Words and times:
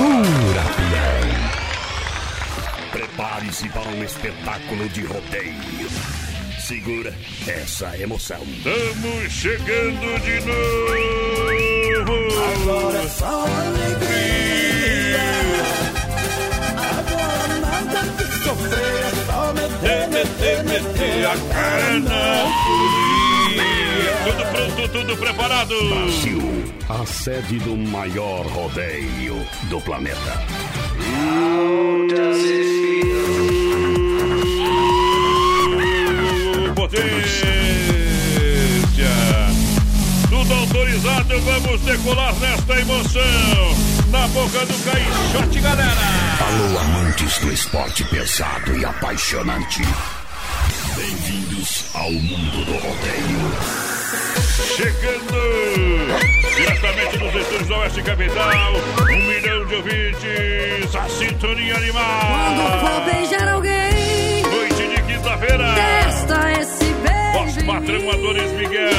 Segura, 0.00 0.62
pião. 0.76 1.20
Prepare-se 2.90 3.68
para 3.68 3.86
um 3.90 4.02
espetáculo 4.02 4.88
de 4.88 5.04
rodeio. 5.04 5.90
Segura 6.58 7.14
essa 7.46 7.98
emoção. 7.98 8.40
Estamos 8.42 9.30
chegando 9.30 10.18
de 10.22 10.40
novo. 10.46 12.00
Agora 12.62 12.98
é 12.98 13.08
só 13.08 13.44
alegria. 13.44 15.18
Agora 16.98 17.60
nada 17.60 18.00
de 18.16 18.24
sofrer, 18.42 19.04
é 19.04 19.12
só 19.26 19.52
meter, 19.52 20.08
meter, 20.08 20.64
meter 20.64 21.26
a 21.26 21.36
cara 21.52 22.00
na 22.00 22.46
Tudo 24.24 24.44
pronto, 24.50 24.88
tudo 24.88 25.14
preparado. 25.18 25.74
Brasil, 25.90 26.59
a 26.90 27.06
sede 27.06 27.58
do 27.60 27.76
maior 27.76 28.44
rodeio 28.46 29.46
do 29.68 29.80
planeta. 29.82 30.44
Potência. 36.74 37.48
Tudo 40.28 40.52
autorizado, 40.52 41.40
vamos 41.42 41.80
decolar 41.82 42.34
nesta 42.40 42.80
emoção. 42.80 43.22
Na 44.10 44.26
boca 44.28 44.66
do 44.66 44.74
caixote, 44.84 45.60
galera. 45.60 45.94
Alô, 46.44 46.78
amantes 46.78 47.38
do 47.38 47.52
esporte 47.52 48.02
pesado 48.04 48.76
e 48.76 48.84
apaixonante. 48.84 49.82
Bem-vindos 50.96 51.84
ao 51.94 52.10
mundo 52.10 52.64
do 52.64 52.72
rodeio. 52.72 53.90
Chegando 54.76 56.39
diretamente 56.56 57.18
dos 57.18 57.34
estúdios 57.34 57.68
da 57.68 57.78
Oeste 57.78 58.02
Capital, 58.02 58.72
um 59.10 59.16
milhão 59.26 59.66
de 59.66 59.74
ouvintes, 59.76 60.94
a 60.96 61.08
sintonia 61.08 61.76
animal. 61.76 62.04
Quando 62.28 62.80
for 62.80 63.12
beijar 63.14 63.48
alguém, 63.48 64.42
Noite 64.42 64.88
de 64.88 65.02
quinta-feira, 65.02 65.74
testa 65.74 66.52
esse 66.60 66.84
beijo. 66.84 67.60
em 67.60 67.66
patrão 67.66 68.00
mim. 68.00 68.08
Adonis 68.10 68.52
Miguel. 68.52 68.90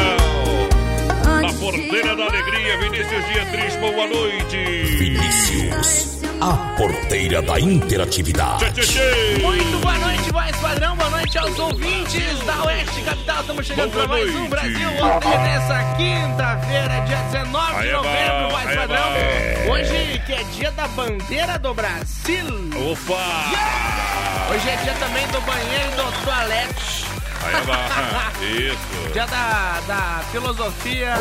Na 1.41 1.53
porteira 1.53 2.15
da 2.15 2.23
alegria, 2.25 2.77
Vinícius 2.77 3.25
Dietrich, 3.27 3.77
boa 3.77 4.07
noite. 4.07 4.57
Vinícius, 4.97 6.20
a 6.41 6.75
porteira 6.75 7.39
da 7.41 7.59
interatividade. 7.59 8.65
Muito 9.41 9.77
boa 9.79 9.97
noite, 9.99 10.31
voz 10.31 10.55
padrão, 10.57 10.95
boa 10.95 11.09
noite 11.11 11.37
aos 11.37 11.57
ouvintes 11.59 12.39
da 12.45 12.63
Oeste 12.65 13.01
Capital. 13.01 13.41
Estamos 13.41 13.67
chegando 13.67 13.91
para 13.91 14.07
mais 14.07 14.35
um. 14.35 14.49
Brasil 14.49 14.89
Rodeio 14.99 15.39
nessa 15.39 15.83
quinta-feira, 15.95 17.01
dia 17.01 17.17
19 17.31 17.75
Aí 17.75 17.87
de 17.87 17.93
novembro, 17.93 18.49
padrão. 18.51 18.87
bom. 19.67 19.71
Hoje 19.71 20.21
que 20.25 20.33
é 20.33 20.43
dia 20.55 20.71
da 20.71 20.87
bandeira 20.87 21.59
do 21.59 21.73
Brasil. 21.75 22.45
Opa! 22.91 24.51
Hoje 24.51 24.67
é 24.69 24.75
dia 24.77 24.93
também 24.93 25.27
do 25.27 25.41
banheiro 25.41 25.91
e 25.91 25.95
do 25.95 26.25
toalete. 26.25 27.05
Aí 27.43 27.55
é 27.55 27.61
bom. 27.61 28.73
Isso. 28.73 29.13
Dia 29.13 29.27
da, 29.27 29.79
da 29.87 30.23
filosofia, 30.31 31.13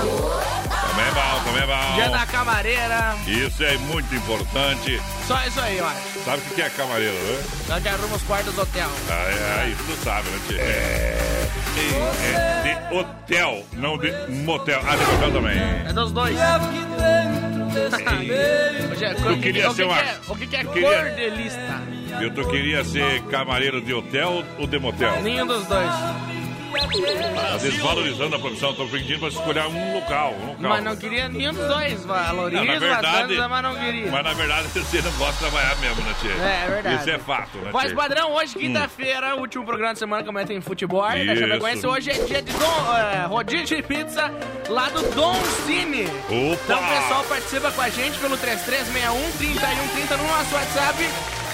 Também 0.91 1.07
é 1.07 1.11
bom, 1.13 1.45
também 1.45 1.63
é 1.63 1.95
dia 1.95 2.05
bom. 2.07 2.11
da 2.13 2.27
camareira. 2.27 3.15
Isso 3.27 3.63
é 3.65 3.77
muito 3.79 4.15
importante. 4.15 5.01
Só 5.27 5.41
isso 5.47 5.61
aí, 5.61 5.79
eu 5.79 5.87
acho. 5.87 6.01
Sabe 6.25 6.43
o 6.51 6.55
que 6.55 6.63
é 6.63 6.69
camareiro, 6.71 7.15
né? 7.15 7.43
Nós 7.69 7.83
que 7.83 7.89
arruma 7.89 8.17
os 8.17 8.23
quartos 8.23 8.55
do 8.55 8.63
hotel. 8.63 8.91
Ah, 9.09 9.63
é, 9.65 9.69
isso 9.69 9.83
tu 9.87 10.05
sabe, 10.05 10.29
né, 10.29 10.41
tio? 10.49 10.59
É, 10.61 11.19
é 12.27 12.63
de 12.91 12.95
hotel, 12.97 13.65
não 13.75 13.97
de 13.97 14.11
motel. 14.45 14.81
Ah, 14.87 14.97
de 14.97 15.05
motel 15.05 15.33
também. 15.33 15.59
É 15.89 15.93
dos 15.93 16.13
dois. 16.13 16.37
É, 17.73 19.15
Tu 19.15 19.41
queria 19.41 19.71
o 19.71 19.71
que 19.71 19.77
ser 19.77 19.83
que 19.83 19.89
uma- 19.89 19.99
é, 20.01 20.19
o 20.29 20.37
que, 20.37 20.47
que 20.47 20.57
é 20.57 20.65
cordelista? 20.65 21.83
Eu 22.21 22.35
tu 22.35 22.49
queria 22.51 22.85
ser 22.85 23.23
camareiro 23.23 23.81
de 23.81 23.95
hotel 23.95 24.45
ou 24.59 24.67
de 24.67 24.79
motel? 24.79 25.23
Nenhum 25.23 25.47
dos 25.47 25.65
dois. 25.67 25.89
Tá 26.71 27.57
desvalorizando 27.57 28.37
a 28.37 28.39
profissão, 28.39 28.75
tô 28.75 28.87
pedindo 28.87 29.19
pra 29.21 29.29
escolher 29.29 29.67
um 29.67 29.95
local, 29.95 30.35
um 30.35 30.47
local. 30.49 30.71
Mas 30.71 30.85
não 30.85 30.97
queria 30.97 31.29
nenhum 31.29 31.53
dos 31.53 31.67
dois. 31.67 32.05
Valoriza, 32.05 32.65
Não, 32.65 32.73
na 32.73 32.79
verdade- 32.79 33.35
dança, 33.37 33.49
mas 33.49 33.63
não 33.63 33.77
queria. 33.77 34.11
Mas 34.11 34.25
na 34.25 34.33
verdade 34.35 34.69
você 34.73 35.03
não 35.03 35.13
gosta 35.13 35.33
de 35.33 35.39
trabalhar 35.51 35.77
mesmo, 35.77 36.03
né, 36.03 36.15
tia? 36.21 36.31
É, 36.33 36.65
é 36.65 36.71
verdade. 36.71 36.97
Isso 36.97 37.11
é 37.11 37.19
fato, 37.19 37.59
né, 37.59 37.71
tia? 37.81 37.95
padrão, 37.95 38.33
hoje, 38.35 38.55
quinta-feira, 38.57 39.35
último 39.37 39.65
programa 39.65 39.93
de 39.95 39.99
semana 39.99 40.23
que 40.23 40.29
amanhã 40.29 40.47
tem 40.47 40.61
futebol 40.61 41.03
da 41.03 41.17
Isso. 41.73 41.89
Hoje 41.89 42.11
é 42.11 42.15
dia 42.25 42.43
de 42.43 42.53
Dom, 42.53 42.97
é, 42.97 43.27
rodízio 43.27 43.77
de 43.77 43.83
pizza 43.83 44.31
lá 44.69 44.89
do 44.91 45.03
Dom 45.15 45.35
Cine. 45.67 46.05
Opa! 46.05 46.61
Então 46.65 46.79
o 46.79 46.89
pessoal 46.89 47.25
participa 47.25 47.73
com 47.73 47.81
a 47.83 47.89
gente 47.89 48.19
pelo 48.19 48.37
3361 48.37 49.31
3130 49.33 50.17
no 50.17 50.25
nosso 50.27 50.55
WhatsApp, 50.55 51.09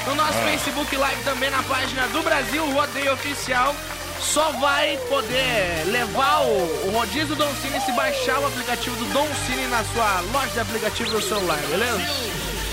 no 0.07 0.15
nosso 0.15 0.39
Ah. 0.39 0.43
Facebook 0.51 0.97
Live 0.97 1.23
também 1.25 1.51
na 1.51 1.63
página 1.63 2.07
do 2.09 2.23
Brasil 2.23 2.65
Rodeio 2.71 3.13
Oficial. 3.15 3.75
Só 4.21 4.53
vai 4.53 4.99
poder 5.09 5.85
levar 5.87 6.43
o, 6.43 6.89
o 6.89 6.91
rodízio 6.91 7.29
do 7.29 7.37
Dom 7.37 7.53
Cine 7.63 7.81
se 7.81 7.93
baixar 7.93 8.39
o 8.41 8.47
aplicativo 8.47 8.97
do 8.97 9.05
Dom 9.13 9.27
Cine 9.47 9.67
na 9.69 9.85
sua 9.85 10.21
loja 10.33 10.53
de 10.53 10.61
aplicativo 10.61 11.11
do 11.11 11.23
celular, 11.23 11.59
beleza? 11.71 12.01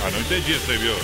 Ah, 0.06 0.12
não 0.12 0.20
entendi 0.20 0.54
isso 0.54 0.72
aí, 0.72 0.78
viu? 0.78 0.96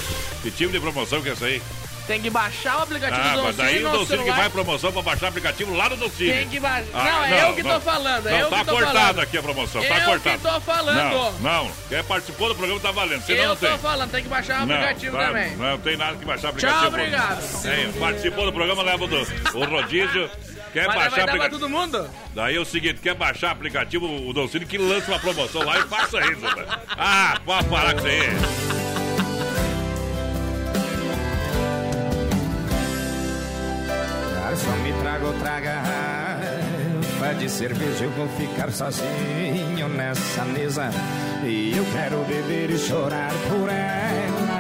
Que 0.42 0.52
tipo 0.52 0.72
de 0.72 0.80
promoção 0.80 1.22
que 1.22 1.30
é 1.30 1.32
essa 1.34 1.46
aí? 1.46 1.62
Tem 2.10 2.20
que 2.20 2.30
baixar 2.32 2.80
o 2.80 2.82
aplicativo 2.82 3.22
Ah, 3.24 3.36
do 3.36 3.44
mas 3.44 3.56
daí 3.56 3.86
o 3.86 3.90
Dolcine 3.92 4.24
que 4.24 4.32
vai 4.32 4.50
promoção 4.50 4.92
pra 4.92 5.04
baixar 5.04 5.28
o 5.28 5.30
aplicativo 5.30 5.76
lá 5.76 5.90
no 5.90 5.96
Dolcine. 5.96 6.32
Tem 6.34 6.50
que 6.50 6.60
baixar. 6.60 6.90
Ah, 6.92 7.04
não, 7.04 7.26
é 7.26 7.44
eu 7.44 7.54
que 7.54 7.62
tô 7.62 7.80
falando, 7.80 8.28
é 8.28 8.32
não, 8.32 8.40
eu 8.40 8.50
tá 8.50 8.66
tô 8.66 8.78
falando. 8.80 9.20
aqui 9.20 9.38
a 9.38 9.44
promoção, 9.44 9.82
tá 9.84 9.88
Eu 10.00 10.06
cortado. 10.06 10.38
que 10.40 10.44
tô 10.48 10.62
falando. 10.62 10.96
Não, 10.98 11.32
não. 11.66 11.72
Quem 11.88 12.04
participou 12.04 12.50
do 12.50 12.56
programa 12.56 12.82
tá 12.82 12.90
valendo, 12.92 13.22
senão 13.24 13.40
eu 13.44 13.48
não 13.50 13.56
tô 13.56 13.68
tem. 13.68 13.78
falando, 13.78 14.10
tem 14.10 14.24
que 14.24 14.30
baixar 14.30 14.64
o 14.64 14.66
Não, 14.66 14.76
aplicativo 14.76 15.18
também. 15.18 15.56
Não, 15.56 15.78
tem 15.78 15.98
nada 15.98 16.18
que 16.18 16.26
baixar 16.26 16.52
o 16.52 16.58
Tchau, 16.58 16.70
aplicativo. 16.72 16.88
obrigado. 16.88 17.62
Tem, 17.62 17.92
participou 17.94 18.46
do 18.46 18.54
programa, 18.54 18.82
leva 18.82 19.04
o, 19.04 19.08
do, 19.08 19.18
o 19.60 19.66
rodízio. 19.66 20.32
Quer 20.74 20.88
Mas 20.88 20.96
baixar 20.96 21.24
aplicativo? 21.26 21.60
todo 21.60 21.70
mundo? 21.70 22.10
Daí 22.34 22.56
é 22.56 22.60
o 22.60 22.66
seguinte, 22.66 23.00
quer 23.04 23.14
baixar 23.14 23.50
o 23.50 23.52
aplicativo, 23.52 24.08
o 24.28 24.34
Dolcine 24.34 24.66
que 24.66 24.80
lança 24.80 25.12
uma 25.12 25.20
promoção 25.20 25.64
lá 25.64 25.78
e 25.78 25.84
faça 25.84 26.20
isso. 26.22 26.42
velho. 26.42 26.68
Ah, 26.90 27.40
pode 27.46 27.68
parar 27.68 27.94
com 27.94 28.00
isso 28.00 28.08
aí. 28.08 28.79
Traga 35.10 35.26
outra 35.26 35.60
garrafa 35.60 37.34
de 37.40 37.50
cerveja. 37.50 38.06
Eu 38.06 38.12
vou 38.12 38.28
ficar 38.30 38.72
sozinho 38.72 39.90
nessa 39.90 40.46
mesa. 40.46 40.92
E 41.44 41.76
eu 41.76 41.84
quero 41.92 42.24
beber 42.26 42.70
e 42.70 42.78
chorar 42.78 43.32
por 43.50 43.68
ela. 43.70 44.60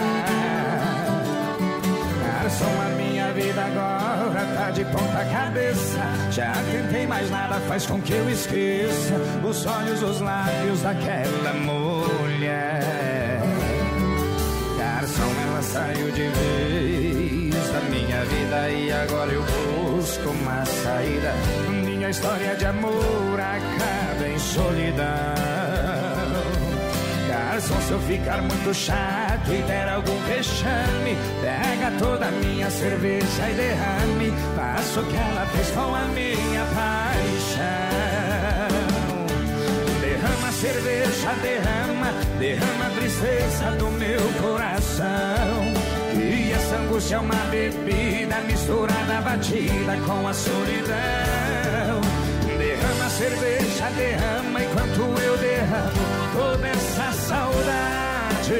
Garçom, 2.25 2.81
a 2.81 2.89
minha 2.97 3.31
vida 3.31 3.63
agora 3.63 4.43
tá 4.55 4.71
de 4.71 4.85
ponta 4.85 5.23
cabeça. 5.31 6.01
Já 6.31 6.51
tentei, 6.71 7.05
mas 7.05 7.29
nada 7.29 7.59
faz 7.67 7.85
com 7.85 8.01
que 8.01 8.13
eu 8.13 8.27
esqueça 8.27 9.13
os 9.47 9.65
olhos, 9.67 10.01
os 10.01 10.19
lábios 10.19 10.81
daquela 10.81 11.53
mulher. 11.53 13.43
Garçom, 14.79 15.31
ela 15.47 15.61
saiu 15.61 16.09
de 16.09 16.27
vez 16.27 17.71
da 17.71 17.81
minha 17.81 18.25
vida 18.25 18.69
e 18.71 18.91
agora 18.91 19.31
eu 19.31 19.43
busco 19.43 19.78
uma 20.29 20.65
saída. 20.65 21.33
Minha 21.83 22.09
história 22.09 22.55
de 22.55 22.65
amor 22.65 23.39
acaba 23.39 24.27
em 24.27 24.39
solidão. 24.39 25.05
Garçom, 27.27 27.81
se 27.81 27.91
eu 27.91 27.99
ficar 27.99 28.41
muito 28.41 28.73
chato 28.73 29.51
e 29.51 29.61
der 29.63 29.89
algum 29.89 30.17
vexame, 30.25 31.17
pega 31.41 31.91
toda 31.99 32.27
a 32.27 32.31
minha 32.31 32.69
cerveja 32.69 33.49
e 33.49 33.53
derrame. 33.53 34.33
Faça 34.55 35.01
o 35.01 35.05
que 35.05 35.15
ela 35.15 35.45
fez 35.47 35.69
com 35.71 35.95
a 35.95 36.05
minha 36.05 36.65
paixão. 36.65 37.69
Derrama 40.01 40.51
cerveja, 40.51 41.33
derrama, 41.41 42.13
derrama 42.39 42.85
a 42.87 42.89
tristeza 42.91 43.71
do 43.77 43.91
meu 43.91 44.21
coração. 44.41 45.88
Angústia 46.79 47.15
é 47.15 47.19
uma 47.19 47.35
bebida 47.51 48.41
misturada, 48.47 49.21
batida 49.21 49.97
com 50.05 50.27
a 50.27 50.33
solidão. 50.33 52.01
Derrama 52.57 53.09
cerveja, 53.09 53.89
derrama 53.95 54.63
enquanto 54.63 55.21
eu 55.21 55.37
derramo 55.37 55.91
toda 56.33 56.67
essa 56.67 57.11
saudade. 57.11 58.53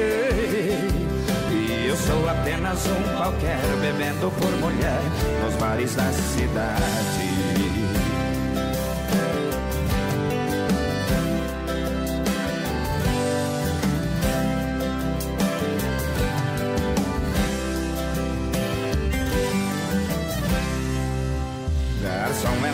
E 1.50 1.86
eu 1.88 1.96
sou 1.96 2.28
apenas 2.28 2.86
um 2.86 3.16
qualquer 3.16 3.60
bebendo 3.80 4.30
por 4.30 4.50
mulher 4.58 5.00
nos 5.42 5.54
bares 5.56 5.94
da 5.94 6.12
cidade. 6.12 7.69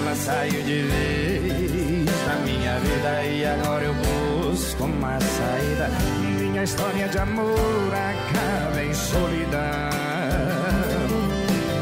Ela 0.07 0.15
saiu 0.15 0.63
de 0.63 0.83
vez 0.83 2.07
da 2.27 2.37
minha 2.45 2.79
vida 2.79 3.25
e 3.25 3.45
agora 3.45 3.85
eu 3.85 3.95
busco 3.95 4.85
uma 4.85 5.19
saída. 5.19 5.91
minha 6.39 6.63
história 6.63 7.09
de 7.09 7.19
amor 7.19 7.91
acaba 7.93 8.85
em 8.85 8.95
solidão. 8.95 9.61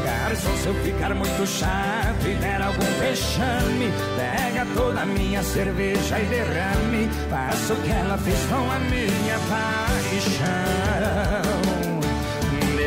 Garçom, 0.05 0.57
se 0.57 0.65
eu 0.65 0.73
ficar 0.83 1.13
muito 1.13 1.45
chato 1.45 2.27
e 2.27 2.33
der 2.35 2.63
algum 2.63 2.99
vexame, 2.99 3.93
pega 4.17 4.65
toda 4.75 5.01
a 5.01 5.05
minha 5.05 5.43
cerveja 5.43 6.19
e 6.19 6.25
derrame. 6.25 7.07
Faça 7.29 7.73
o 7.73 7.77
que 7.77 7.91
ela 7.91 8.17
fez 8.17 8.39
com 8.45 8.71
a 8.71 8.79
minha 8.79 9.37
paixão. 9.49 10.85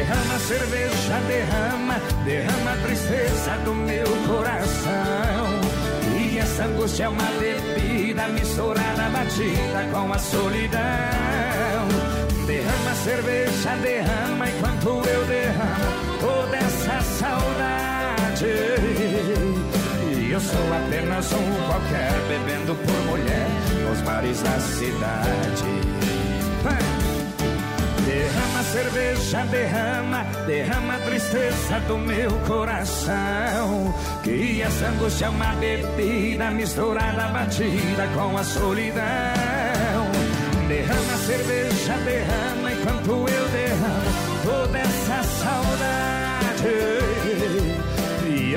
Derrama 0.08 0.38
cerveja, 0.38 1.20
derrama, 1.28 2.00
derrama 2.24 2.72
a 2.72 2.76
tristeza 2.78 3.58
do 3.62 3.74
meu 3.74 4.06
coração. 4.26 5.60
E 6.18 6.38
essa 6.38 6.64
angústia 6.64 7.04
é 7.04 7.08
uma 7.10 7.30
bebida 7.38 8.26
misturada, 8.28 9.10
batida 9.10 9.86
com 9.92 10.10
a 10.10 10.18
solidão. 10.18 10.80
Derrama 12.46 12.94
cerveja, 13.04 13.76
derrama 13.82 14.48
enquanto 14.48 14.88
eu 14.88 15.26
derramo 15.26 16.18
toda 16.20 16.56
essa 16.56 17.02
saudade. 17.02 18.46
E 20.16 20.30
eu 20.32 20.40
sou 20.40 20.74
apenas 20.74 21.30
um 21.34 21.66
qualquer 21.66 22.12
bebendo 22.28 22.74
por 22.74 23.10
mulher 23.10 23.46
nos 23.86 24.00
bares 24.00 24.40
da 24.40 24.58
cidade. 24.58 25.64
Vai! 26.62 26.97
Derrama 28.08 28.62
cerveja, 28.62 29.44
derrama, 29.50 30.24
derrama 30.46 30.94
a 30.94 30.98
tristeza 31.00 31.78
do 31.86 31.98
meu 31.98 32.30
coração. 32.46 33.94
Que 34.24 34.62
essa 34.62 34.86
angústia 34.86 35.26
é 35.26 35.28
uma 35.28 35.52
bebida 35.56 36.50
misturada, 36.50 37.28
batida 37.28 38.08
com 38.14 38.38
a 38.38 38.42
solidão. 38.42 39.02
Derrama 40.68 41.16
cerveja, 41.26 41.98
derrama 42.06 42.72
enquanto 42.72 43.28
eu 43.28 43.37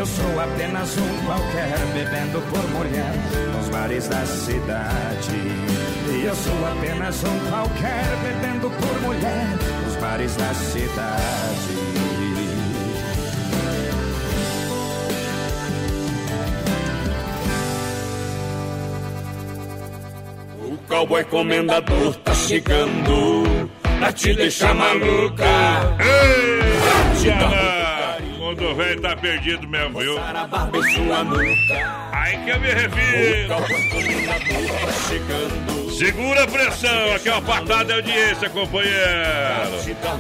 eu 0.01 0.05
sou 0.07 0.39
apenas 0.39 0.97
um 0.97 1.25
qualquer 1.27 1.77
bebendo 1.93 2.41
por 2.49 2.69
mulher 2.71 3.13
nos 3.55 3.69
bares 3.69 4.07
da 4.07 4.25
cidade. 4.25 5.35
E 6.09 6.25
eu 6.25 6.35
sou 6.35 6.65
apenas 6.65 7.23
um 7.23 7.39
qualquer 7.51 8.05
bebendo 8.23 8.71
por 8.71 9.01
mulher 9.01 9.45
nos 9.85 9.95
bares 9.97 10.35
da 10.37 10.53
cidade. 10.55 11.77
O 20.63 20.77
cowboy 20.87 21.23
comendador 21.25 22.15
tá 22.23 22.33
chegando 22.33 23.69
pra 23.99 24.11
te 24.11 24.33
deixar 24.33 24.73
maluca. 24.73 25.45
Ei, 25.99 26.51
Quando 27.37 27.70
o 28.59 28.75
velho 28.75 29.01
tá 29.01 29.15
perdido 29.15 29.67
mesmo, 29.67 29.99
viu? 29.99 30.17
Aí 32.11 32.37
que 32.43 32.49
eu 32.49 32.59
me 32.59 32.73
refiro. 32.73 33.47
Tá. 33.49 33.57
Segura 36.01 36.45
a 36.45 36.47
pressão, 36.47 37.13
aqui 37.13 37.29
é 37.29 37.31
uma 37.31 37.41
patada 37.43 37.85
de 37.85 37.93
audiência, 37.93 38.49
companheiro. 38.49 38.95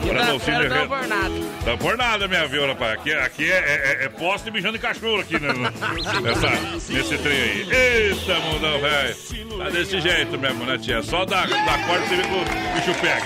Pra 0.07 0.25
não 0.25 0.39
se 0.39 0.45
Quinta-feira 0.45 0.69
não 0.69 0.87
por 0.87 1.07
nada. 1.07 1.33
Tá 1.65 1.77
por 1.77 1.97
nada, 1.97 2.27
minha 2.27 2.47
viu, 2.47 2.67
rapaz. 2.67 2.99
Aqui, 2.99 3.11
aqui 3.11 3.51
é, 3.51 3.55
é, 3.55 3.97
é, 4.01 4.05
é 4.05 4.09
poste 4.09 4.49
e 4.49 4.51
mijando 4.51 4.73
de 4.73 4.79
cachorro 4.79 5.21
aqui, 5.21 5.39
né? 5.39 5.49
Nessa, 6.21 6.93
nesse 6.93 7.17
trem 7.17 7.35
aí. 7.35 7.67
Eita, 7.71 8.39
mundão, 8.41 8.79
velho. 8.79 9.15
Tá 9.57 9.69
desse 9.71 9.99
jeito 9.99 10.37
mesmo, 10.37 10.65
né, 10.65 10.77
tia? 10.77 11.01
Só 11.01 11.25
da, 11.25 11.47
da 11.47 11.77
corda 11.87 12.05
você 12.05 12.15
vê 12.15 12.23
que 12.23 12.35
o 12.35 12.75
bicho 12.75 13.01
pega. 13.01 13.25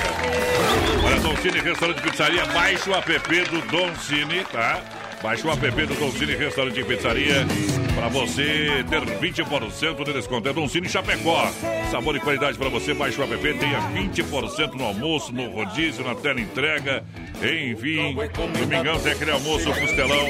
Olha, 1.06 1.20
Don 1.20 1.36
Cine 1.36 1.60
Restaurante 1.60 1.98
e 1.98 2.02
Pizzaria, 2.02 2.46
baixa 2.46 2.90
o 2.90 2.96
app 2.96 3.40
do 3.50 3.62
Don 3.68 3.94
Cine, 3.96 4.46
tá? 4.46 4.82
Baixe 5.26 5.48
o 5.48 5.52
app 5.52 5.86
do 5.88 5.96
Don 5.96 6.12
Cine 6.12 6.36
Restaurante 6.36 6.80
e 6.80 6.84
Pizzaria 6.84 7.48
para 7.96 8.10
você 8.10 8.86
ter 8.88 9.02
20% 9.02 10.04
de 10.04 10.14
desconto. 10.14 10.48
É 10.48 10.54
Don 10.54 10.68
Cine 10.68 10.88
Chapecó. 10.88 11.52
Sabor 11.90 12.16
e 12.16 12.20
qualidade 12.20 12.60
para 12.60 12.70
você. 12.70 12.94
Baixe 12.94 13.20
o 13.20 13.24
app, 13.24 13.36
tenha 13.56 13.80
20% 13.96 14.76
no 14.76 14.86
almoço, 14.86 15.34
no 15.34 15.50
rodízio, 15.50 16.06
na 16.06 16.14
tela 16.14 16.40
entrega. 16.40 17.04
Enfim, 17.42 18.16
domingão 18.58 19.00
tem 19.00 19.12
aquele 19.12 19.32
almoço 19.32 19.66
costelão. 19.74 20.26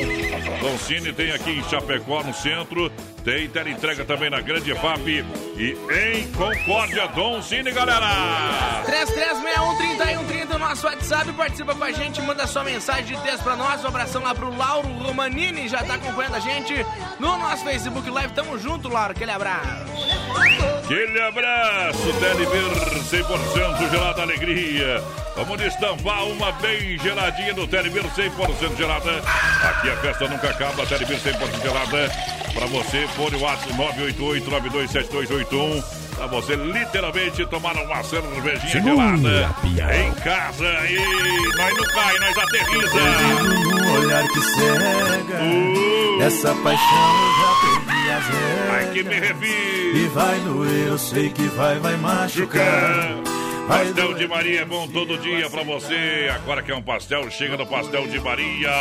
Don 0.62 0.78
Cine 0.78 1.14
tem 1.14 1.32
aqui 1.32 1.52
em 1.52 1.64
Chapecó, 1.70 2.24
no 2.24 2.34
centro. 2.34 2.92
Tem 3.24 3.46
entrega 3.46 4.06
também 4.06 4.30
na 4.30 4.42
Grande 4.42 4.74
FAP 4.76 5.08
e 5.08 5.78
em 5.92 6.32
Concórdia. 6.34 7.08
Don 7.08 7.42
Cine, 7.42 7.72
galera! 7.72 8.84
3361-3130, 8.86 10.56
o 10.56 10.60
nosso 10.60 10.86
WhatsApp, 10.86 11.32
participa 11.34 11.74
com 11.74 11.84
a 11.84 11.92
gente, 11.92 12.22
manda 12.22 12.46
sua 12.46 12.64
mensagem 12.64 13.16
de 13.18 13.24
texto 13.24 13.44
pra 13.44 13.56
nós. 13.56 13.84
Um 13.84 13.88
abração 13.88 14.22
lá 14.22 14.36
pro 14.36 14.56
Lauro 14.56 14.88
Romanini, 14.88 15.68
já 15.68 15.84
tá 15.84 15.96
acompanhando 15.96 16.36
a 16.36 16.40
gente 16.40 16.74
no 17.20 17.38
nosso 17.38 17.64
Facebook 17.64 18.10
Live. 18.10 18.34
Tamo 18.34 18.58
junto, 18.60 18.90
Lauro, 18.90 19.12
aquele 19.12 19.32
abraço. 19.32 19.86
Aquele 20.84 21.22
abraço, 21.22 22.14
Telebir 22.20 23.26
100% 23.26 23.90
gelada 23.90 24.22
alegria. 24.22 25.04
Vamos 25.36 25.58
destampar 25.58 26.24
uma 26.26 26.52
bem 26.54 26.98
geladinha 27.00 27.54
do 27.54 27.68
Telebir 27.68 28.04
100% 28.04 28.78
gelada. 28.78 29.22
Aqui 29.64 29.90
a 29.90 29.98
festa 29.98 30.28
nunca 30.30 30.50
acaba, 30.50 30.86
Telebir 30.86 31.18
100% 31.20 31.62
gelada. 31.62 32.10
Pra 32.54 32.66
você, 32.68 33.06
fone 33.10 33.36
o 33.36 33.42
WhatsApp 33.42 33.74
988-927281. 33.74 35.84
Pra 36.16 36.28
você 36.28 36.56
literalmente 36.56 37.46
tomar 37.48 37.76
uma 37.76 38.02
cervejinha 38.02 38.72
Segura, 38.72 39.18
gelada 39.18 39.54
em 39.98 40.14
casa. 40.14 40.64
E 40.90 40.96
nós 41.58 41.74
não 41.76 41.84
cai, 41.94 42.18
nós 42.20 42.38
aterriza. 42.38 42.98
Um 43.84 43.92
olhar 44.00 44.24
que 44.30 44.42
cega, 44.42 45.36
Uh, 45.36 46.22
essa 46.22 46.56
paixão 46.56 47.20
eu 47.20 47.34
já 47.42 47.52
perdi 47.62 48.10
as 48.12 48.26
ai 48.72 48.86
que 48.94 49.04
me 49.04 49.16
regras. 49.16 49.44
E 49.44 50.08
vai 50.14 50.40
doer, 50.40 50.88
eu 50.88 50.98
sei 50.98 51.30
que 51.30 51.44
vai, 51.50 51.78
vai 51.80 51.98
machucar. 51.98 53.16
Pastel 53.68 54.14
de. 54.14 54.28
Maria 54.28 54.62
é 54.62 54.66
bom 54.66 54.88
todo 54.88 55.18
dia 55.18 55.50
pra 55.50 55.64
você. 55.64 56.30
Agora 56.34 56.62
que 56.62 56.72
é 56.72 56.76
um 56.76 56.82
pastel, 56.82 57.30
chega 57.32 57.58
no 57.58 57.66
Pastel 57.66 58.08
de 58.08 58.20
Maria. 58.20 58.72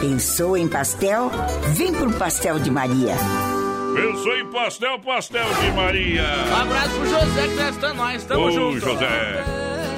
Pensou 0.00 0.56
em 0.56 0.68
pastel? 0.68 1.30
Vem 1.76 1.92
pro 1.92 2.10
Pastel 2.12 2.58
de 2.58 2.70
Maria. 2.70 3.14
Pensou 3.94 4.36
em 4.38 4.46
pastel, 4.46 4.98
Pastel 5.00 5.46
de 5.60 5.70
Maria. 5.72 6.22
Um 6.50 6.56
abraço 6.56 6.90
pro 6.90 7.06
José 7.06 7.48
que 7.48 7.56
tá 7.56 7.70
estando 7.70 7.96
nós, 7.96 8.24
tamo 8.24 8.44
Ô, 8.46 8.50
junto. 8.50 8.80
José. 8.80 9.44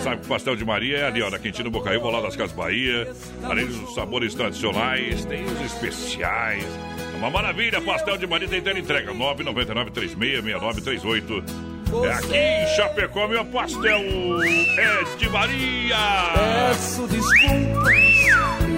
Sabe 0.03 0.17
que 0.21 0.27
o 0.27 0.29
pastel 0.29 0.57
de 0.57 0.65
Maria 0.65 0.97
é 0.99 1.07
ali, 1.07 1.23
ó, 1.23 1.29
na 1.29 1.39
Quintino 1.39 1.71
Bocaíba, 1.71 2.07
ao 2.07 2.13
lado 2.13 2.23
das 2.23 2.35
Casas 2.37 2.57
Bahia. 2.57 3.13
Além 3.45 3.67
dos 3.67 3.95
sabores 3.95 4.35
tradicionais, 4.35 5.25
tem 5.27 5.45
os 5.45 5.61
especiais. 5.61 6.65
É 7.13 7.17
Uma 7.19 7.29
maravilha, 7.31 7.81
pastel 7.83 8.17
de 8.17 8.27
Maria 8.27 8.49
tem 8.49 8.63
tela 8.63 8.79
entrega. 8.79 9.13
999 9.13 9.91
366938 9.91 11.45
É 11.47 11.70
aqui 12.13 12.37
em 12.37 12.67
Chapecó, 12.77 13.29
meu 13.29 13.45
pastel 13.47 14.01
é 14.79 15.17
de 15.17 15.29
Maria. 15.29 15.97
Peço 16.35 17.07
desculpas, 17.07 17.95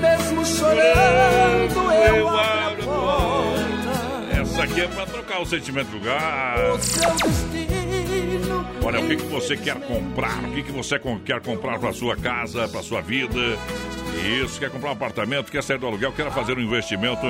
mesmo 0.00 0.46
chorando, 0.46 1.92
eu 1.92 2.28
abro 2.28 2.82
a 2.82 2.84
porta. 2.84 4.40
Essa 4.40 4.62
aqui 4.64 4.80
é 4.80 4.88
pra 4.88 5.06
trocar 5.06 5.42
o 5.42 5.46
sentimento 5.46 5.88
do 5.88 5.98
lugar. 5.98 6.58
O 6.72 6.78
seu 6.82 7.10
destino. 7.10 8.66
Olha, 8.84 9.00
o 9.00 9.06
que, 9.06 9.16
que 9.16 9.26
você 9.26 9.56
quer 9.56 9.76
comprar? 9.76 10.42
O 10.44 10.52
que, 10.52 10.62
que 10.62 10.72
você 10.72 10.98
quer 11.24 11.40
comprar 11.40 11.78
para 11.78 11.92
sua 11.92 12.16
casa, 12.16 12.68
para 12.68 12.82
sua 12.82 13.00
vida? 13.00 13.58
Isso, 14.14 14.58
quer 14.58 14.70
comprar 14.70 14.90
um 14.90 14.92
apartamento, 14.92 15.50
quer 15.50 15.62
sair 15.62 15.78
do 15.78 15.86
aluguel, 15.86 16.12
quer 16.12 16.30
fazer 16.30 16.56
um 16.56 16.60
investimento? 16.60 17.26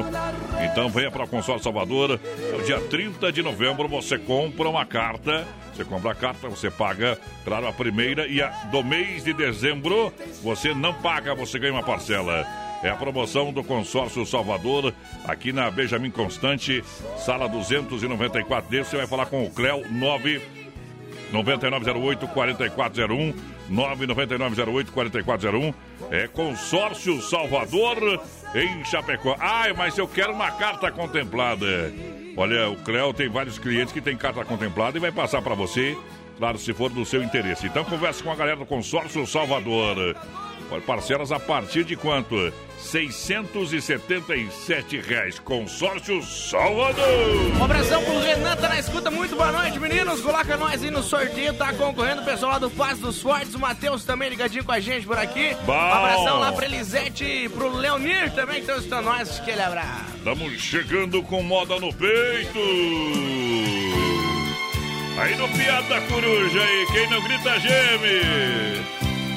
Então 0.60 0.88
venha 0.88 1.10
para 1.10 1.24
o 1.24 1.28
Consórcio 1.28 1.64
Salvador. 1.64 2.18
É 2.52 2.56
o 2.56 2.62
dia 2.62 2.80
30 2.80 3.32
de 3.32 3.42
novembro 3.42 3.88
você 3.88 4.18
compra 4.18 4.68
uma 4.68 4.84
carta. 4.84 5.46
Você 5.72 5.84
compra 5.84 6.12
a 6.12 6.14
carta, 6.14 6.48
você 6.48 6.70
paga, 6.70 7.18
claro, 7.44 7.66
a 7.66 7.72
primeira 7.72 8.26
e 8.26 8.42
a 8.42 8.48
do 8.70 8.84
mês 8.84 9.24
de 9.24 9.32
dezembro 9.32 10.12
você 10.42 10.74
não 10.74 10.92
paga, 10.92 11.34
você 11.34 11.58
ganha 11.58 11.72
uma 11.72 11.82
parcela. 11.82 12.46
É 12.82 12.90
a 12.90 12.96
promoção 12.96 13.52
do 13.52 13.62
Consórcio 13.62 14.26
Salvador, 14.26 14.92
aqui 15.24 15.52
na 15.52 15.70
Benjamin 15.70 16.10
Constante, 16.10 16.82
sala 17.16 17.48
294 17.48 18.68
d 18.68 18.84
Você 18.84 18.96
vai 18.96 19.06
falar 19.06 19.26
com 19.26 19.44
o 19.44 19.50
Cléo 19.50 19.84
9 19.88 20.61
9908-4401. 21.32 23.34
99908-4401. 23.70 25.74
É 26.10 26.28
Consórcio 26.28 27.20
Salvador 27.22 28.20
em 28.54 28.84
Chapecó. 28.84 29.36
Ai, 29.38 29.72
mas 29.72 29.96
eu 29.96 30.06
quero 30.06 30.32
uma 30.32 30.50
carta 30.50 30.90
contemplada. 30.90 31.92
Olha, 32.36 32.68
o 32.68 32.76
Cléo 32.76 33.12
tem 33.12 33.28
vários 33.28 33.58
clientes 33.58 33.92
que 33.92 34.00
tem 34.00 34.16
carta 34.16 34.44
contemplada 34.44 34.96
e 34.96 35.00
vai 35.00 35.12
passar 35.12 35.42
para 35.42 35.54
você, 35.54 35.96
claro, 36.38 36.58
se 36.58 36.72
for 36.72 36.90
do 36.90 37.04
seu 37.04 37.22
interesse. 37.22 37.66
Então 37.66 37.84
converse 37.84 38.22
com 38.22 38.30
a 38.30 38.34
galera 38.34 38.56
do 38.56 38.66
Consórcio 38.66 39.26
Salvador. 39.26 40.16
Parcelas 40.80 41.30
a 41.30 41.38
partir 41.38 41.84
de 41.84 41.94
quanto? 41.96 42.52
677 42.78 45.00
reais. 45.00 45.38
Consórcio 45.38 46.22
Salvador. 46.22 47.58
Um 47.58 47.64
abração 47.64 48.02
pro 48.04 48.20
Renan, 48.20 48.56
tá 48.56 48.68
na 48.68 48.78
escuta. 48.78 49.10
Muito 49.10 49.34
boa 49.36 49.52
noite, 49.52 49.78
meninos. 49.78 50.20
Coloca 50.20 50.56
nós 50.56 50.82
aí 50.82 50.90
no 50.90 51.02
sorteio, 51.02 51.54
tá 51.54 51.72
concorrendo 51.72 52.20
o 52.22 52.24
pessoal 52.24 52.52
lá 52.52 52.58
do 52.58 52.70
Paz 52.70 52.98
dos 52.98 53.20
Fortes. 53.22 53.54
O 53.54 53.58
Matheus 53.58 54.04
também 54.04 54.28
ligadinho 54.30 54.64
com 54.64 54.72
a 54.72 54.80
gente 54.80 55.06
por 55.06 55.18
aqui. 55.18 55.54
Bom. 55.64 55.72
Um 55.72 55.92
abração 55.92 56.38
lá 56.40 56.52
pra 56.52 56.66
Elisete 56.66 57.24
e 57.24 57.48
pro 57.48 57.74
Leonir 57.74 58.30
também, 58.32 58.56
que 58.56 58.62
estão 58.62 58.76
escutando 58.76 59.04
nós. 59.04 59.38
Aquele 59.40 59.62
abraço. 59.62 60.16
Estamos 60.16 60.52
chegando 60.60 61.22
com 61.22 61.42
moda 61.42 61.78
no 61.78 61.92
peito. 61.94 62.58
Aí 65.18 65.36
no 65.36 65.48
piado 65.48 65.88
da 65.88 66.00
coruja 66.02 66.60
aí, 66.60 66.86
quem 66.92 67.08
não 67.10 67.22
grita 67.22 67.58
geme. 67.60 68.82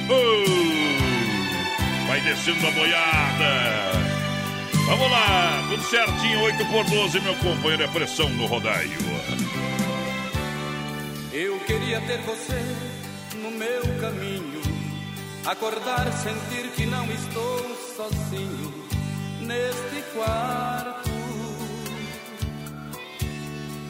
Uh, 0.09 0.74
vai 2.15 2.21
descendo 2.21 2.65
a 2.65 2.71
boiada. 2.71 3.91
Vamos 4.87 5.11
lá, 5.11 5.65
tudo 5.69 5.83
certinho, 5.83 6.41
8 6.43 6.65
por 6.67 6.85
12, 6.85 7.19
meu 7.19 7.35
companheiro, 7.35 7.83
é 7.83 7.87
pressão 7.87 8.29
no 8.29 8.45
rodaio. 8.45 8.99
Eu 11.33 11.59
queria 11.61 11.99
ter 12.01 12.19
você 12.21 12.61
no 13.41 13.51
meu 13.51 13.81
caminho. 13.99 14.61
Acordar, 15.45 16.11
sentir 16.13 16.69
que 16.75 16.85
não 16.85 17.05
estou 17.11 17.75
sozinho 17.97 18.73
neste 19.41 20.01
quarto. 20.13 21.09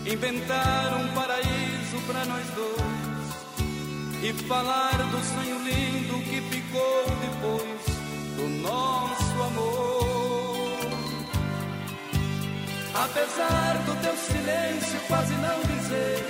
Inventar 0.06 0.94
um 0.96 1.08
paraíso 1.10 1.98
para 2.08 2.26
nós 2.26 2.46
dois 2.56 3.06
e 4.24 4.34
falar 4.48 4.98
do 4.98 5.24
sonho 5.24 5.60
lindo 5.64 6.20
que 6.30 6.42
ficou 6.42 7.06
depois 7.22 7.95
do 8.36 8.50
nosso 8.62 9.44
amor. 9.44 10.16
Apesar 12.94 13.84
do 13.86 14.02
teu 14.02 14.16
silêncio 14.16 15.00
quase 15.08 15.34
não 15.36 15.60
dizer, 15.76 16.26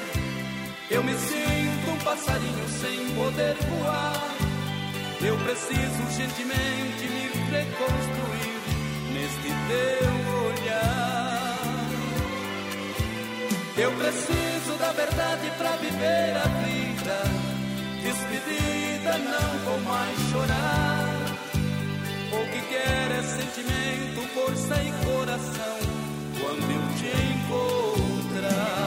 eu 0.91 1.03
me 1.03 1.13
sinto 1.13 1.91
um 1.91 1.97
passarinho 2.03 2.67
sem 2.69 3.15
poder 3.15 3.55
voar. 3.69 4.35
Eu 5.21 5.37
preciso 5.37 6.03
urgentemente 6.03 7.07
me 7.07 7.27
reconstruir 7.51 8.55
neste 9.13 9.49
teu 9.67 10.35
olhar. 10.45 11.35
Eu 13.77 13.91
preciso 13.91 14.77
da 14.79 14.91
verdade 14.91 15.51
pra 15.57 15.71
viver 15.77 16.37
a 16.37 16.47
vida. 16.63 17.45
Despedida, 18.03 19.17
não 19.17 19.59
vou 19.65 19.79
mais 19.81 20.19
chorar. 20.31 20.94
O 22.37 22.45
que 22.51 22.61
quer 22.67 23.11
é 23.11 23.23
sentimento, 23.23 24.21
força 24.33 24.75
e 24.83 24.91
coração. 25.05 25.77
Quando 26.41 26.69
eu 26.69 26.83
te 26.97 27.11
encontrar, 27.33 28.84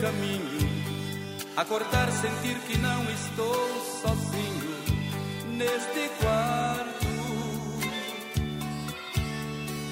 caminho. 0.00 0.68
Acordar, 1.56 2.10
sentir 2.12 2.56
que 2.66 2.78
não 2.78 3.02
estou 3.10 3.56
sozinho 4.00 4.76
neste 5.56 6.08
quarto. 6.20 7.08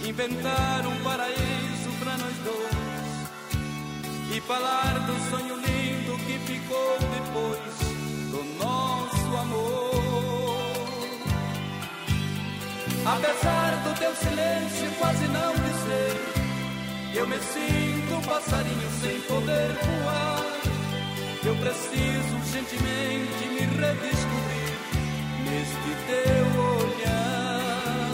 Inventar 0.06 0.86
um 0.86 1.02
paraíso 1.02 1.90
para 1.98 2.16
nós 2.18 2.36
dois 2.44 2.76
e 4.36 4.40
falar 4.40 4.94
do 5.06 5.30
sonho 5.30 5.56
lindo 5.56 6.16
que 6.24 6.38
ficou 6.52 6.98
depois 7.16 7.76
do 8.30 8.44
nosso 8.58 9.36
amor. 9.36 9.86
Apesar 13.04 13.70
do 13.84 13.98
teu 13.98 14.14
silêncio 14.14 14.90
quase 14.98 15.26
não 15.28 15.52
dizer 15.52 16.35
eu 17.16 17.26
me 17.26 17.38
sinto 17.38 18.14
um 18.14 18.22
passarinho 18.22 18.90
sem 19.00 19.20
poder 19.22 19.72
voar. 19.86 20.44
Eu 21.46 21.56
preciso 21.56 22.36
urgentemente 22.36 23.48
me 23.48 23.60
redescobrir 23.60 24.76
neste 25.46 25.90
teu 26.06 26.46
olhar. 26.76 28.12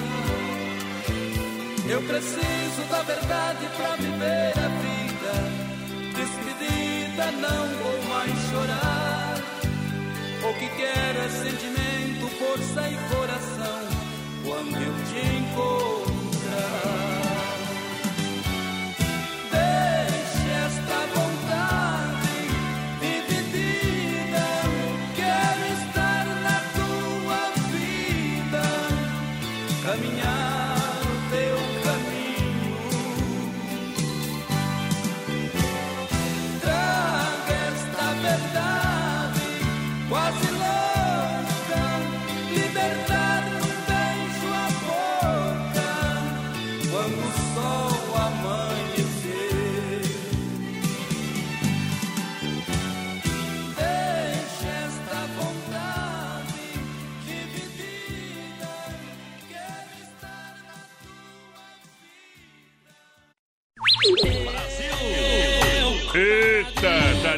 Eu 1.88 2.02
preciso 2.02 2.82
da 2.90 3.02
verdade 3.02 3.66
pra 3.76 3.96
viver 3.96 4.52
a 4.56 4.68
vida. 4.84 5.34
Despedida, 6.14 7.32
não 7.40 7.66
vou 7.82 8.02
mais 8.08 8.32
chorar. 8.50 9.34
O 10.48 10.54
que 10.54 10.68
quero 10.76 11.18
é 11.18 11.28
sentimento, 11.28 12.28
força 12.38 12.88
e 12.88 12.96
coração. 13.14 13.82
Quando 14.44 14.76
eu 14.76 14.94
te 15.06 15.26
encontrar. 15.38 16.11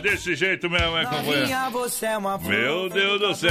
Desse 0.04 0.36
jeito 0.36 0.68
mesmo, 0.68 0.98
é, 0.98 1.04
companheiro? 1.06 1.44
É 1.44 1.46
Meu 2.60 2.90
Deus 2.90 3.18
do 3.18 3.34
céu! 3.34 3.50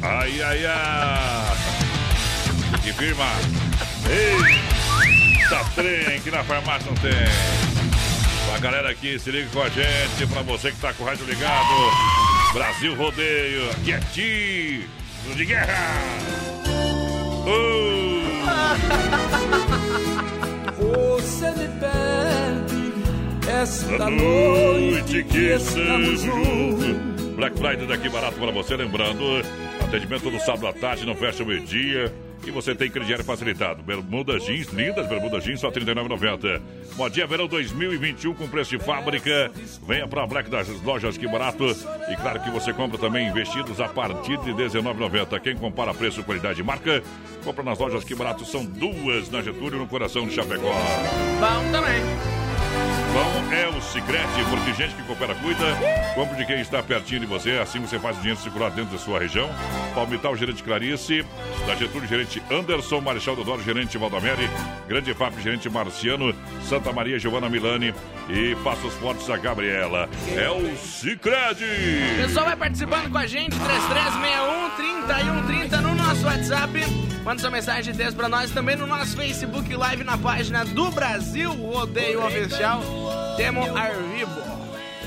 Ai, 0.00 0.40
ai, 0.40 0.66
ai! 0.66 1.56
Que 2.80 2.92
firmar! 2.92 3.36
Eita, 4.08 5.64
trem 5.74 6.20
que 6.20 6.30
na 6.30 6.44
farmácia 6.44 6.86
não 6.86 6.94
tem! 6.98 7.10
Pra 8.48 8.58
galera 8.60 8.90
aqui, 8.90 9.18
se 9.18 9.32
liga 9.32 9.50
com 9.52 9.62
a 9.62 9.68
gente, 9.68 10.26
pra 10.32 10.42
você 10.42 10.70
que 10.70 10.78
tá 10.78 10.92
com 10.92 11.02
o 11.02 11.06
rádio 11.06 11.26
ligado, 11.26 11.74
Brasil 12.52 12.94
Rodeio, 12.94 13.68
aqui 13.72 13.92
é 13.92 14.00
tiro 14.12 15.34
de 15.34 15.44
guerra! 15.44 15.74
Uh! 17.40 18.20
Você 20.78 21.50
me 21.52 21.68
pede 21.80 22.39
esta 23.50 23.98
Da 23.98 24.10
noite 24.10 25.24
que 25.24 25.54
estamos 25.54 26.22
juntos. 26.22 26.96
Black 27.34 27.56
Friday 27.58 27.86
daqui 27.86 28.08
barato 28.08 28.38
para 28.38 28.52
você, 28.52 28.76
lembrando, 28.76 29.24
atendimento 29.82 30.22
todo 30.22 30.38
sábado 30.40 30.66
à 30.68 30.72
tarde, 30.72 31.06
não 31.06 31.14
fecha 31.14 31.42
o 31.42 31.46
meio-dia. 31.46 32.12
E 32.46 32.50
você 32.50 32.74
tem 32.74 32.90
crediário 32.90 33.22
facilitado. 33.22 33.82
Bermuda 33.82 34.38
jeans, 34.38 34.68
lindas 34.68 35.06
bermudas 35.06 35.44
jeans, 35.44 35.60
só 35.60 35.68
R$ 35.68 35.74
39,90. 35.78 36.60
Modinha 36.96 37.26
Verão 37.26 37.46
2021 37.46 38.32
com 38.32 38.48
preço 38.48 38.70
de 38.70 38.82
fábrica. 38.82 39.50
Venha 39.86 40.08
para 40.08 40.22
a 40.22 40.26
Black 40.26 40.48
das 40.48 40.68
lojas 40.82 41.18
Que 41.18 41.28
Barato. 41.28 41.66
E 42.10 42.16
claro 42.16 42.40
que 42.40 42.50
você 42.50 42.72
compra 42.72 42.96
também 42.96 43.30
vestidos 43.30 43.78
a 43.78 43.88
partir 43.88 44.38
de 44.38 44.52
R$ 44.52 44.68
19,90. 44.68 45.38
Quem 45.40 45.54
compara 45.54 45.92
preço, 45.92 46.22
qualidade 46.24 46.60
e 46.60 46.64
marca, 46.64 47.02
compra 47.44 47.62
nas 47.62 47.78
lojas 47.78 48.04
Que 48.04 48.14
Barato. 48.14 48.46
São 48.46 48.64
duas 48.64 49.30
na 49.30 49.42
Getúlio, 49.42 49.78
no 49.78 49.86
coração 49.86 50.26
de 50.26 50.34
Chapecó. 50.34 50.72
Bom 51.40 51.72
também. 51.72 52.00
Bom 53.12 53.52
é 53.52 53.68
o 53.68 53.80
Sicredi, 53.80 54.44
porque 54.48 54.72
gente 54.72 54.94
que 54.94 55.02
coopera 55.02 55.34
cuida. 55.34 55.64
Compre 56.14 56.36
de 56.36 56.46
quem 56.46 56.60
está 56.60 56.80
pertinho 56.80 57.20
de 57.20 57.26
você, 57.26 57.58
assim 57.58 57.80
você 57.80 57.98
faz 57.98 58.16
o 58.16 58.20
dinheiro 58.20 58.40
circular 58.40 58.70
dentro 58.70 58.92
da 58.92 58.98
sua 58.98 59.18
região. 59.18 59.50
Palmital, 59.94 60.36
gerente 60.36 60.62
Clarice, 60.62 61.26
da 61.66 61.74
Getúlio, 61.74 62.08
gerente 62.08 62.40
Anderson, 62.50 63.00
Marechal 63.00 63.34
Dodoro, 63.34 63.62
gerente 63.62 63.98
Valdamere, 63.98 64.48
Grande 64.86 65.12
FAP, 65.12 65.40
gerente 65.40 65.68
Marciano, 65.68 66.32
Santa 66.68 66.92
Maria, 66.92 67.18
Giovana 67.18 67.48
Milani 67.48 67.92
e 68.28 68.54
Passos 68.62 68.94
Fortes, 68.94 69.28
a 69.28 69.36
Gabriela. 69.36 70.08
É 70.36 70.48
o 70.48 70.76
Sicredi. 70.76 71.64
O 72.14 72.22
pessoal 72.22 72.46
vai 72.46 72.56
participando 72.56 73.10
com 73.10 73.18
a 73.18 73.26
gente, 73.26 73.58
3361 73.58 74.70
3130 74.76 75.80
no 75.80 75.94
nosso 75.96 76.24
WhatsApp. 76.26 77.10
Manda 77.24 77.40
sua 77.40 77.50
mensagem 77.50 77.92
de 77.92 77.98
texto 77.98 78.16
pra 78.16 78.28
nós 78.28 78.50
também 78.50 78.76
no 78.76 78.86
nosso 78.86 79.16
Facebook 79.16 79.74
Live 79.74 80.04
na 80.04 80.16
página 80.16 80.64
do 80.64 80.90
Brasil 80.90 81.52
Rodeio 81.52 82.24
Oficial. 82.24 82.99
Temos 83.36 83.68
ao 83.68 84.02
vivo. 84.12 84.59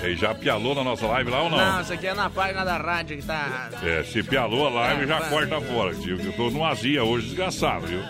E 0.03 0.15
já 0.15 0.35
pialou 0.35 0.75
na 0.75 0.83
nossa 0.83 1.07
live 1.07 1.29
lá 1.29 1.43
ou 1.43 1.49
não? 1.49 1.57
Não, 1.57 1.81
isso 1.81 1.93
aqui 1.93 2.07
é 2.07 2.13
na 2.13 2.29
página 2.29 2.65
da 2.65 2.77
rádio 2.77 3.17
que 3.17 3.25
tá. 3.25 3.69
É, 3.81 4.03
se 4.03 4.21
pialou 4.21 4.67
a 4.67 4.69
live, 4.69 5.03
É, 5.03 5.07
já 5.07 5.21
corta 5.29 5.61
fora. 5.61 5.93
Eu 6.05 6.33
tô 6.33 6.49
numa 6.49 6.69
azia 6.69 7.03
hoje 7.03 7.27
desgraçado, 7.27 7.87
viu? 7.87 8.01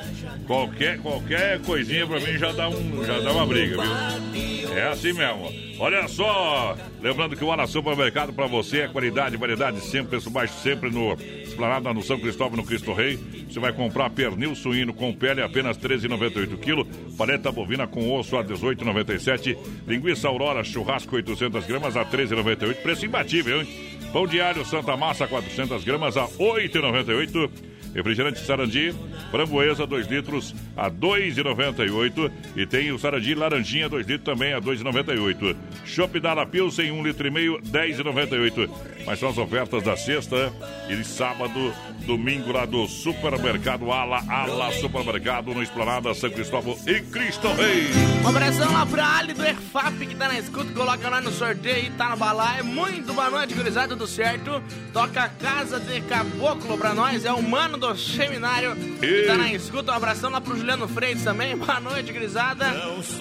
Qualquer, 0.47 1.00
qualquer 1.00 1.62
coisinha 1.62 2.05
pra 2.07 2.19
mim 2.19 2.38
já 2.38 2.51
dá, 2.51 2.67
um, 2.67 3.05
já 3.05 3.19
dá 3.19 3.31
uma 3.31 3.45
briga, 3.45 3.81
viu? 3.81 4.73
É 4.75 4.88
assim 4.88 5.13
mesmo. 5.13 5.51
Olha 5.79 6.07
só, 6.07 6.75
lembrando 7.01 7.35
que 7.35 7.43
o 7.43 7.51
Ala 7.51 7.67
Supermercado 7.67 8.31
pra 8.31 8.47
você 8.47 8.81
é 8.81 8.88
qualidade, 8.88 9.38
variedade 9.38 9.79
sempre, 9.81 10.12
preço 10.12 10.29
baixo 10.29 10.53
sempre 10.62 10.89
no 10.89 11.13
Esplanada 11.43 11.93
no 11.93 12.01
São 12.01 12.19
Cristóvão, 12.19 12.57
no 12.57 12.65
Cristo 12.65 12.93
Rei. 12.93 13.19
Você 13.50 13.59
vai 13.59 13.73
comprar 13.73 14.09
pernil 14.09 14.55
suíno 14.55 14.93
com 14.93 15.13
pele 15.13 15.41
apenas 15.41 15.77
R$ 15.77 15.89
13,98 15.89 16.57
kg, 16.57 17.15
paleta 17.15 17.51
bovina 17.51 17.85
com 17.85 18.12
osso 18.12 18.38
a 18.38 18.41
R$ 18.41 18.47
18,97, 18.47 19.57
linguiça 19.85 20.27
Aurora 20.27 20.63
churrasco 20.63 21.15
800 21.15 21.65
gramas 21.65 21.82
a 21.85 22.03
R$ 22.03 22.17
13,98, 22.17 22.75
preço 22.75 23.05
imbatível, 23.05 23.61
hein? 23.61 23.67
Pão 24.11 24.27
diário 24.27 24.63
Santa 24.65 24.95
Massa 24.95 25.27
400 25.27 25.83
gramas 25.83 26.15
a 26.17 26.25
R$ 26.25 26.31
8,98. 26.37 27.73
Refrigerante 27.93 28.39
Sarandi, 28.39 28.93
framboesa 29.31 29.85
2 29.85 30.07
litros 30.07 30.55
a 30.75 30.85
R$ 30.85 30.91
2,98. 30.91 32.31
E 32.55 32.65
tem 32.65 32.91
o 32.91 33.00
Sarandi 33.00 33.35
Laranjinha 33.35 33.88
2 33.88 34.07
litros 34.07 34.25
também 34.25 34.53
a 34.53 34.57
R$ 34.57 34.65
2,98. 34.65 35.55
Chopp 35.85 36.19
Dala 36.19 36.45
Pilsen 36.45 36.91
1 36.91 37.03
litro 37.03 37.27
e 37.27 37.31
meio, 37.31 37.55
R$ 37.57 37.62
10,98. 37.62 38.69
Mas 39.05 39.19
são 39.19 39.29
as 39.29 39.38
ofertas 39.38 39.83
da 39.83 39.97
sexta 39.97 40.51
e 40.89 41.03
sábado, 41.03 41.73
domingo 42.05 42.51
lá 42.51 42.65
do 42.65 42.88
Supermercado 42.88 43.91
Ala, 43.91 44.23
Ala 44.27 44.71
Supermercado 44.73 45.53
no 45.53 45.62
Esplanada 45.62 46.13
São 46.13 46.29
Cristóvão 46.29 46.77
e 46.88 47.01
Cristo 47.01 47.47
Rei. 47.50 47.88
Um 48.23 48.29
abração 48.29 48.71
lá 48.71 48.85
pra 48.85 49.17
Ali 49.17 49.33
do 49.33 49.43
ERFAP 49.43 50.05
que 50.07 50.15
tá 50.15 50.27
na 50.27 50.39
escuta, 50.39 50.71
coloca 50.73 51.09
lá 51.09 51.21
no 51.21 51.31
sorteio 51.31 51.88
e 51.88 51.89
tá 51.91 52.09
no 52.09 52.17
balaio. 52.17 52.63
Muito 52.63 53.13
boa 53.13 53.29
noite, 53.29 53.53
gurizada, 53.53 53.89
tudo 53.89 54.07
certo? 54.07 54.63
Toca 54.93 55.23
a 55.23 55.29
Casa 55.29 55.79
de 55.79 56.01
Caboclo 56.01 56.77
pra 56.77 56.93
nós, 56.93 57.25
é 57.25 57.31
o 57.33 57.41
mano 57.41 57.77
do 57.77 57.82
seminário 57.95 58.75
que 58.99 59.23
tá 59.27 59.35
na 59.35 59.51
escuta. 59.53 59.91
Um 59.91 59.95
abração 59.95 60.31
lá 60.31 60.39
pro 60.39 60.55
Juliano 60.55 60.87
Freitas 60.87 61.23
também. 61.23 61.55
Boa 61.57 61.79
noite, 61.79 62.11
gurizada. 62.11 62.65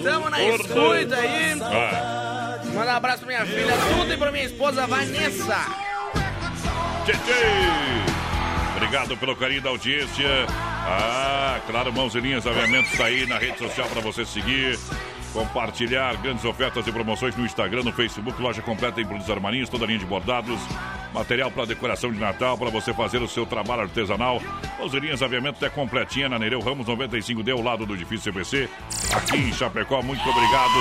Tamo 0.01 0.29
na 0.29 0.41
escuta 0.43 1.15
aí. 1.15 1.55
Manda 2.73 2.91
um 2.91 2.95
abraço 2.95 3.25
pra 3.25 3.27
minha 3.27 3.45
filha, 3.45 3.73
tudo 3.95 4.13
e 4.13 4.17
pra 4.17 4.31
minha 4.31 4.45
esposa 4.45 4.87
Vanessa. 4.87 5.65
Tchê, 7.05 7.11
tchê. 7.11 8.23
Obrigado 8.75 9.15
pelo 9.17 9.35
carinho 9.35 9.61
da 9.61 9.69
audiência. 9.69 10.45
Ah, 10.49 11.59
claro, 11.67 11.93
Mãos 11.93 12.15
e 12.15 12.19
Linhas 12.19 12.45
Aviamentos 12.45 12.91
está 12.91 13.05
aí 13.05 13.25
na 13.25 13.37
rede 13.37 13.57
social 13.57 13.87
para 13.87 14.01
você 14.01 14.25
seguir. 14.25 14.79
Compartilhar 15.31 16.15
grandes 16.17 16.45
ofertas 16.45 16.85
e 16.85 16.91
promoções 16.91 17.35
no 17.35 17.45
Instagram, 17.45 17.83
no 17.83 17.91
Facebook, 17.91 18.39
loja 18.41 18.61
completa 18.61 19.01
em 19.01 19.05
produtos 19.05 19.29
armarinhos, 19.31 19.67
toda 19.67 19.85
linha 19.85 19.97
de 19.97 20.05
bordados, 20.05 20.59
material 21.13 21.51
para 21.51 21.65
decoração 21.65 22.11
de 22.11 22.19
Natal, 22.19 22.57
para 22.57 22.69
você 22.69 22.93
fazer 22.93 23.21
o 23.21 23.27
seu 23.27 23.45
trabalho 23.45 23.83
artesanal. 23.83 24.41
Mãos 24.79 24.93
e 24.93 24.99
Linhas 24.99 25.21
Aviamentos 25.21 25.61
é 25.61 25.69
completinha 25.69 26.27
na 26.27 26.39
Nereu 26.39 26.59
Ramos 26.59 26.87
95D, 26.87 27.51
ao 27.51 27.61
lado 27.61 27.85
do 27.85 27.93
edifício 27.93 28.31
CPC, 28.31 28.69
aqui 29.13 29.37
em 29.37 29.53
Chapecó. 29.53 30.01
Muito 30.01 30.27
obrigado 30.27 30.73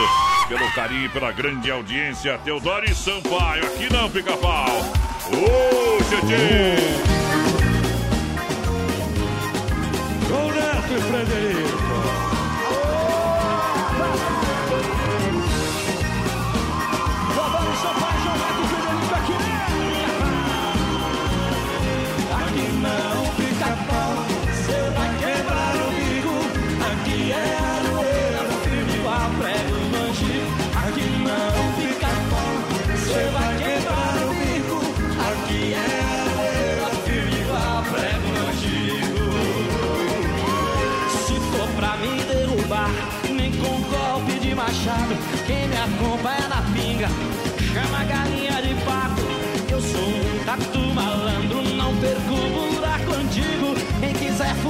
pelo 0.49 0.73
carinho 0.73 1.07
e 1.07 1.09
pela 1.11 1.31
grande 1.33 1.71
audiência. 1.71 2.39
Teodoro 2.39 2.95
Sampaio, 2.95 3.65
aqui 3.67 3.93
não 3.93 4.09
fica 4.09 4.37
pau. 4.37 4.67
Ô, 5.29 5.99
tchê, 6.03 6.77
Com 10.29 10.51
Neto 10.51 10.93
e 10.93 11.01
Frederico. 11.01 11.82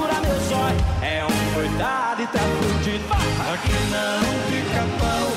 Furar 0.03 0.21
meu 0.21 0.33
é 1.01 1.25
um 1.25 1.55
coitado 1.55 2.23
e 2.23 2.27
tá 2.27 2.39
fudido. 2.39 3.05
Aqui 3.53 3.79
não 3.91 4.23
fica 4.51 4.83
pau, 4.99 5.29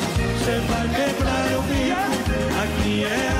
cê 0.43 0.60
vai 0.67 0.88
quebrar 0.89 1.58
o 1.58 1.62
bico. 1.63 2.15
Aqui 2.63 3.04
é 3.06 3.35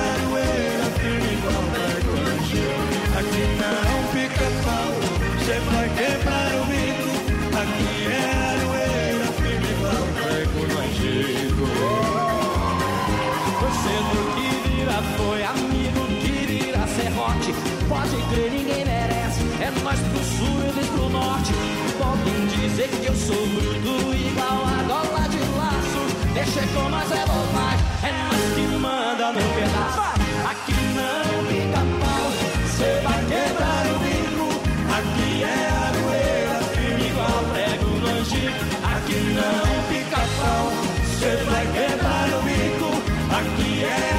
dizer 22.76 22.90
que 22.90 23.08
eu 23.08 23.16
sou 23.16 23.48
bruto 23.48 24.14
igual 24.14 24.66
a 24.68 24.84
gola 24.84 25.30
de 25.30 25.40
laço. 25.56 26.02
Deixa 26.34 26.62
com 26.74 26.90
nós 26.90 27.10
é 27.10 27.26
bobagem. 27.26 27.86
É 28.04 28.12
nós 28.12 28.54
que 28.54 28.66
manda 28.78 29.32
no 29.32 29.40
pedaço. 29.56 30.02
Aqui 30.52 30.76
não 30.98 31.46
fica 31.48 31.82
pau. 32.02 32.28
Cê 32.76 33.00
vai 33.02 33.22
quebrar 33.32 33.86
o 33.88 34.00
bico. 34.04 34.48
Aqui 34.98 35.44
é 35.44 35.70
aroeira, 35.88 36.58
firme 36.76 37.08
igual 37.08 37.40
prego 37.54 37.90
no 38.02 38.08
antigo. 38.20 38.60
Aqui 38.94 39.20
não 39.40 39.66
fica 39.90 40.22
pau. 40.38 40.66
Cê 41.18 41.32
vai 41.50 41.66
quebrar 41.68 42.28
o 42.38 42.42
bico. 42.44 42.92
Aqui 43.40 43.86
é 43.86 44.15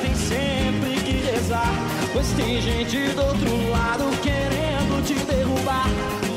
tem 0.00 0.14
sempre 0.14 1.00
que 1.02 1.12
rezar. 1.26 1.72
Pois 2.12 2.28
tem 2.32 2.60
gente 2.60 2.96
do 3.14 3.22
outro 3.22 3.70
lado 3.70 4.04
querendo 4.22 5.04
te 5.06 5.14
derrubar. 5.14 5.86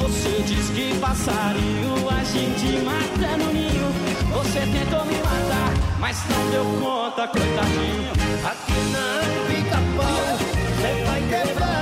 Você 0.02 0.44
diz 0.44 0.70
que 0.70 0.98
passarinho 1.00 2.10
a 2.10 2.24
gente 2.24 2.84
mata 2.84 3.38
no 3.38 3.54
ninho. 3.54 3.92
Você 4.34 4.60
tentou 4.60 5.06
me 5.06 5.16
matar, 5.18 5.74
mas 6.00 6.18
não 6.30 6.50
deu 6.52 6.66
conta, 6.82 7.28
coitadinho. 7.28 8.12
Aqui 8.46 8.74
não 8.94 9.56
fica 9.56 9.78
pau, 9.98 10.38
você 10.38 11.04
vai 11.06 11.22
quebrar 11.30 11.81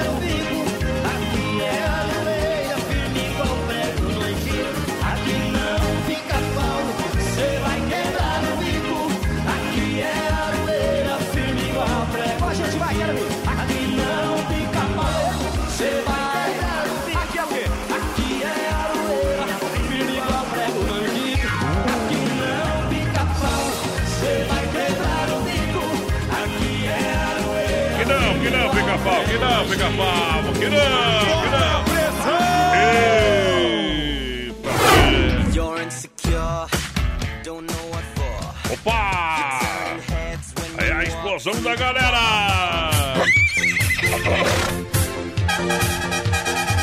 fica 29.69 29.85
pau, 29.91 30.43
que 30.53 30.67
não, 30.67 30.79
que 31.43 31.49
não. 31.49 31.79
Eita! 34.55 34.79
Opa! 38.71 39.59
É 40.77 40.91
a 40.91 41.03
explosão 41.03 41.61
da 41.61 41.75
galera! 41.75 43.13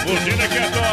Buzina 0.04 0.48
que 0.48 0.58
é 0.58 0.70
top! 0.70 0.86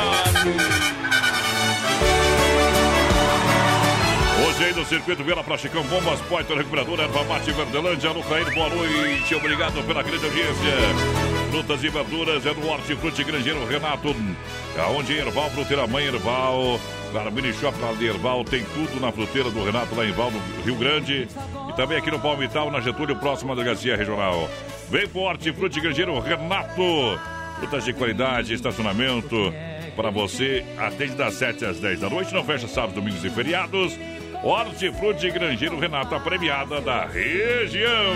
Hoje 4.48 4.64
aí 4.66 4.74
no 4.74 4.86
Circuito 4.86 5.24
Vila 5.24 5.58
Chicão, 5.58 5.84
Bombas, 5.84 6.20
Poiter, 6.22 6.58
Recuperadora, 6.58 7.04
Erva 7.04 7.24
Mate, 7.26 7.52
Verdelândia, 7.52 8.12
Lucaíno, 8.12 8.52
boa 8.52 8.70
noite, 8.70 9.36
obrigado 9.36 9.84
pela 9.86 10.02
grande 10.02 10.26
audiência. 10.26 11.33
Frutas 11.54 11.84
e 11.84 11.90
verduras 11.90 12.44
é 12.48 12.52
no 12.52 12.68
Hortifruti 12.68 13.24
Grangeiro 13.24 13.64
Renato, 13.68 14.16
aonde 14.76 15.14
Erval, 15.14 15.52
Fruteira 15.52 15.86
Mãe 15.86 16.04
Erval, 16.04 16.80
Claro, 17.12 17.32
Mini 17.32 17.54
Shop 17.54 17.80
lá 17.80 17.94
de 17.94 18.08
Erval, 18.08 18.44
tem 18.44 18.64
tudo 18.74 19.00
na 19.00 19.12
fruteira 19.12 19.52
do 19.52 19.64
Renato 19.64 19.94
lá 19.94 20.04
em 20.04 20.12
Val, 20.12 20.32
no 20.32 20.64
Rio 20.64 20.76
Grande. 20.76 21.28
E 21.70 21.74
também 21.76 21.96
aqui 21.96 22.10
no 22.10 22.20
Palmital, 22.20 22.72
na 22.72 22.82
Getúlio, 22.82 23.16
próxima 23.18 23.56
da 23.56 23.62
Delegacia 23.62 23.96
Regional. 23.96 24.50
Vem 24.90 25.08
pro 25.08 25.22
Hortifruti 25.22 25.80
Grangeiro 25.80 26.20
Renato. 26.20 27.20
Frutas 27.60 27.86
de 27.86 27.94
qualidade, 27.94 28.56
estacionamento 28.56 29.54
para 29.96 30.10
você. 30.10 30.66
Atende 30.80 31.14
das 31.14 31.36
7 31.36 31.66
às 31.66 31.78
10 31.78 32.00
da 32.00 32.10
noite, 32.10 32.34
não 32.34 32.44
fecha 32.44 32.68
sábados, 32.68 32.96
domingos 32.96 33.24
e 33.24 33.30
feriados. 33.30 33.94
Hortifruti 34.44 35.32
Grangeiro 35.32 35.80
Renato, 35.80 36.14
a 36.14 36.20
premiada 36.20 36.82
da 36.82 37.06
região. 37.06 38.14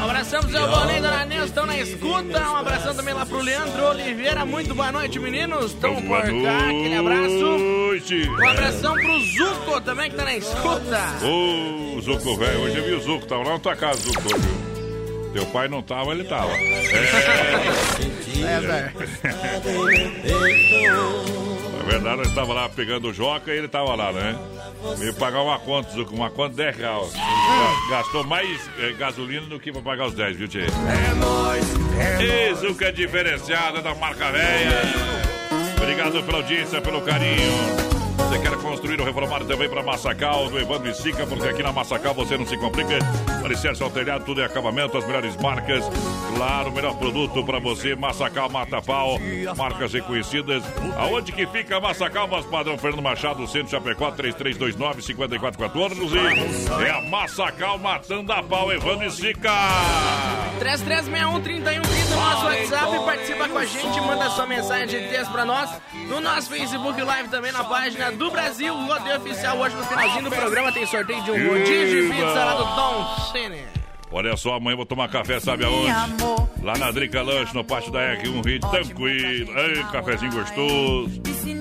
Um 0.00 0.04
abração 0.04 0.40
pro 0.40 0.50
seu 0.52 0.68
Bolinho 0.68 0.98
e 0.98 1.00
Dona 1.00 1.24
Nilson, 1.24 1.44
estão 1.46 1.66
na 1.66 1.76
escuta. 1.76 2.50
Um 2.50 2.56
abração 2.56 2.94
também 2.94 3.12
lá 3.12 3.26
pro 3.26 3.40
Leandro 3.40 3.84
Oliveira. 3.86 4.44
Muito 4.46 4.72
boa 4.72 4.92
noite, 4.92 5.18
meninos. 5.18 5.72
Estão 5.72 5.96
por 5.96 6.22
cá, 6.22 6.58
aquele 6.68 6.94
abraço. 6.96 7.58
noite. 7.58 8.28
Um 8.28 8.48
abração 8.48 8.94
pro 8.94 9.20
Zuco 9.20 9.80
também, 9.80 10.10
que 10.10 10.16
tá 10.16 10.24
na 10.24 10.36
escuta. 10.36 11.00
Ô, 11.24 12.00
Zuco, 12.00 12.36
velho, 12.36 12.60
hoje 12.60 12.76
eu 12.76 12.84
vi 12.84 12.92
o 12.92 13.00
Zuco, 13.00 13.26
tava 13.26 13.42
lá 13.42 13.54
na 13.54 13.58
tua 13.58 13.74
casa, 13.74 14.00
Zuco, 14.00 14.22
viu? 14.22 14.64
Teu 15.32 15.46
pai 15.46 15.66
não 15.66 15.82
tava, 15.82 16.12
ele 16.12 16.22
tava. 16.22 16.52
É, 18.46 18.60
velho. 18.60 18.92
Na 21.84 21.90
verdade, 21.90 22.16
nós 22.16 22.28
estava 22.28 22.52
lá 22.54 22.68
pegando 22.68 23.08
o 23.08 23.12
Joca 23.12 23.52
e 23.52 23.58
ele 23.58 23.68
tava 23.68 23.94
lá, 23.94 24.10
né? 24.12 24.36
Veio 24.98 25.14
pagar 25.14 25.42
uma 25.42 25.58
conta, 25.58 25.90
Zuco, 25.90 26.14
uma 26.14 26.30
conta 26.30 26.50
de 26.50 26.56
10 26.56 26.76
reais. 26.76 27.12
Ga- 27.12 27.90
Gastou 27.90 28.24
mais 28.24 28.70
eh, 28.78 28.92
gasolina 28.98 29.46
do 29.46 29.60
que 29.60 29.70
pra 29.70 29.82
pagar 29.82 30.06
os 30.06 30.14
10, 30.14 30.36
viu, 30.36 30.48
Tchê? 30.48 30.60
É 30.62 31.14
nóis, 31.14 31.64
é 31.98 32.54
Zuco 32.54 32.82
é 32.82 32.90
diferenciada 32.90 33.80
da 33.82 33.94
marca 33.94 34.30
velha. 34.32 34.82
Obrigado 35.76 36.22
pela 36.24 36.38
audiência, 36.38 36.80
pelo 36.80 37.02
carinho. 37.02 37.93
Você 38.34 38.40
quer 38.40 38.56
construir 38.56 38.98
ou 38.98 39.06
reformar 39.06 39.44
também 39.44 39.68
para 39.68 39.80
Massacal, 39.80 40.48
do 40.48 40.58
Evandro 40.58 40.90
e 40.90 40.94
Sica, 40.94 41.24
porque 41.24 41.46
aqui 41.46 41.62
na 41.62 41.72
Massacal 41.72 42.12
você 42.12 42.36
não 42.36 42.44
se 42.44 42.56
complica. 42.56 42.98
Alicerce 43.44 43.80
ao 43.80 43.90
telhado, 43.90 44.24
tudo 44.24 44.40
é 44.40 44.44
acabamento, 44.44 44.98
as 44.98 45.06
melhores 45.06 45.36
marcas. 45.36 45.84
Claro, 46.34 46.70
o 46.70 46.72
melhor 46.72 46.96
produto 46.96 47.44
para 47.44 47.60
você, 47.60 47.94
Massacal 47.94 48.50
Mata 48.50 48.82
Pau, 48.82 49.20
marcas 49.56 49.92
reconhecidas. 49.92 50.64
Aonde 50.96 51.30
que 51.30 51.46
fica 51.46 51.78
Massacal, 51.78 52.26
mas 52.26 52.44
padrão 52.46 52.76
Fernando 52.76 53.02
Machado, 53.02 53.46
Centro 53.46 53.70
Chapecó, 53.70 54.10
3329-5414. 54.10 56.84
É 56.84 56.90
a 56.90 57.02
Massacal 57.02 57.78
matando 57.78 58.32
a 58.32 58.42
pau, 58.42 58.72
Evandro 58.72 59.06
e 59.06 59.12
Sica. 59.12 59.52
3361 60.58 61.82
no 61.82 62.16
nosso 62.16 62.46
WhatsApp. 62.46 63.04
Participa 63.04 63.48
com 63.48 63.58
a 63.58 63.64
gente, 63.64 64.00
manda 64.00 64.28
sua 64.30 64.46
mensagem 64.46 64.88
de 64.88 65.08
texto 65.08 65.30
pra 65.30 65.44
nós. 65.44 65.70
No 66.08 66.20
nosso 66.20 66.50
Facebook 66.50 67.00
Live 67.00 67.28
também, 67.28 67.52
na 67.52 67.62
página 67.64 68.10
do 68.10 68.23
Brasil, 68.30 68.74
Rodeio 68.74 69.16
Oficial. 69.16 69.58
Hoje, 69.58 69.76
no 69.76 69.84
finalzinho 69.84 70.24
do 70.24 70.30
programa, 70.30 70.72
tem 70.72 70.86
sorteio 70.86 71.22
de 71.22 71.30
um 71.30 71.48
rodízio 71.48 72.02
de 72.02 72.08
pizza 72.10 72.44
lá 72.44 72.54
do 72.54 72.64
Dom 72.64 73.32
Cine. 73.32 73.64
Olha 74.10 74.36
só, 74.36 74.54
amanhã 74.54 74.76
vou 74.76 74.86
tomar 74.86 75.08
café, 75.08 75.40
sabe 75.40 75.64
aonde? 75.64 76.53
Lá 76.64 76.78
na 76.78 76.90
Drica 76.90 77.20
Lanche, 77.20 77.54
no 77.54 77.62
pátio 77.62 77.92
da 77.92 78.00
R1 78.16 78.42
Rio, 78.42 78.60
tranquilo. 78.60 79.52
Ei, 79.58 79.84
cafezinho 79.92 80.32
gostoso. 80.32 81.20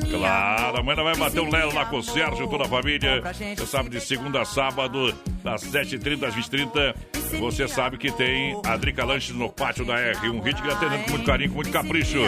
Claro, 0.10 0.80
amanhã 0.80 1.04
vai 1.04 1.16
bater 1.18 1.42
um 1.42 1.52
lelo 1.52 1.74
lá 1.74 1.86
com 1.86 1.98
o 1.98 2.04
Sérgio, 2.04 2.48
toda 2.48 2.64
a 2.64 2.68
família. 2.70 3.22
Você 3.22 3.66
sabe, 3.66 3.90
de 3.90 4.00
segunda 4.00 4.42
a 4.42 4.46
sábado, 4.46 5.14
das 5.44 5.62
7h30 5.62 6.24
às 6.24 6.36
20h30. 6.36 6.96
Você 7.40 7.68
sabe 7.68 7.98
que 7.98 8.12
tem 8.12 8.56
a 8.66 8.78
Drica 8.78 9.04
Lanche 9.04 9.34
no 9.34 9.50
pátio 9.50 9.84
da 9.84 9.96
R1 9.96 10.42
Rio, 10.42 10.56
que 10.56 10.72
atendendo 10.72 11.04
com 11.04 11.12
muito 11.12 11.26
carinho, 11.26 11.50
com 11.50 11.56
muito 11.56 11.72
capricho. 11.72 12.20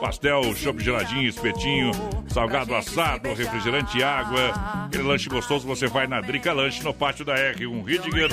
Pastel, 0.00 0.54
chopp 0.54 0.82
geladinho, 0.82 1.28
espetinho, 1.28 1.90
salgado 2.28 2.74
assado, 2.74 3.34
refrigerante 3.34 3.98
e 3.98 4.02
água. 4.02 4.52
Aquele 4.86 5.02
lanche 5.02 5.28
gostoso 5.28 5.66
você 5.66 5.86
vai 5.86 6.06
na 6.06 6.20
Drica 6.20 6.52
Lanche 6.52 6.82
no 6.82 6.94
pátio 6.94 7.24
da 7.24 7.34
R1 7.34 7.84
Ridger, 7.84 8.30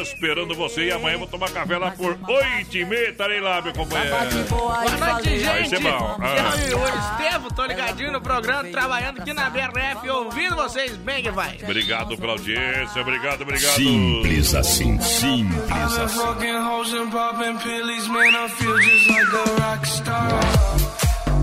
esperando 0.00 0.54
você. 0.54 0.86
E 0.86 0.92
amanhã 0.92 1.18
vou 1.18 1.26
tomar 1.26 1.50
café 1.50 1.78
lá 1.78 1.90
por 1.90 2.18
8 2.28 2.76
e 2.76 2.84
meia. 2.84 3.12
Estarei 3.32 3.40
lá, 3.40 3.62
meu 3.62 3.72
companheiro. 3.72 4.16
Boa 4.48 4.82
noite, 4.82 4.98
Vai 4.98 5.22
gente. 5.64 5.68
ser 5.70 5.80
bom. 5.80 6.18
Ah. 6.20 6.54
Eu 6.68 6.78
e 6.78 6.82
o 6.82 6.98
Estevo, 6.98 7.54
tô 7.54 7.64
ligadinho 7.64 8.12
no 8.12 8.20
programa, 8.20 8.64
trabalhando 8.64 9.20
aqui 9.20 9.32
na 9.32 9.48
BRF, 9.48 10.10
ouvindo 10.10 10.56
vocês 10.56 10.96
bem 10.96 11.22
que 11.22 11.30
vai. 11.30 11.58
Obrigado 11.62 12.16
pela 12.18 12.32
audiência, 12.32 13.00
obrigado, 13.00 13.42
obrigado. 13.42 13.74
Simples 13.74 14.54
assim, 14.54 15.00
simples 15.00 15.98
assim. 15.98 16.18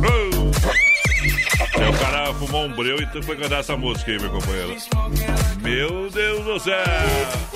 Oh. 0.02 0.50
Seu 1.80 1.94
cara 1.94 2.34
fumou 2.34 2.66
um 2.66 2.74
breu 2.74 2.98
e 3.02 3.06
tu 3.08 3.24
foi 3.24 3.36
cantar 3.36 3.60
essa 3.60 3.76
música 3.76 4.12
aí, 4.12 4.20
meu 4.20 4.30
companheiro. 4.30 4.76
Meu 5.62 6.10
Deus 6.10 6.46
do 6.46 6.60
céu! 6.60 7.49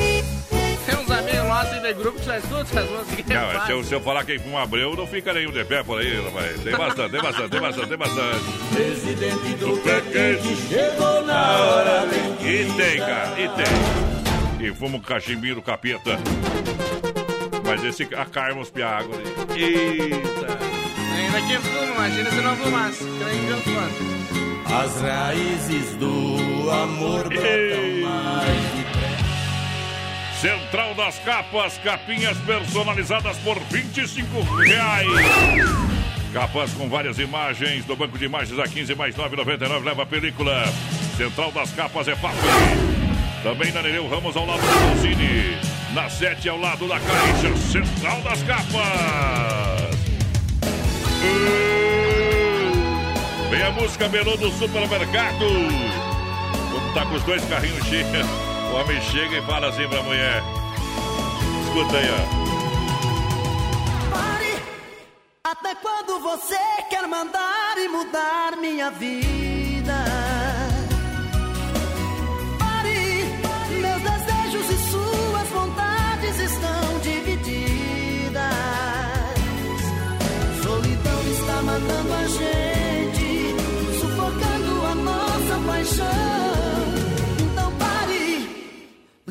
Nossos 1.63 1.81
de 1.81 1.93
grupo 1.93 2.19
que 2.19 2.25
já 2.25 2.37
escutam 2.37 2.61
essas 2.61 2.89
músicas. 2.89 3.25
que 3.25 3.33
Não, 3.33 3.41
fazem. 3.47 3.65
se, 3.65 3.71
eu, 3.71 3.83
se 3.83 3.93
eu 3.93 4.01
falar 4.01 4.25
quem 4.25 4.39
fuma 4.39 4.65
breu, 4.65 4.95
não 4.95 5.07
fica 5.07 5.33
nenhum 5.33 5.51
de 5.51 5.63
pé 5.63 5.83
por 5.83 5.99
aí, 5.99 6.21
rapaz. 6.21 6.59
Tem 6.61 6.75
bastante, 6.75 7.11
tem 7.11 7.21
bastante, 7.21 7.49
tem 7.49 7.61
bastante, 7.61 7.87
tem 7.89 7.97
bastante. 7.97 8.43
Presidente 8.73 9.55
do 9.59 9.77
pé 9.77 10.01
quente 10.01 10.55
chegou 10.67 11.21
na 11.25 11.57
hora 11.61 12.05
E 12.41 12.65
tem, 12.75 12.97
cara, 12.99 13.39
e 13.39 13.49
tem. 13.49 14.67
E 14.67 14.73
fuma 14.73 14.97
um 14.97 15.01
cachimbinho 15.01 15.55
do 15.55 15.61
capeta. 15.61 16.19
Mas 17.65 17.83
esse 17.83 18.03
acarma 18.15 18.61
os 18.61 18.69
piagos 18.69 19.15
ali. 19.17 19.63
Eita! 19.63 20.57
Ainda 21.15 21.41
que 21.47 21.57
fuma, 21.59 21.95
imagina 21.95 22.29
se 22.29 22.41
não 22.41 22.55
fumasse. 22.57 23.03
Creio 23.03 23.45
que 23.45 23.49
eu 23.51 23.61
fumo. 23.61 24.13
As 24.65 25.01
raízes 25.01 25.95
do 25.97 26.71
amor 26.71 27.23
brotam 27.29 28.01
mais 28.01 28.82
Central 30.43 30.93
das 30.93 31.17
Capas, 31.19 31.77
capinhas 31.77 32.37
personalizadas 32.39 33.37
por 33.37 33.57
25 33.71 34.41
reais. 34.41 35.07
Capas 36.33 36.73
com 36.73 36.89
várias 36.89 37.17
imagens 37.17 37.85
do 37.85 37.95
banco 37.95 38.17
de 38.17 38.25
imagens 38.25 38.59
a 38.59 38.67
15 38.67 38.93
mais 38.93 39.15
9,99 39.15 39.85
leva 39.85 40.03
a 40.03 40.05
película. 40.05 40.65
Central 41.15 41.49
das 41.53 41.71
Capas 41.71 42.09
é 42.09 42.15
fácil. 42.17 42.41
Também 43.41 43.71
na 43.71 43.81
Nereu 43.81 44.05
Ramos 44.09 44.35
ao 44.35 44.45
lado 44.45 44.59
do 44.59 45.01
Dolcine. 45.01 45.57
Na 45.93 46.09
7 46.09 46.49
ao 46.49 46.59
lado 46.59 46.89
da 46.89 46.99
Caixa. 46.99 47.55
Central 47.71 48.21
das 48.23 48.43
Capas. 48.43 49.95
Vem 53.49 53.63
a 53.63 53.71
música 53.71 54.09
Melô 54.09 54.35
do 54.35 54.51
supermercado. 54.51 55.45
Quando 56.69 56.93
tá 56.93 57.05
com 57.05 57.15
os 57.15 57.23
dois 57.23 57.45
carrinhos 57.45 57.87
cheios, 57.87 58.52
homem 58.73 58.99
chega 59.01 59.37
e 59.37 59.41
fala 59.43 59.69
assim 59.69 59.87
pra 59.87 60.01
mulher. 60.03 60.41
Escuta 61.65 61.97
aí, 61.97 62.09
ó. 62.09 62.17
Pare! 64.11 64.63
Até 65.43 65.75
quando 65.75 66.19
você 66.19 66.57
quer 66.89 67.07
mandar 67.07 67.77
e 67.77 67.87
mudar 67.87 68.57
minha 68.57 68.89
vida? 68.89 69.62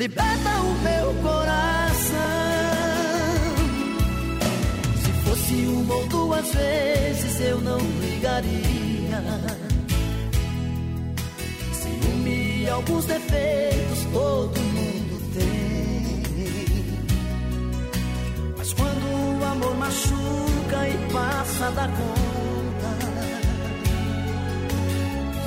Liberta 0.03 0.51
o 0.61 0.75
meu 0.83 1.15
coração. 1.23 2.17
Se 4.97 5.13
fosse 5.25 5.55
uma 5.67 5.95
ou 5.95 6.07
duas 6.09 6.53
vezes 6.53 7.41
eu 7.41 7.61
não 7.61 7.79
ligaria. 7.79 9.23
Ciúme 11.73 12.63
e 12.65 12.69
alguns 12.69 13.05
defeitos 13.05 14.05
todo 14.13 14.61
mundo 14.61 15.35
tem. 15.35 16.23
Mas 18.59 18.73
quando 18.73 19.41
o 19.41 19.45
amor 19.45 19.77
machuca 19.77 20.89
e 20.89 21.13
passa 21.13 21.71
da 21.71 21.87
conta, 21.87 22.91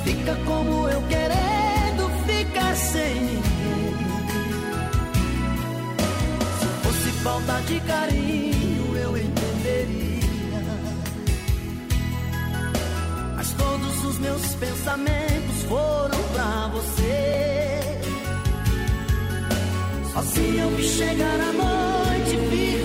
fica 0.05 0.33
como 0.45 0.87
eu 0.87 1.01
querendo 1.09 2.09
ficar 2.25 2.73
sem 2.77 3.44
falta 7.25 7.59
de 7.63 7.79
carinho, 7.79 8.97
eu 8.97 9.17
entenderia. 9.17 10.61
Mas 13.35 13.49
todos 13.53 14.05
os 14.05 14.19
meus 14.19 14.45
pensamentos 14.53 15.63
foram 15.67 16.23
pra 16.33 16.69
você. 16.71 17.55
Eu 20.57 20.69
vi 20.71 20.83
chegar 20.83 21.39
a 21.39 21.53
noite, 21.53 22.37
vi 22.49 22.84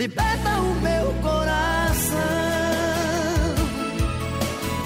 Liberta 0.00 0.48
o 0.48 0.74
meu 0.80 1.12
coração. 1.20 2.16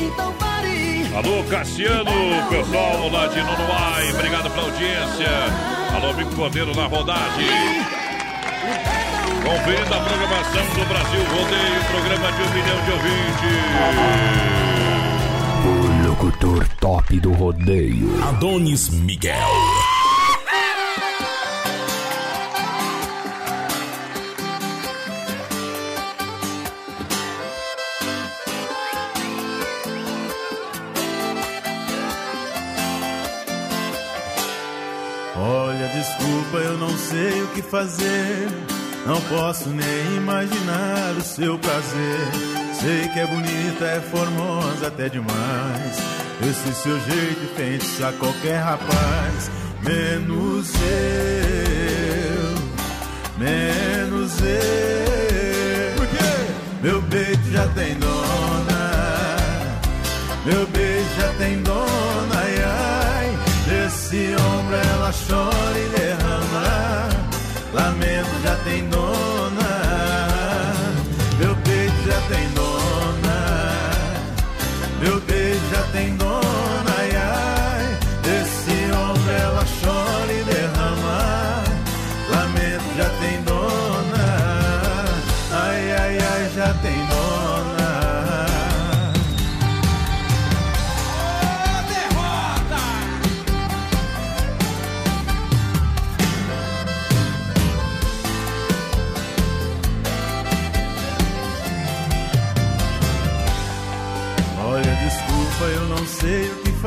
Então 0.00 0.32
pare! 0.32 1.06
Alô, 1.14 1.44
Cassiano, 1.48 2.10
pessoal 2.50 3.08
lá 3.12 3.28
de 3.28 3.40
Nonoai, 3.40 4.10
obrigado 4.10 4.50
pela 4.50 4.64
audiência. 4.64 5.28
Alô, 5.94 6.14
Mico 6.14 6.34
Cordeiro 6.34 6.74
na 6.74 6.86
rodagem. 6.86 7.46
Conferindo 9.44 9.94
a 9.94 10.00
programação 10.00 10.66
do 10.74 10.84
Brasil 10.88 11.22
Rodeio, 11.30 11.84
programa 11.92 12.32
de 12.32 12.42
um 12.42 12.50
milhão 12.52 12.84
de 12.84 12.90
ouvintes. 12.90 13.62
O 15.64 16.08
locutor 16.08 16.68
top 16.80 17.20
do 17.20 17.32
rodeio. 17.34 18.20
Adonis 18.20 18.88
Miguel. 18.88 19.73
Fazer. 37.74 38.48
Não 39.04 39.20
posso 39.22 39.68
nem 39.68 40.16
imaginar 40.16 41.12
o 41.18 41.22
seu 41.22 41.58
prazer. 41.58 42.28
Sei 42.80 43.08
que 43.08 43.18
é 43.18 43.26
bonita, 43.26 43.84
é 43.84 44.00
formosa 44.00 44.86
até 44.86 45.08
demais. 45.08 45.98
Esse 46.48 46.72
seu 46.72 47.00
jeito 47.00 47.42
enfeitiça 47.42 48.12
qualquer 48.20 48.58
rapaz. 48.58 49.50
Menos 49.82 50.72
eu, 50.76 51.74
menos 53.38 54.40
eu. 54.40 55.96
Por 55.96 56.06
quê? 56.06 56.52
Meu 56.80 57.02
peito 57.02 57.50
já 57.50 57.66
tem 57.68 57.94
dona. 57.94 58.84
Meu 60.46 60.64
beijo 60.68 61.08
já 61.18 61.28
tem 61.38 61.60
dona, 61.62 62.36
ai 62.36 62.62
ai. 62.62 63.38
Desse 63.66 64.36
ombro 64.38 64.76
ela 64.76 65.12
chora 65.26 65.78
e 65.78 65.88
derrama. 65.88 67.13
Lamento 67.74 68.40
já 68.44 68.54
tem 68.62 68.88
dona. 68.88 69.33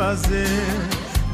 Fazer. 0.07 0.47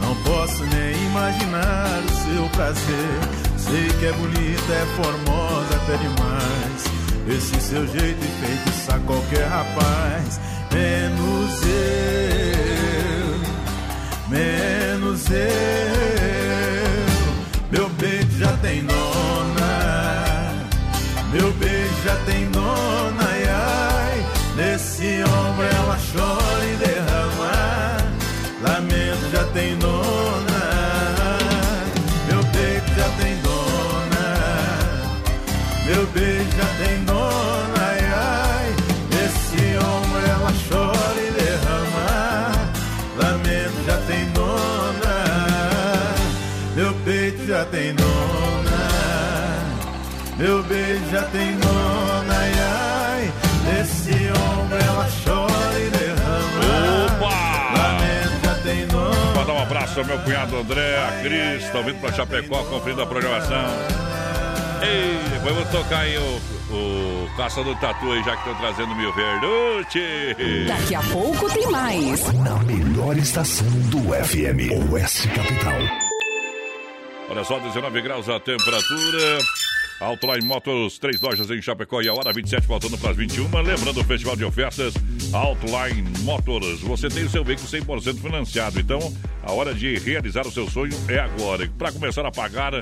Não 0.02 0.16
posso 0.24 0.64
nem 0.66 1.06
imaginar 1.06 2.02
o 2.04 2.10
seu 2.24 2.50
prazer. 2.50 3.20
Sei 3.58 3.88
que 4.00 4.06
é 4.08 4.12
bonita, 4.14 4.74
é 4.74 4.86
formosa 4.96 5.76
até 5.76 5.98
demais. 5.98 6.84
Esse 7.28 7.62
seu 7.62 7.86
jeito 7.88 8.26
enfeitiça 8.26 9.00
qualquer 9.06 9.48
rapaz, 9.48 10.40
menos 10.74 11.62
eu, 11.64 13.40
menos 14.28 15.30
eu. 15.30 15.38
Meu 17.72 17.90
beijo 17.90 18.40
já 18.40 18.58
tem 18.58 18.84
dona, 18.84 20.52
meu 21.32 21.52
beijo 21.54 22.04
já 22.04 22.16
tem 22.26 22.50
dona, 22.50 23.24
ai, 23.30 23.44
ai. 23.48 24.26
Nesse 24.56 25.24
ombro 25.24 25.66
ela 25.66 25.98
chora 26.12 26.43
abraço 59.94 60.00
ao 60.00 60.06
meu 60.06 60.20
cunhado 60.20 60.58
André, 60.58 60.98
a 60.98 61.22
Cris, 61.22 61.64
estão 61.64 61.84
vindo 61.84 62.00
pra 62.00 62.12
Chapecó, 62.12 62.64
conferindo 62.66 63.02
a 63.02 63.06
programação. 63.06 63.66
Ei, 64.82 65.18
depois 65.32 65.56
vou 65.56 65.66
tocar 65.66 66.00
aí 66.00 66.18
o, 66.18 66.42
o 66.74 67.30
Caçador 67.38 67.76
Tatu 67.80 68.12
aí, 68.12 68.24
já 68.24 68.36
que 68.36 68.50
estão 68.50 68.56
trazendo 68.56 68.96
Mil 68.96 69.14
Verducci. 69.14 70.66
Daqui 70.68 70.96
a 70.96 71.02
pouco 71.02 71.52
tem 71.54 71.70
mais. 71.70 72.34
Na 72.34 72.56
melhor 72.64 73.18
estação 73.18 73.68
do 73.90 74.00
FM, 74.14 74.92
Oeste 74.92 75.28
Capital. 75.30 75.80
Olha 77.30 77.44
só, 77.44 77.60
19 77.60 78.02
graus 78.02 78.30
a 78.30 78.40
temperatura. 78.40 79.40
Autoline 80.04 80.46
Motors, 80.46 81.00
três 81.00 81.22
lojas 81.22 81.50
em 81.50 81.62
Chapecó 81.62 82.02
e 82.02 82.10
a 82.10 82.14
hora 82.14 82.34
27, 82.34 82.68
faltando 82.68 82.98
para 82.98 83.12
as 83.12 83.18
21. 83.18 83.46
Lembrando 83.62 84.02
o 84.02 84.04
festival 84.04 84.36
de 84.36 84.44
ofertas 84.44 84.94
Autoline 85.32 86.04
Motors. 86.20 86.82
Você 86.82 87.08
tem 87.08 87.24
o 87.24 87.30
seu 87.30 87.44
veículo 87.44 87.68
100% 87.68 88.20
financiado. 88.20 88.80
Então, 88.80 89.00
a 89.42 89.52
hora 89.54 89.74
de 89.74 89.98
realizar 90.00 90.46
o 90.46 90.52
seu 90.52 90.70
sonho 90.70 90.94
é 91.08 91.20
agora. 91.20 91.70
Para 91.78 91.92
começar 91.92 92.26
a 92.26 92.32
pagar, 92.32 92.74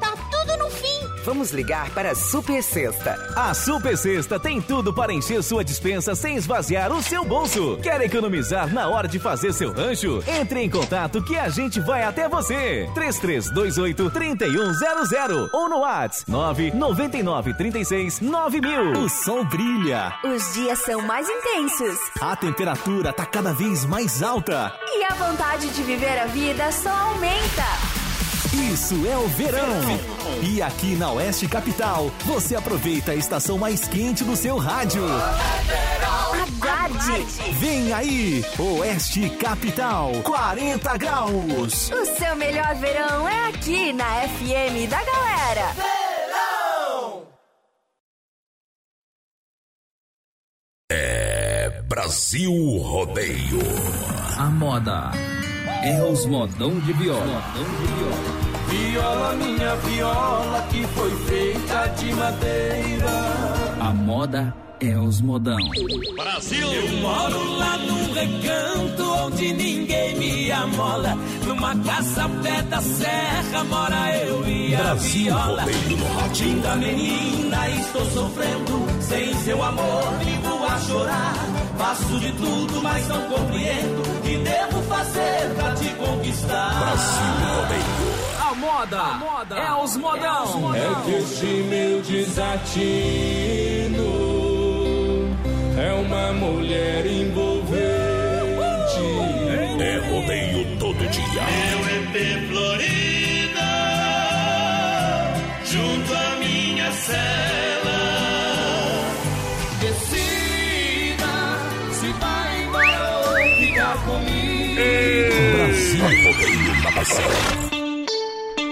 tá 0.00 0.14
tudo 0.30 0.56
no 0.56 0.70
fim. 0.70 1.00
Vamos 1.24 1.50
ligar 1.52 1.90
para 1.90 2.12
a 2.12 2.14
Super 2.14 2.62
Sexta. 2.62 3.16
A 3.36 3.52
Super 3.52 3.96
Sexta 3.96 4.40
tem 4.40 4.60
tudo 4.60 4.92
para 4.92 5.12
encher 5.12 5.42
sua 5.42 5.62
dispensa 5.62 6.14
sem 6.14 6.36
esvaziar 6.36 6.90
o 6.92 7.02
seu 7.02 7.24
bolso. 7.24 7.78
Quer 7.82 8.00
economizar 8.00 8.72
na 8.72 8.88
hora 8.88 9.06
de 9.06 9.18
fazer 9.18 9.52
seu 9.52 9.72
rancho? 9.72 10.22
Entre 10.26 10.62
em 10.62 10.70
contato 10.70 11.22
que 11.22 11.38
a 11.38 11.48
gente 11.48 11.78
vai 11.80 12.02
até 12.02 12.28
você. 12.28 12.88
3328-3100 12.94 15.50
ou 15.52 15.68
no 15.68 15.80
WhatsApp 15.80 16.30
999369000. 16.30 18.96
O 18.96 19.08
sol 19.08 19.44
brilha. 19.44 20.14
Os 20.24 20.54
dias 20.54 20.78
são 20.80 21.02
mais 21.02 21.28
intensos. 21.28 21.98
A 22.20 22.34
temperatura 22.34 23.12
tá 23.12 23.26
cada 23.26 23.52
vez 23.52 23.84
mais 23.84 24.22
alta. 24.22 24.72
E 24.94 25.04
a 25.04 25.14
vontade 25.14 25.68
de 25.70 25.82
viver 25.82 26.18
a 26.18 26.26
vida 26.26 26.70
só 26.72 26.90
aumenta. 26.90 27.99
Isso 28.52 29.06
é 29.06 29.16
o 29.16 29.28
verão. 29.28 29.80
E 30.42 30.60
aqui 30.60 30.96
na 30.96 31.12
Oeste 31.12 31.46
Capital, 31.46 32.10
você 32.24 32.56
aproveita 32.56 33.12
a 33.12 33.14
estação 33.14 33.56
mais 33.56 33.86
quente 33.86 34.24
do 34.24 34.34
seu 34.34 34.56
rádio. 34.58 35.02
Aguarde. 36.32 37.24
Vem 37.60 37.92
aí, 37.92 38.44
Oeste 38.58 39.30
Capital, 39.30 40.12
40 40.24 40.96
graus. 40.96 41.90
O 41.90 42.04
seu 42.04 42.34
melhor 42.34 42.74
verão 42.74 43.28
é 43.28 43.48
aqui 43.50 43.92
na 43.92 44.28
FM 44.28 44.90
da 44.90 45.02
galera. 45.04 45.74
É 50.90 51.82
Brasil 51.88 52.52
Rodeio. 52.78 53.60
A 54.36 54.46
moda 54.46 55.12
é 55.82 56.02
os 56.02 56.26
modão 56.26 56.78
de 56.80 56.92
viola. 56.92 57.42
Viola, 58.68 59.32
minha 59.34 59.74
viola, 59.76 60.62
que 60.70 60.86
foi 60.88 61.10
feita 61.26 61.86
de 61.88 62.14
madeira. 62.14 63.10
A 63.80 63.92
moda 63.92 64.54
é 64.80 64.96
os 64.98 65.20
modão. 65.20 65.58
Brasil! 66.16 66.72
Eu 66.72 66.88
moro 67.00 67.52
lá 67.58 67.76
num 67.78 68.12
recanto 68.12 69.02
onde 69.26 69.52
ninguém 69.52 70.16
me 70.16 70.50
amola. 70.50 71.14
Numa 71.46 71.76
casa 71.76 72.28
pé 72.42 72.62
da 72.62 72.80
serra 72.80 73.64
mora 73.64 74.16
eu 74.16 74.48
e 74.48 74.74
a 74.74 74.78
Brasil 74.78 75.24
viola. 75.24 75.66
Linda 76.38 76.76
menina, 76.76 77.68
estou 77.68 78.06
sofrendo. 78.06 78.86
Sem 79.02 79.34
seu 79.34 79.62
amor, 79.62 80.14
vivo 80.24 80.64
a 80.64 80.78
chorar. 80.80 81.34
Faço 81.76 82.18
de 82.18 82.32
tudo, 82.32 82.82
mas 82.82 83.06
não 83.08 83.20
compreendo. 83.28 84.00
O 84.00 84.22
que 84.22 84.38
devo 84.38 84.82
fazer 84.82 85.54
pra 85.56 85.74
te 85.74 85.88
conquistar? 85.94 86.74
Brasil 86.78 87.34
Rodeio. 87.44 88.30
A 88.50 88.54
moda, 88.54 89.56
é 89.56 89.72
os 89.82 89.96
modão. 89.96 90.74
É 90.74 90.94
que 91.04 91.12
este 91.12 91.46
meu 91.68 92.00
desatino 92.02 93.30
é 95.80 95.92
uma 95.94 96.32
mulher 96.34 97.06
envolvente. 97.06 97.80
É 99.80 99.96
rodeio 100.10 100.76
todo 100.78 100.98
dia. 101.08 101.42
Meu 101.42 101.80
EP 101.96 102.14
Florida, 102.48 103.70
junto 105.64 106.14
à 106.14 106.36
minha 106.36 106.92
cela. 106.92 108.00
Decida 109.80 111.32
se 111.92 112.12
vai 112.12 112.62
embora 112.62 113.00
ou 113.28 113.36
ficar 113.56 113.96
comigo. 114.04 114.80
Brasil 115.56 116.04
Rodeio 116.04 116.82
na 116.82 116.92
parceira. 116.92 117.34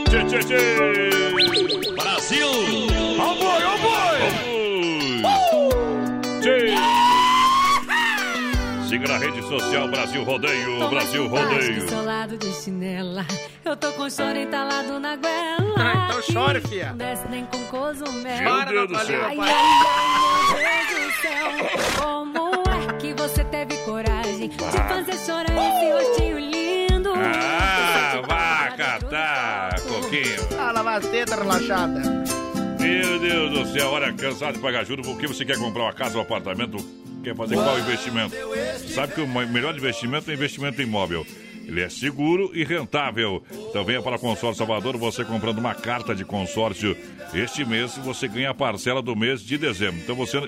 Tchê, 0.09 0.21
tchê, 0.25 0.39
tchê. 0.41 0.61
Brasil! 1.97 2.88
Siga 8.89 9.07
na 9.07 9.19
rede 9.19 9.43
social 9.43 9.87
Brasil 9.89 10.25
Rodeio, 10.25 10.89
Brasil 10.89 11.29
Rodeio. 11.29 11.89
Solado 11.91 12.39
de 12.39 12.51
chinela, 12.55 13.27
eu 13.63 13.77
tô 13.77 13.93
com 13.93 14.09
choro 14.09 14.39
entalado 14.39 14.99
na 14.99 15.15
goela. 15.15 15.75
Ah, 15.77 16.09
então 16.09 16.23
chore, 16.23 16.61
fia. 16.63 16.89
Não 16.89 16.97
desce 16.97 17.29
nem 17.29 17.45
com 17.45 17.63
cozumel. 17.67 18.43
Meu 18.43 18.65
Deus 18.65 18.89
do 18.89 19.07
céu. 19.07 19.25
Ai, 19.27 19.39
ai, 19.39 19.53
ai, 19.53 20.63
meu 20.63 20.87
Deus 20.89 21.05
do 21.05 21.21
céu. 21.21 22.03
Como 22.03 22.49
é 22.71 22.99
que 22.99 23.13
você 23.13 23.45
teve 23.45 23.77
coragem 23.85 24.49
de 24.49 24.57
fazer 24.57 25.19
chorar 25.19 25.55
esse 25.55 25.93
rostinho 25.93 26.39
lindo? 26.39 27.13
Ah, 27.15 28.23
vai 28.27 28.77
catar, 28.77 29.81
Coquinho. 29.83 30.49
Ah, 30.59 30.73
lavar 30.73 30.99
as 30.99 31.07
tetas 31.09 31.39
relaxada. 31.39 32.28
Meu 32.89 33.19
Deus 33.19 33.51
do 33.51 33.73
céu, 33.73 33.91
olha, 33.91 34.13
cansado 34.13 34.55
de 34.55 34.61
pagar 34.61 34.85
juros, 34.85 35.07
porque 35.07 35.27
você 35.27 35.45
quer 35.45 35.59
comprar 35.59 35.83
uma 35.85 35.93
casa 35.93 36.15
ou 36.15 36.21
um 36.21 36.23
apartamento 36.23 36.79
Quer 37.23 37.35
fazer 37.35 37.57
qual 37.57 37.79
investimento? 37.79 38.35
Sabe 38.95 39.15
que 39.15 39.21
o 39.21 39.27
melhor 39.27 39.77
investimento 39.77 40.31
é 40.31 40.35
investimento 40.35 40.81
em 40.81 40.85
imóvel. 40.85 41.27
Ele 41.67 41.83
é 41.83 41.89
seguro 41.91 42.51
e 42.55 42.65
rentável. 42.65 43.43
Então 43.69 43.85
venha 43.85 44.01
para 44.01 44.19
Consórcio 44.19 44.55
Salvador, 44.55 44.97
você 44.97 45.23
comprando 45.25 45.59
uma 45.59 45.75
carta 45.75 46.15
de 46.15 46.25
consórcio. 46.25 46.97
Este 47.35 47.65
mês 47.65 47.99
você 47.99 48.27
ganha 48.27 48.51
a 48.51 48.55
parcela 48.55 49.03
do 49.03 49.15
mês 49.15 49.43
de 49.43 49.59
dezembro. 49.59 50.01
Então 50.01 50.17
você 50.17 50.41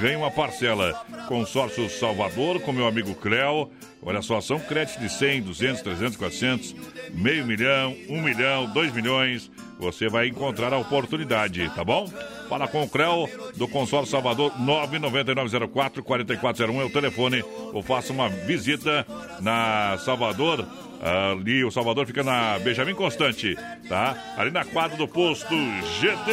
ganha 0.00 0.16
uma 0.16 0.30
parcela. 0.30 0.94
Consórcio 1.28 1.90
Salvador, 1.90 2.60
com 2.60 2.72
meu 2.72 2.86
amigo 2.86 3.14
Cleo. 3.14 3.68
Olha 4.00 4.22
só, 4.22 4.40
são 4.40 4.58
créditos 4.58 5.02
de 5.02 5.10
100, 5.10 5.42
200, 5.42 5.82
300, 5.82 6.16
400, 6.16 6.74
meio 7.12 7.46
milhão, 7.46 7.94
um 8.08 8.22
milhão, 8.22 8.66
dois 8.72 8.92
milhões. 8.92 9.50
Você 9.82 10.08
vai 10.08 10.28
encontrar 10.28 10.72
a 10.72 10.78
oportunidade, 10.78 11.68
tá 11.74 11.82
bom? 11.82 12.08
Fala 12.48 12.68
com 12.68 12.84
o 12.84 12.88
Creu 12.88 13.28
do 13.56 13.66
Consórcio 13.66 14.12
Salvador 14.12 14.52
99904-4401 14.60 16.80
é 16.80 16.84
o 16.84 16.90
telefone. 16.90 17.42
Ou 17.72 17.82
faça 17.82 18.12
uma 18.12 18.28
visita 18.28 19.04
na 19.40 19.98
Salvador. 20.04 20.64
Ali, 21.02 21.64
o 21.64 21.70
Salvador 21.70 22.06
fica 22.06 22.22
na 22.22 22.60
Benjamin 22.60 22.94
Constante, 22.94 23.56
tá? 23.88 24.14
Ali 24.36 24.52
na 24.52 24.64
quadra 24.64 24.96
do 24.96 25.08
posto 25.08 25.52
GT. 26.00 26.30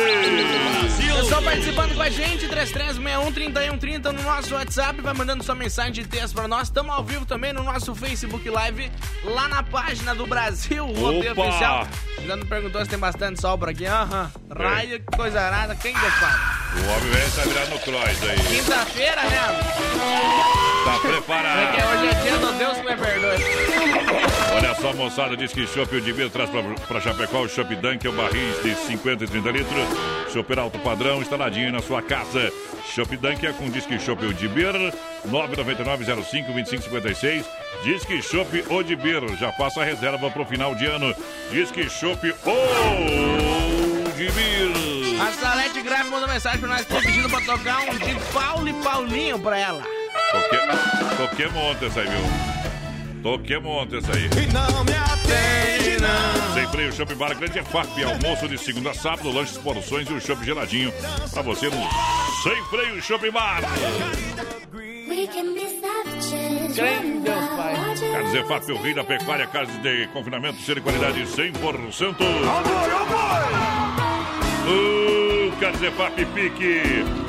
Pessoal 1.17 1.41
participando 1.41 1.95
com 1.95 2.01
a 2.03 2.09
gente, 2.09 2.47
3361-3130 2.47 4.11
no 4.11 4.21
nosso 4.21 4.53
WhatsApp, 4.53 5.01
vai 5.01 5.13
mandando 5.15 5.43
sua 5.43 5.55
mensagem 5.55 5.91
de 5.91 6.05
texto 6.07 6.35
pra 6.35 6.47
nós. 6.47 6.67
Estamos 6.67 6.91
ao 6.93 7.03
vivo 7.03 7.25
também 7.25 7.51
no 7.51 7.63
nosso 7.63 7.95
Facebook 7.95 8.47
Live, 8.47 8.91
lá 9.23 9.47
na 9.47 9.63
página 9.63 10.13
do 10.13 10.27
Brasil 10.27 10.85
Rodeio 10.85 11.31
Opa! 11.31 11.47
Oficial. 11.47 11.87
Já 12.27 12.35
me 12.35 12.45
perguntou 12.45 12.83
se 12.83 12.89
tem 12.91 12.99
bastante 12.99 13.41
sol 13.41 13.57
por 13.57 13.69
aqui. 13.69 13.87
Aham, 13.87 14.31
raio, 14.55 14.99
que 14.99 15.17
coisa 15.17 15.41
arada, 15.41 15.73
quem 15.75 15.93
que 15.93 15.99
fala? 15.99 16.59
O 16.75 16.91
homem 16.91 17.09
velho 17.09 17.31
tá 17.31 17.41
virado 17.41 17.69
no 17.71 17.79
cross 17.79 18.23
aí. 18.23 18.55
Quinta-feira, 18.55 19.23
né? 19.23 19.39
Tá 20.85 20.91
Porque 20.93 21.07
preparado. 21.07 21.73
hoje 21.73 22.07
é 22.07 22.13
dia 22.21 22.37
do 22.37 22.51
Deus 22.53 22.77
que 22.77 22.83
me 22.83 22.95
perdoe. 22.95 23.37
Olha 24.59 24.75
só, 24.75 24.93
moçada, 24.93 25.35
diz 25.37 25.53
que 25.53 25.65
Chopp 25.65 25.95
o 25.95 26.01
Dibir 26.01 26.29
traz 26.29 26.49
pra, 26.49 26.61
pra 26.61 26.99
Chapecó 26.99 27.43
o 27.43 27.47
Chopp 27.47 27.73
Dunk, 27.77 28.05
é 28.05 28.09
o 28.09 28.11
barris 28.11 28.61
de 28.61 28.75
50 28.75 29.23
e 29.23 29.27
30 29.27 29.51
litros. 29.51 29.87
Chopp 30.33 30.59
alto 30.59 30.77
padrão, 30.79 31.21
instaladinho 31.21 31.67
aí 31.67 31.71
na 31.71 31.81
sua 31.81 32.01
casa. 32.01 32.51
Chopp 32.93 33.15
Dunk 33.15 33.47
é 33.47 33.53
com 33.53 33.69
Disque 33.69 33.97
Chopp 33.97 34.25
o 34.25 34.33
Dibir, 34.33 34.73
999-05-2556. 35.29 37.45
Disque 37.85 38.21
Chopp 38.21 38.65
Odibir, 38.69 39.25
já 39.37 39.49
faça 39.53 39.79
a 39.79 39.85
reserva 39.85 40.29
pro 40.29 40.45
final 40.45 40.75
de 40.75 40.87
ano. 40.87 41.15
Disque 41.51 41.89
Chopp 41.89 42.19
Odibir. 42.43 43.39
A 45.21 45.31
Salete 45.39 45.81
Grave 45.81 46.09
mandou 46.09 46.27
mensagem 46.27 46.59
pra 46.59 46.67
nós, 46.67 46.85
pedindo 46.85 47.29
pra 47.29 47.39
tocar 47.39 47.79
um 47.83 47.97
de 47.97 48.13
Paulo 48.33 48.67
e 48.67 48.73
Paulinho 48.73 49.39
pra 49.39 49.57
ela. 49.57 49.81
Toque, 50.31 50.57
toquemos 51.15 51.55
ontem 51.55 51.85
essa 51.87 52.03
ontem 53.25 53.97
essa 53.97 54.11
aí. 54.11 54.25
E 54.25 54.53
não 54.53 54.83
me 54.83 54.93
atende, 54.93 56.01
não. 56.01 56.53
Sem 56.53 56.67
freio, 56.67 56.93
Shopping 56.93 57.15
Bar 57.15 57.37
Grande 57.37 57.59
é 57.59 57.63
FAP, 57.63 58.03
almoço 58.03 58.47
de 58.47 58.57
segunda 58.57 58.91
a 58.91 58.93
sábado, 58.93 59.31
lanches, 59.31 59.57
porções 59.57 60.09
e 60.09 60.13
o 60.13 60.21
shopping 60.21 60.45
geladinho 60.45 60.93
pra 61.31 61.41
você 61.41 61.67
no 61.67 61.77
Sem 62.43 62.63
Freio 62.69 63.01
Shopping 63.01 63.31
Bar. 63.31 63.61
Grande 66.75 67.19
Deus, 67.19 67.49
pai. 67.49 67.73
Carnes 68.11 68.33
EFAP, 68.33 68.71
o 68.71 68.81
rei 68.81 68.93
da 68.93 69.03
pecuária, 69.03 69.47
carnes 69.47 69.81
de 69.81 70.07
confinamento, 70.07 70.61
ser 70.61 70.75
de 70.75 70.81
qualidade 70.81 71.21
100%. 71.23 72.15
O 74.67 75.59
Carnes 75.59 75.81
EFAP 75.81 76.25
Pique, 76.33 76.81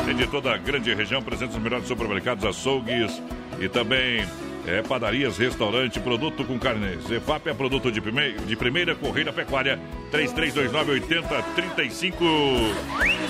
é 0.09 0.13
de 0.13 0.27
toda 0.29 0.55
a 0.55 0.57
grande 0.57 0.95
região, 0.95 1.23
presente 1.23 1.55
nos 1.55 1.63
melhores 1.63 1.89
supermercados, 1.89 2.45
açougues 2.45 3.21
e 3.59 3.69
também 3.69 4.25
é, 4.67 4.83
padarias, 4.83 5.39
restaurante, 5.39 5.99
produto 6.01 6.45
com 6.45 6.59
carne. 6.59 6.99
Zefap 7.09 7.49
é 7.49 7.55
produto 7.55 7.91
de, 7.91 8.01
prime 8.01 8.33
de 8.33 8.57
primeira 8.57 8.95
correia 8.95 9.33
pecuária 9.33 9.79
3329-8035. 10.13 12.15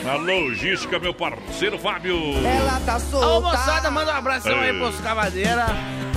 Na 0.04 0.14
logística, 0.14 0.98
meu 0.98 1.14
parceiro 1.14 1.78
Fábio. 1.78 2.16
Ela 2.44 2.80
tá 2.80 2.98
solta. 2.98 3.26
Ô, 3.28 3.40
moçada, 3.40 3.90
manda 3.90 4.12
um 4.12 4.16
abração 4.16 4.58
aí 4.58 4.70
É. 4.70 4.78
pros 4.78 5.00
cavadeira. 5.00 5.66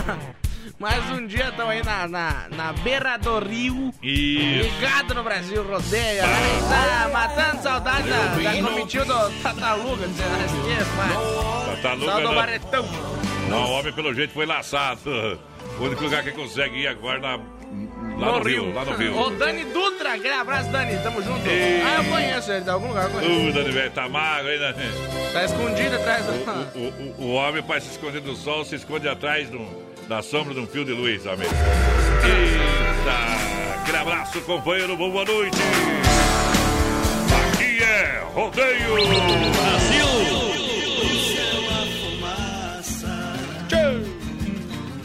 Mais 0.80 1.08
um 1.12 1.26
dia 1.28 1.50
estão 1.50 1.70
aí 1.70 1.84
na, 1.84 2.08
na, 2.08 2.48
na 2.50 2.74
beira 2.74 3.16
do 3.18 3.40
rio. 3.40 3.94
Isso. 4.04 4.64
Ligado 4.64 5.14
no 5.14 5.24
Brasil, 5.24 5.64
rodeia. 5.64 6.26
Né? 6.28 6.60
Tá 6.70 7.10
matando 7.10 7.62
saudade 7.64 8.10
da, 8.10 8.70
comitiva 8.70 9.06
do 9.06 9.30
Tataluga. 9.42 10.06
Assim. 10.06 11.76
Tataluga, 11.82 12.12
Só 12.12 12.18
do 12.18 12.24
não. 12.24 12.34
Não, 13.50 13.66
o 13.66 13.72
homem, 13.72 13.94
pelo 13.94 14.14
jeito, 14.14 14.34
foi 14.34 14.46
laçado. 14.46 15.40
O 15.80 15.84
único 15.84 16.04
lugar 16.04 16.24
que 16.24 16.32
consegue 16.32 16.80
ir 16.80 16.88
agora 16.88 17.20
na, 17.20 17.40
lá 18.18 18.40
no, 18.40 18.44
Rio. 18.44 18.74
Lá 18.74 18.86
no 18.86 18.96
Rio. 18.96 19.18
Ô, 19.18 19.30
Dani 19.32 19.64
Dutra, 19.66 20.14
aquele 20.14 20.34
abraço, 20.34 20.70
Dani. 20.70 20.98
Tamo 21.02 21.22
junto. 21.22 21.48
Ei. 21.48 21.82
Ah, 21.82 22.04
eu 22.04 22.12
conheço 22.12 22.52
ele 22.52 22.62
de 22.62 22.70
algum 22.70 22.88
lugar. 22.88 23.06
eu 23.06 23.10
conheço. 23.10 23.50
Uh, 23.50 23.54
Dani 23.54 23.72
velho, 23.72 23.92
tá 23.92 24.10
magro 24.10 24.50
aí, 24.50 24.60
né? 24.60 24.74
Tá 25.32 25.46
escondido 25.46 25.96
atrás 25.96 26.26
do. 26.26 26.32
O, 26.32 27.24
o, 27.24 27.26
o 27.26 27.34
homem, 27.34 27.64
para 27.64 27.82
se 27.82 27.90
esconder 27.92 28.22
do 28.22 28.36
sol, 28.36 28.64
se 28.64 28.76
esconde 28.76 29.08
atrás 29.08 29.50
do, 29.50 29.60
da 30.08 30.22
sombra 30.22 30.54
de 30.54 30.60
um 30.60 30.68
fio 30.68 30.86
de 30.86 30.92
luz, 30.92 31.26
amigo. 31.26 31.52
Eita! 32.24 33.82
Aquele 33.82 33.98
abraço, 33.98 34.40
companheiro, 34.42 34.96
boa 34.96 35.26
noite! 35.26 35.58
Aqui 37.54 37.84
é 37.84 38.24
Rodeio 38.34 38.94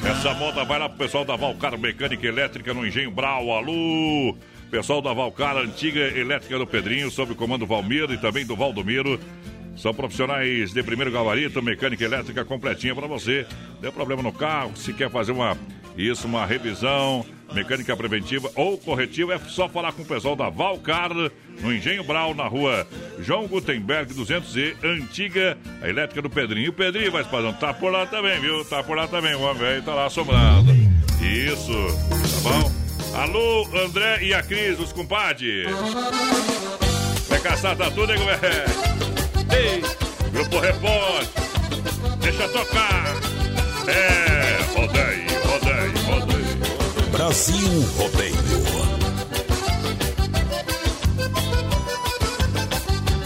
Essa 0.09 0.33
moda 0.33 0.65
vai 0.65 0.79
lá 0.79 0.89
pro 0.89 0.97
pessoal 0.97 1.23
da 1.23 1.37
Valcar 1.37 1.79
Mecânica 1.79 2.27
Elétrica 2.27 2.73
no 2.73 2.87
Engenho 2.87 3.11
Brau. 3.11 3.53
Alô! 3.53 4.35
Pessoal 4.71 5.03
da 5.03 5.13
Valcar, 5.13 5.55
antiga 5.59 6.01
elétrica 6.01 6.59
do 6.59 6.67
Pedrinho, 6.67 7.11
sob 7.11 7.33
o 7.33 7.37
comando 7.37 7.67
Valmiro 7.67 8.15
e 8.15 8.17
também 8.17 8.47
do 8.47 8.57
Valdomiro. 8.57 9.21
São 9.77 9.93
profissionais 9.93 10.73
de 10.73 10.83
primeiro 10.83 11.13
gabarito, 11.13 11.63
mecânica 11.63 12.03
elétrica 12.03 12.43
completinha 12.43 12.95
para 12.95 13.07
você. 13.07 13.47
Deu 13.83 13.93
problema 13.93 14.23
no 14.23 14.33
carro, 14.33 14.75
se 14.75 14.95
quer 14.95 15.11
fazer 15.11 15.33
uma 15.33 15.59
isso, 15.99 16.29
uma 16.29 16.47
revisão, 16.47 17.27
mecânica 17.53 17.97
preventiva 17.97 18.49
ou 18.55 18.79
corretiva, 18.79 19.35
é 19.35 19.39
só 19.49 19.69
falar 19.69 19.93
com 19.93 20.03
o 20.03 20.07
pessoal 20.07 20.37
da 20.37 20.49
Valcar 20.49 21.11
no 21.13 21.75
Engenho 21.75 22.05
Brau, 22.05 22.35
na 22.35 22.47
rua 22.47 22.87
João 23.19 23.49
Gutenberg 23.49 24.15
200E, 24.15 24.77
antiga, 24.85 25.59
a 25.83 25.89
elétrica 25.89 26.23
do 26.23 26.31
Pedrinho. 26.31 26.67
E 26.67 26.69
o 26.69 26.73
Pedrinho, 26.73 27.11
vai 27.11 27.25
padrão, 27.25 27.53
tá 27.53 27.75
por 27.75 27.91
lá 27.91 28.07
também, 28.07 28.41
viu? 28.41 28.65
Tá 28.65 28.81
por 28.83 28.97
lá 28.97 29.09
também, 29.09 29.35
o 29.35 29.41
homem 29.41 29.59
velho 29.59 29.83
tá 29.83 29.93
lá 29.93 30.07
assombrando. 30.07 30.73
Isso, 31.21 31.73
tá 32.43 32.51
bom? 32.51 32.73
Alô, 33.19 33.69
André 33.85 34.23
e 34.23 34.33
a 34.33 34.41
Cris, 34.41 34.79
os 34.79 34.93
compadres. 34.93 35.67
Vai 37.29 37.41
caçar 37.41 37.77
tatu, 37.77 38.07
nego, 38.07 38.25
velho? 38.25 38.41
Ei, 39.53 39.83
Grupo 40.31 40.61
Repórter, 40.61 41.29
deixa 42.21 42.49
tocar. 42.49 43.17
É, 43.89 44.79
rodeio. 44.79 45.18
Brasil 47.19 47.69
Rodeio. 47.97 48.37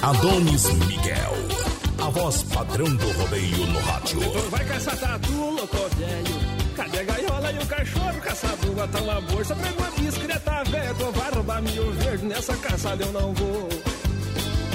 Adonis 0.01 0.65
Miguel. 0.87 1.35
A 1.99 2.09
voz 2.09 2.43
padrão 2.45 2.87
do 2.87 3.13
rodeio 3.13 3.67
no 3.67 3.79
rádio. 3.81 4.21
Vai 4.49 4.65
caçar 4.65 4.97
tatu, 4.97 5.33
louco 5.33 5.77
velho. 5.99 6.75
Cadê 6.75 7.01
a 7.01 7.05
gaiola 7.05 7.53
e 7.53 7.59
o 7.59 7.67
cachorro 7.67 8.21
caçador? 8.23 8.89
Tá 8.89 9.01
uma 9.03 9.21
bolsa, 9.21 9.55
pega 9.57 9.75
uma 9.79 9.91
bicicleta 9.91 10.65
velha. 10.71 10.95
Tu 10.95 11.13
vai 11.13 11.31
roubar 11.31 11.63
milho 11.63 11.93
verde, 11.93 12.25
nessa 12.25 12.57
caçada 12.57 13.05
eu 13.05 13.13
não 13.13 13.35
vou. 13.35 13.69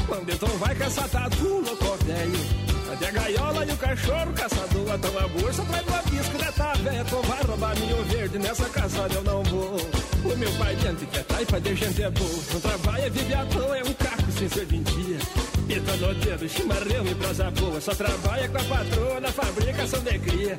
Quando 0.06 0.32
então 0.32 0.50
vai 0.60 0.76
caçar 0.76 1.10
tatu, 1.10 1.64
louco 1.66 2.06
velho. 2.06 2.77
Cadê 2.88 3.06
a 3.06 3.12
gaiola 3.12 3.66
e 3.66 3.72
o 3.72 3.78
cachorro 3.78 4.34
caçador? 4.34 4.98
Tá 4.98 5.10
uma 5.10 5.28
bolsa, 5.28 5.62
pega 5.64 5.92
uma 5.92 6.02
bicicleta 6.04 6.74
velha. 6.82 7.04
Tu 7.04 7.16
vai 7.28 7.44
roubar 7.44 7.80
milho 7.80 8.04
verde, 8.06 8.40
nessa 8.40 8.70
caçada 8.70 9.14
eu 9.14 9.24
não 9.24 9.44
vou. 9.44 9.78
O 10.24 10.38
meu 10.38 10.52
pai 10.54 10.76
dentro 10.78 11.06
que 11.06 11.18
é 11.20 11.24
taipa 11.24 11.60
de 11.60 11.76
gente 11.76 12.02
é 12.02 12.10
boa. 12.10 12.44
Não 12.54 12.62
trabalha, 12.62 13.10
vive 13.10 13.34
à 13.34 13.46
toa, 13.46 13.78
é 13.78 13.84
um 13.84 13.94
caco 13.94 14.32
sem 14.32 14.48
serventia. 14.48 15.18
Pita 15.68 15.98
no 15.98 16.16
dedo, 16.16 16.48
chimarrão 16.48 17.06
e 17.06 17.16
prosa 17.16 17.52
boa. 17.52 17.82
Só 17.82 17.94
trabalha 17.94 18.48
com 18.48 18.58
a 18.58 18.64
patroa 18.64 19.20
na 19.20 19.32
fabricação 19.34 20.00
de 20.00 20.20
cria. 20.20 20.58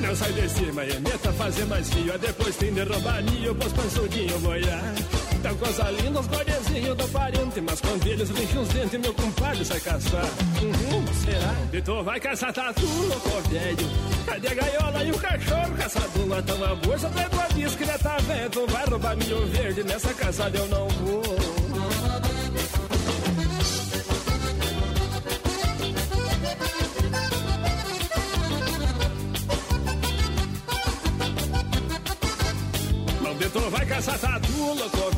Não 0.00 0.14
sai 0.14 0.32
de 0.34 0.48
cima 0.50 0.84
e 0.84 1.00
meta 1.00 1.32
fazer 1.32 1.64
mais 1.64 1.88
fio. 1.88 2.18
Depois 2.18 2.56
tem 2.56 2.74
de 2.74 2.82
roubar 2.82 3.22
ninho, 3.22 3.54
pôs 3.54 3.72
pansudinho 3.72 4.38
boiar. 4.40 5.19
Muita 5.42 5.54
coisa 5.54 5.90
linda, 5.90 6.20
os 6.20 6.26
bodezinhos 6.26 6.96
do 6.98 7.08
parente. 7.08 7.60
Mas 7.62 7.80
quando 7.80 8.06
eles 8.06 8.28
enchem 8.28 8.60
os 8.60 8.68
dentes, 8.68 9.00
meu 9.00 9.14
compadre 9.14 9.64
sai 9.64 9.80
caçar. 9.80 10.24
Uhum, 10.60 11.06
será? 11.14 11.54
E 11.72 12.02
vai 12.04 12.20
caçar 12.20 12.52
tá 12.52 12.64
tatu, 12.64 12.86
louco 12.86 13.48
velho. 13.48 13.88
Cadê 14.26 14.48
a 14.48 14.54
gaiola 14.54 15.04
e 15.04 15.10
o 15.10 15.18
cachorro 15.18 15.76
caçador? 15.78 16.42
Tão 16.42 16.56
uma 16.56 16.76
bolsa 16.76 17.08
da 17.08 17.24
tua 17.24 17.46
diz 17.54 17.74
que 17.74 17.86
já 17.86 17.98
tá 17.98 18.18
velho. 18.18 18.66
Vai 18.68 18.84
roubar 18.84 19.16
milho 19.16 19.46
verde, 19.46 19.82
nessa 19.84 20.12
caçada 20.12 20.58
eu 20.58 20.68
não 20.68 20.88
vou. 20.88 21.22
Beto 33.38 33.70
vai 33.70 33.86
caçar 33.86 34.18
tá 34.18 34.32
tatu, 34.32 34.52
louco 34.52 35.09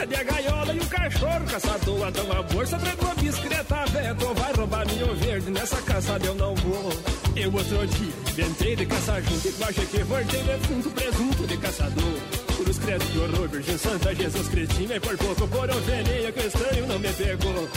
Cadê 0.00 0.16
a 0.16 0.22
gaiola 0.22 0.72
e 0.72 0.78
o 0.78 0.86
cachorro 0.86 1.44
caçador? 1.46 2.08
Então 2.08 2.32
a 2.32 2.42
bolsa 2.42 2.78
traz 2.78 2.98
uma 3.00 3.14
bicicleta, 3.16 3.84
Beto 3.92 4.34
vai 4.34 4.52
roubar 4.54 4.86
minho 4.86 5.14
verde. 5.16 5.50
Nessa 5.50 5.76
caçada 5.82 6.24
eu 6.24 6.34
não 6.36 6.54
vou. 6.54 6.90
Eu 7.36 7.52
outro 7.52 7.86
dia 7.86 8.12
inventei 8.30 8.76
de 8.76 8.86
caçar 8.86 9.20
junto 9.20 9.46
e 9.46 9.62
achei 9.62 9.84
que 9.84 10.02
voltei 10.04 10.42
defunto, 10.42 10.90
presunto 10.90 11.46
de 11.46 11.56
caçador. 11.58 12.18
Cruz 12.56 12.78
credo 12.78 13.04
que 13.04 13.18
horror, 13.18 13.48
Virgem 13.48 13.76
Santa, 13.76 14.14
Jesus 14.14 14.48
Cristina 14.48 14.94
e 14.94 15.00
por 15.00 15.18
pouco 15.18 15.48
por 15.48 15.68
ovelhinha 15.70 16.32
que 16.32 16.40
o 16.40 16.46
estranho 16.46 16.86
não 16.86 16.98
me 16.98 17.12
pegou. 17.12 17.68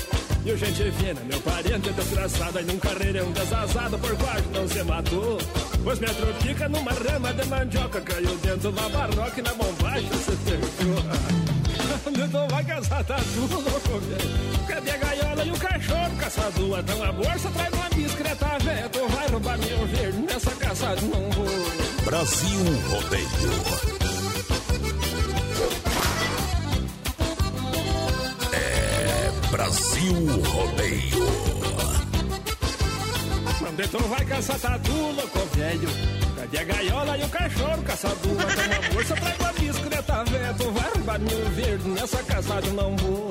E 0.46 0.52
o 0.54 0.58
gente 0.58 0.92
fina, 0.92 1.22
meu 1.26 1.42
parente 1.42 1.92
desgraçado, 1.92 2.58
aí 2.58 2.64
num 2.64 2.80
carreirão 2.80 3.30
desazado 3.34 4.00
por 4.00 4.16
quase 4.16 4.48
não 4.54 4.66
se 4.66 4.82
matou. 4.84 5.38
Os 5.86 6.00
metros 6.00 6.38
fica 6.42 6.70
numa 6.70 6.92
rama 6.94 7.34
de 7.34 7.46
mandioca, 7.50 8.00
caiu 8.00 8.38
dentro 8.38 8.72
da 8.72 8.88
barroca 8.88 9.40
e 9.40 9.42
na 9.42 9.54
bombacha 9.56 10.08
se 10.24 11.53
Então 12.16 12.48
vai 12.48 12.64
caçar 12.64 13.04
tá 13.04 13.16
tudo 13.34 13.56
louco, 13.56 14.00
velho. 14.00 14.68
Cadê 14.68 14.92
a 14.92 14.98
gaiola 14.98 15.46
e 15.46 15.52
o 15.52 15.58
cachorro 15.58 16.16
caçador? 16.18 16.80
Então 16.80 17.04
a 17.04 17.12
bolsa 17.12 17.50
traz 17.52 17.74
uma 17.74 17.90
discreta, 17.90 18.58
velho. 18.60 18.90
Tu 18.90 19.08
vai 19.08 19.28
roubar 19.28 19.58
meu 19.58 19.88
verde 19.88 20.18
nessa 20.20 20.52
caçada, 20.52 21.02
não 21.02 21.30
vou. 21.32 22.06
Brasil 22.06 22.60
Rodeio. 22.90 23.28
É 28.54 29.32
Brasil 29.52 30.14
Rodeio. 30.46 31.24
Mandeton 33.62 34.00
vai 34.00 34.26
caçar 34.26 34.60
tatu, 34.60 34.92
louco 34.92 35.40
velho. 35.56 36.23
Cadê 36.54 36.60
a 36.60 36.64
gaiola 36.66 37.18
e 37.18 37.24
o 37.24 37.30
cachorro 37.30 37.82
caçador? 37.82 38.32
Então 38.32 38.78
a 38.78 38.94
bolsa 38.94 39.16
traz 39.16 39.40
uma 39.40 39.54
discreta, 39.54 40.24
velho. 40.26 40.54
Tu 40.56 40.72
vai 40.72 40.92
roubar 40.94 41.20
meu 41.20 41.50
verde 41.50 41.90
nessa 41.90 42.18
eu 42.68 42.74
não 42.74 42.96
vou. 42.98 43.30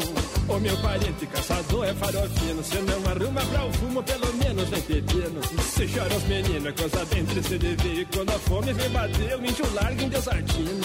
O 0.48 0.58
meu 0.58 0.76
parente 0.78 1.26
caçador 1.26 1.86
é 1.86 1.94
farofino. 1.94 2.64
Se 2.64 2.78
não 2.78 2.98
arruma 3.12 3.40
pra 3.46 3.64
o 3.64 3.72
fumo, 3.74 4.02
pelo 4.02 4.34
menos 4.34 4.68
vem 4.68 4.82
pepino. 4.82 5.40
Se 5.62 5.86
chora 5.86 6.16
os 6.16 6.24
meninos, 6.24 6.66
é 6.66 6.72
coisa 6.72 7.04
bem 7.04 7.24
triste 7.24 7.58
de 7.58 7.76
ver. 7.76 8.00
E 8.00 8.04
quando 8.06 8.30
a 8.30 8.38
fome 8.40 8.72
vem 8.72 8.90
bater, 8.90 9.30
eu 9.30 9.40
me 9.40 9.54
larga 9.72 10.02
em 10.02 10.08
desartino. 10.08 10.80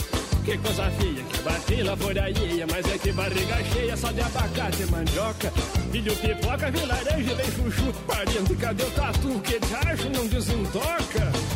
Que 0.46 0.58
coisa 0.60 0.92
feia, 0.92 1.24
que 1.24 1.42
bater 1.42 1.84
lavoura 1.84 2.24
alheia. 2.24 2.68
Mas 2.72 2.86
é 2.86 2.98
que 3.00 3.12
barriga 3.14 3.64
cheia, 3.74 3.98
só 3.98 4.12
de 4.12 4.22
abacate 4.22 4.84
e 4.84 4.92
mandioca. 4.92 5.52
Filho 5.92 6.16
pipoca, 6.16 6.70
vem 6.70 6.86
laranja, 6.86 7.36
vem 7.36 7.52
chuchu. 7.52 7.92
Parente, 8.06 8.56
cadê 8.56 8.84
o 8.84 8.92
tatu? 8.92 9.40
Que 9.40 9.60
de 9.60 9.76
acho 9.76 10.10
não 10.12 10.28
desentoca. 10.28 11.47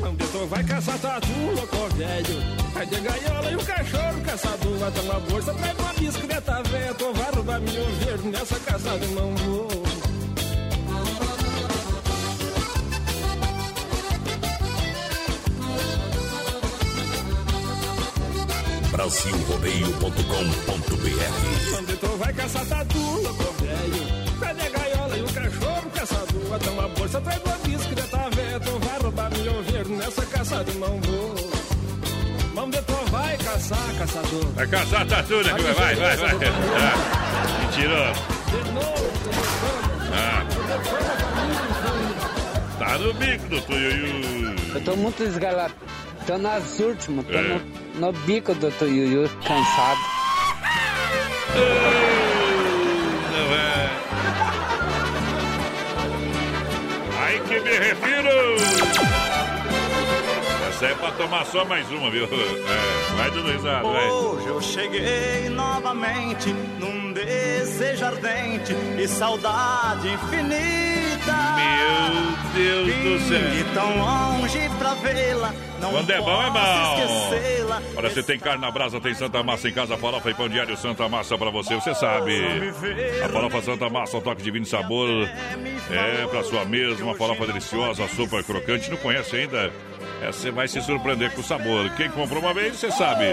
Não 0.00 0.14
Beton 0.14 0.46
vai 0.46 0.64
caçar 0.64 0.98
tatu, 0.98 1.28
louco 1.54 1.94
velho. 1.96 2.36
Cadê 2.72 2.96
a 2.96 3.00
gaiola 3.00 3.50
e 3.50 3.56
o 3.56 3.64
cachorro 3.64 4.20
caçador? 4.24 4.78
Vai 4.78 4.90
tomar 4.92 5.20
bolsa, 5.20 5.54
traz 5.54 5.78
uma 5.78 5.92
bicicleta 5.92 6.62
velha. 6.62 6.94
Tu 6.94 7.12
vai 7.12 7.30
roubar 7.32 7.60
meu 7.60 7.86
verde 8.04 8.28
nessa 8.28 8.58
caçada, 8.60 9.04
eu 9.04 9.10
não 9.10 9.34
vou. 9.36 9.68
Brasilrodeio.com.br 18.92 21.78
Onde 21.78 21.96
tu 21.96 22.06
vai 22.18 22.32
caçar 22.32 22.66
tatu, 22.66 22.98
louco 22.98 23.44
velho? 23.62 24.38
Cadê 24.40 24.62
a 24.62 24.70
gaiola 24.70 25.16
e 25.16 25.22
o 25.22 25.26
cachorro 25.26 25.90
caçador? 25.94 26.42
Vai 26.48 26.58
tomar 26.58 26.88
bolsa, 26.88 27.20
traz 27.20 27.40
uma 27.44 27.56
bicicleta 27.58 28.30
velha. 28.30 28.59
Nessa 30.00 30.26
caçada, 30.26 30.72
não 30.74 31.00
vou. 31.00 31.34
Vamos 32.54 32.76
tu 32.80 33.10
vai 33.10 33.36
caçar, 33.38 33.78
caçador. 33.98 34.46
Vai 34.54 34.66
caçar 34.66 35.06
tatu, 35.06 35.36
né? 35.42 35.52
Vai, 35.52 35.94
vai, 35.94 35.94
vai. 35.96 36.16
vai. 36.16 36.48
Ah, 36.48 37.60
mentiroso. 37.60 38.20
De 38.50 38.70
novo, 38.72 39.10
Ah. 40.12 40.44
Tá 42.78 42.98
no 42.98 43.14
bico 43.14 43.48
do 43.48 43.60
Tuiuiu. 43.62 44.54
Eu 44.74 44.80
tô 44.84 44.96
muito 44.96 45.18
desgalado. 45.22 45.74
Tô 46.26 46.38
nas 46.38 46.78
últimas, 46.80 47.26
tô 47.26 47.32
É. 47.34 47.42
no, 47.42 47.60
no 48.00 48.12
bico 48.24 48.54
do 48.54 48.70
Tuiuiu, 48.72 49.28
cansado. 49.46 50.00
Não 53.32 53.54
é. 53.54 53.90
Aí 57.22 57.40
que 57.40 57.60
me 57.60 57.70
refiro. 57.78 59.19
Essa 60.80 60.92
é 60.92 60.94
pra 60.94 61.10
tomar 61.10 61.44
só 61.44 61.62
mais 61.66 61.90
uma, 61.90 62.10
viu? 62.10 62.24
É, 62.70 63.14
vai 63.14 63.30
dando 63.30 63.52
risada, 63.52 63.86
vai. 63.86 64.08
Hoje 64.08 64.46
eu 64.46 64.62
cheguei 64.62 65.50
novamente 65.50 66.50
num 66.78 67.12
desejo 67.12 68.02
ardente 68.06 68.72
e 68.98 69.06
saudade 69.06 70.08
infinita. 70.08 71.36
Meu 71.56 72.54
Deus 72.54 72.96
do 72.96 73.28
céu. 73.28 73.40
Vim 73.40 73.56
de 73.58 73.64
tão 73.74 73.98
longe 73.98 74.70
pra 74.78 74.94
vê-la, 74.94 75.52
Quando 75.80 76.10
é 76.10 76.18
bom, 76.18 76.42
é 76.42 76.50
bom. 76.50 77.96
Olha, 77.98 78.08
você 78.08 78.22
tem 78.22 78.38
carne 78.38 78.62
na 78.62 78.70
brasa, 78.70 78.98
tem 79.00 79.12
Santa 79.12 79.42
Massa 79.42 79.68
em 79.68 79.72
casa, 79.72 79.98
farofa 79.98 80.30
e 80.30 80.34
pão 80.34 80.48
diário 80.48 80.74
Santa 80.78 81.06
Massa 81.10 81.36
pra 81.36 81.50
você, 81.50 81.74
você 81.74 81.94
sabe. 81.94 82.32
A 83.22 83.28
farofa 83.28 83.60
Santa 83.60 83.90
Massa, 83.90 84.16
um 84.16 84.22
toque 84.22 84.42
de 84.42 84.50
vinho 84.50 84.62
e 84.62 84.66
sabor. 84.66 85.28
É, 85.90 86.26
pra 86.26 86.42
sua 86.42 86.64
mesa, 86.64 87.04
uma 87.04 87.14
farofa 87.16 87.46
deliciosa, 87.46 88.08
super 88.08 88.42
crocante. 88.42 88.88
Não 88.88 88.96
conhece 88.96 89.36
ainda? 89.36 89.70
É, 90.20 90.26
você 90.26 90.50
vai 90.50 90.68
se 90.68 90.80
surpreender 90.82 91.32
com 91.32 91.40
o 91.40 91.44
sabor. 91.44 91.88
Quem 91.96 92.10
comprou 92.10 92.42
uma 92.42 92.52
vez, 92.52 92.76
você 92.76 92.90
sabe. 92.90 93.24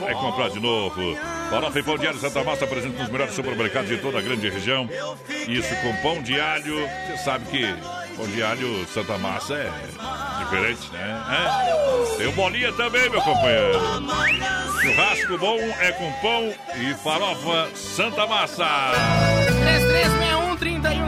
Vai 0.00 0.14
comprar 0.14 0.50
de 0.50 0.60
novo. 0.60 1.16
Farofa 1.50 1.78
e 1.78 1.82
pão 1.82 1.96
diário 1.96 2.18
Santa 2.18 2.44
Massa 2.44 2.66
presente 2.66 2.98
nos 2.98 3.08
melhores 3.08 3.34
supermercados 3.34 3.88
de 3.88 3.98
toda 3.98 4.18
a 4.18 4.22
grande 4.22 4.48
região. 4.48 4.88
Isso 5.48 5.74
com 5.76 5.94
pão 6.02 6.22
de 6.22 6.40
alho. 6.40 6.78
Você 7.06 7.16
sabe 7.24 7.44
que 7.46 7.66
pão 8.16 8.26
de 8.26 8.42
alho 8.42 8.86
Santa 8.86 9.16
Massa 9.18 9.54
é 9.54 9.70
diferente, 10.40 10.90
né? 10.92 11.22
É. 11.30 12.16
Tem 12.16 12.30
bolinha 12.32 12.72
também, 12.72 13.08
meu 13.10 13.20
companheiro. 13.22 13.78
Churrasco 14.80 15.38
bom 15.38 15.58
é 15.58 15.92
com 15.92 16.12
pão 16.20 16.52
e 16.80 16.94
farofa 16.94 17.68
Santa 17.74 18.26
Massa. 18.26 18.66
3361 19.46 20.48
o 20.48 21.07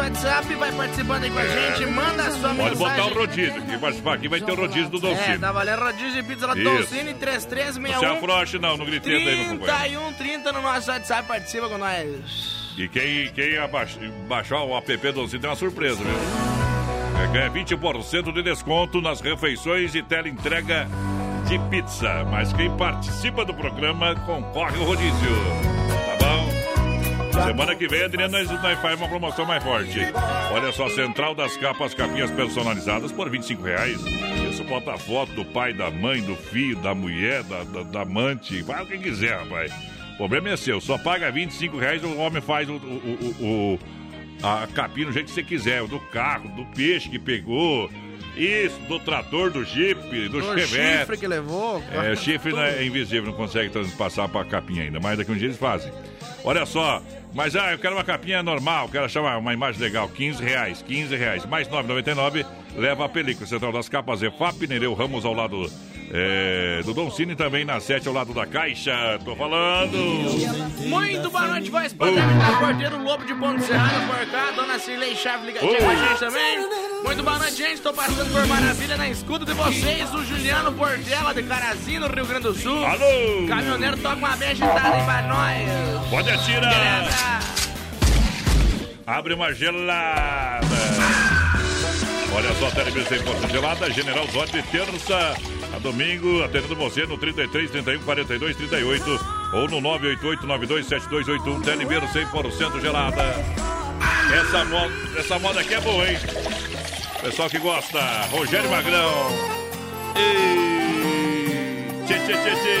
WhatsApp, 0.00 0.54
vai 0.54 0.72
participando 0.72 1.24
aí 1.24 1.30
com 1.30 1.38
a 1.38 1.46
gente, 1.46 1.86
manda 1.86 2.22
a 2.24 2.30
sua 2.32 2.50
É. 2.50 2.54
Pode 2.54 2.76
botar 2.76 2.90
mensagem. 2.96 3.12
o 3.12 3.14
rodízio. 3.20 3.62
Quem 3.62 3.78
participar 3.78 4.14
aqui 4.14 4.28
vai 4.28 4.40
ter 4.40 4.52
o 4.52 4.54
rodízio 4.56 4.88
do 4.90 4.96
É, 4.96 5.00
Dolcino. 5.00 5.38
tá 5.40 5.52
valendo 5.52 5.80
rodízio 5.80 6.12
de 6.22 6.22
pizza 6.28 6.46
lá 6.46 6.54
do 6.54 6.60
Isso. 6.60 6.70
Dolcine, 6.70 7.04
Não 7.04 7.12
se 7.12 7.18
3361 7.18 8.12
afrouxe, 8.12 8.58
não, 8.58 8.76
no 8.76 8.84
gritando 8.86 9.14
aí, 9.16 9.24
meu 9.24 9.58
companheiro. 9.58 9.64
3130 9.64 10.52
no 10.52 10.62
nosso 10.62 10.90
WhatsApp, 10.90 11.28
participa 11.28 11.68
com 11.68 11.78
nós. 11.78 12.60
E 12.76 12.88
quem, 12.88 13.30
quem 13.32 13.50
baixar 14.28 14.62
o 14.62 14.76
app 14.76 14.96
do 14.96 15.12
Dolcino 15.12 15.40
tem 15.40 15.50
uma 15.50 15.56
surpresa, 15.56 15.96
viu? 16.02 17.22
É, 17.22 17.26
ganha 17.32 17.50
20% 17.50 18.32
de 18.32 18.42
desconto 18.42 19.00
nas 19.00 19.20
refeições 19.20 19.94
e 19.94 20.02
tela 20.02 20.28
entrega 20.28 20.88
de 21.46 21.58
pizza. 21.68 22.24
Mas 22.30 22.52
quem 22.52 22.70
participa 22.76 23.44
do 23.44 23.52
programa 23.52 24.14
concorre 24.24 24.76
ao 24.78 24.84
rodízio. 24.84 25.79
Semana 27.32 27.74
que 27.74 27.86
vem, 27.88 28.02
Adriano, 28.04 28.32
nós, 28.36 28.50
nós 28.50 28.78
faz 28.80 28.98
uma 28.98 29.08
promoção 29.08 29.46
mais 29.46 29.62
forte. 29.62 29.98
Olha 30.52 30.72
só, 30.72 30.88
Central 30.90 31.34
das 31.34 31.56
Capas, 31.56 31.94
capinhas 31.94 32.30
personalizadas 32.30 33.12
por 33.12 33.30
25 33.30 33.62
reais. 33.62 34.00
Isso 34.50 34.64
bota 34.64 34.92
a 34.94 34.98
foto 34.98 35.32
do 35.32 35.44
pai, 35.44 35.72
da 35.72 35.90
mãe, 35.90 36.20
do 36.22 36.34
filho, 36.36 36.76
da 36.76 36.94
mulher, 36.94 37.42
da, 37.44 37.62
da, 37.64 37.82
da 37.84 38.02
amante. 38.02 38.62
Faz 38.64 38.82
o 38.82 38.86
que 38.86 38.98
quiser, 38.98 39.38
rapaz. 39.38 39.72
O 40.14 40.16
problema 40.18 40.50
é 40.50 40.56
seu. 40.56 40.80
Só 40.80 40.98
paga 40.98 41.30
25 41.30 41.78
reais, 41.78 42.02
o 42.04 42.16
homem 42.18 42.42
faz 42.42 42.68
o, 42.68 42.74
o, 42.74 42.76
o- 43.40 43.44
o- 43.46 43.78
a 44.42 44.66
capinha 44.66 45.06
do 45.06 45.12
jeito 45.12 45.26
que 45.26 45.32
você 45.32 45.42
quiser. 45.42 45.82
Do 45.86 46.00
carro, 46.00 46.48
do 46.50 46.64
peixe 46.74 47.08
que 47.08 47.18
pegou. 47.18 47.90
Isso, 48.36 48.78
do 48.88 48.98
trator, 49.00 49.50
do 49.50 49.64
jipe, 49.64 50.28
do, 50.28 50.38
O 50.38 50.58
chevette. 50.58 50.98
chifre 51.00 51.16
que 51.18 51.26
levou. 51.26 51.82
É, 51.92 52.12
o 52.12 52.16
chifre 52.16 52.52
não 52.52 52.62
é 52.62 52.84
invisível, 52.84 53.30
não 53.30 53.36
consegue 53.36 53.70
transpassar 53.70 54.28
para 54.28 54.42
a 54.42 54.44
capinha 54.44 54.84
ainda, 54.84 55.00
mas 55.00 55.18
daqui 55.18 55.30
um 55.30 55.36
dia 55.36 55.46
eles 55.48 55.58
fazem. 55.58 55.92
Olha 56.42 56.64
só, 56.64 57.02
mas 57.34 57.54
ah, 57.54 57.72
eu 57.72 57.78
quero 57.78 57.94
uma 57.94 58.04
capinha 58.04 58.42
normal, 58.42 58.88
quero 58.88 59.04
achar 59.04 59.20
uma, 59.20 59.36
uma 59.36 59.52
imagem 59.52 59.80
legal, 59.80 60.08
15 60.08 60.42
reais, 60.42 60.82
15 60.82 61.14
reais, 61.16 61.44
mais 61.44 61.68
9,99, 61.68 62.46
leva 62.76 63.04
a 63.04 63.08
película 63.08 63.46
Central 63.46 63.72
das 63.72 63.88
Capas, 63.88 64.22
EFAP, 64.22 64.66
Nereu 64.66 64.94
Ramos 64.94 65.24
ao 65.24 65.34
lado 65.34 65.70
é, 66.12 66.82
do 66.84 66.92
Dom 66.92 67.10
Cine, 67.10 67.36
também 67.36 67.64
na 67.64 67.80
7 67.80 68.08
ao 68.08 68.14
lado 68.14 68.34
da 68.34 68.46
Caixa, 68.46 69.18
tô 69.24 69.36
falando. 69.36 69.96
Muito 70.86 71.30
boa 71.30 71.46
noite, 71.46 71.70
voz 71.70 71.92
padrão 71.92 72.38
da 72.38 72.56
Cordeiro 72.58 73.02
Lobo 73.02 73.24
de 73.24 73.34
Ponto 73.34 73.62
Serrano 73.62 74.06
por 74.08 74.26
cá, 74.30 74.50
Dona 74.56 74.78
Cirlei 74.78 75.14
Chave 75.14 75.46
ligadinha 75.46 75.78
com 75.78 75.88
a 75.88 75.94
gente 75.94 76.18
também. 76.18 76.58
Muito 77.04 77.22
boa 77.22 77.38
noite, 77.38 77.56
gente. 77.56 77.80
Tô 77.80 77.92
passando 77.92 78.30
por 78.32 78.46
maravilha 78.46 78.96
na 78.96 79.08
escuta 79.08 79.44
de 79.44 79.52
vocês. 79.52 80.12
O 80.12 80.24
Juliano 80.24 80.72
Portela 80.72 81.32
de 81.32 81.42
Carazinho, 81.42 82.00
no 82.00 82.06
Rio 82.08 82.26
Grande 82.26 82.42
do 82.42 82.54
Sul. 82.54 82.84
Alô! 82.84 83.46
Caminhoneiro 83.48 83.96
toca 83.96 84.16
uma 84.16 84.36
bem 84.36 84.50
agitada 84.50 84.96
aí 84.96 85.04
pra 85.04 85.22
nós. 85.22 86.08
Pode 86.10 86.30
atirar! 86.30 87.40
Abre 89.06 89.34
uma 89.34 89.52
gelada. 89.52 90.66
Olha 92.32 92.54
só, 92.54 92.70
televisão 92.70 93.18
100% 93.18 93.50
gelada, 93.50 93.90
General 93.90 94.26
Zod, 94.28 94.62
terça, 94.70 95.34
A 95.74 95.78
domingo, 95.78 96.42
atendendo 96.42 96.74
você 96.74 97.06
no 97.06 97.16
33 97.16 97.70
31 97.70 98.02
42 98.02 98.56
38 98.56 99.04
ou 99.54 99.68
no 99.68 99.80
988 99.80 100.46
92 100.46 100.86
7281. 100.86 101.62
Telebeiro 101.62 102.06
100% 102.06 102.80
gelada. 102.80 103.22
Essa 104.32 104.64
moda, 104.64 104.92
essa 105.18 105.38
moda 105.38 105.60
aqui 105.60 105.74
é 105.74 105.80
boa, 105.80 106.08
hein? 106.08 106.18
Pessoal 107.20 107.50
que 107.50 107.58
gosta, 107.58 108.00
Rogério 108.30 108.70
Magrão. 108.70 109.30
E... 110.16 112.06
Tchê, 112.06 112.14
tchê, 112.14 112.32
tchê, 112.32 112.50
tchê. 112.50 112.78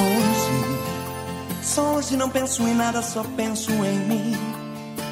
Hoje, 0.00 1.62
só 1.62 1.94
hoje 1.96 2.16
não 2.16 2.28
penso 2.28 2.66
em 2.66 2.74
nada, 2.74 3.02
só 3.02 3.22
penso 3.36 3.70
em 3.70 3.98
mim. 4.00 4.67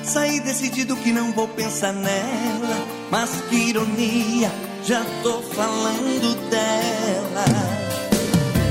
Saí 0.06 0.38
decidido 0.38 0.96
que 0.96 1.10
não 1.10 1.32
vou 1.32 1.48
pensar 1.48 1.92
nela, 1.92 2.86
mas 3.10 3.28
que 3.50 3.56
ironia, 3.56 4.50
já 4.84 5.04
tô 5.22 5.42
falando 5.42 6.48
dela. 6.48 7.44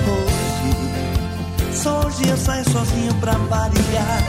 Hoje, 0.07 1.75
só 1.75 2.07
hoje 2.07 2.27
eu 2.29 2.38
saio 2.38 2.63
sozinho 2.71 3.13
pra 3.15 3.33
variar. 3.33 4.23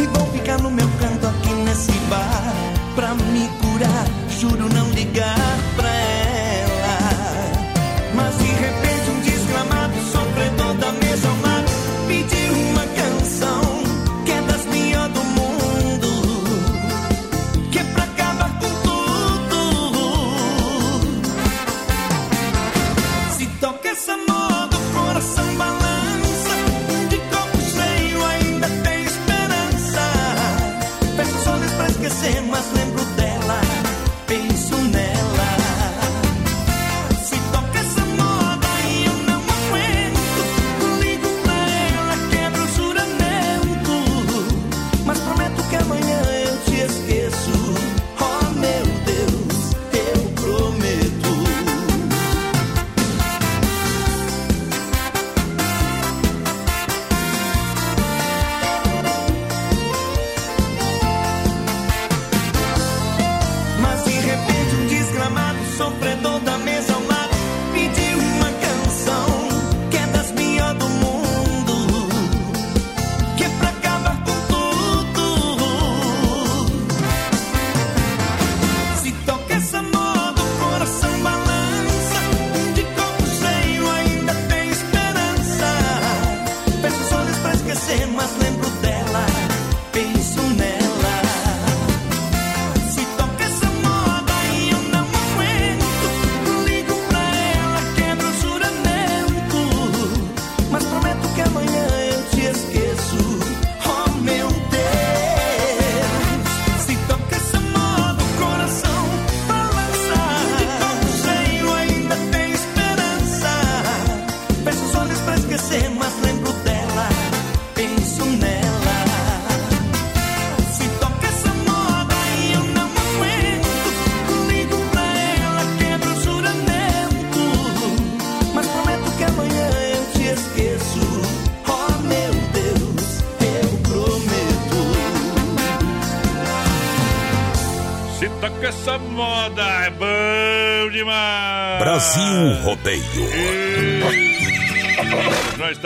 E 0.00 0.06
vou 0.06 0.26
ficar 0.32 0.58
no 0.62 0.70
meu 0.70 0.88
canto 0.98 1.26
aqui 1.26 1.52
nesse 1.64 1.92
bar 2.08 2.54
pra 2.94 3.14
me 3.14 3.46
curar. 3.60 4.06
Juro 4.40 4.72
não 4.72 4.90
ligar 4.92 5.36
pra 5.76 5.88
ela. 5.88 6.09
Esquecer, 32.60 32.99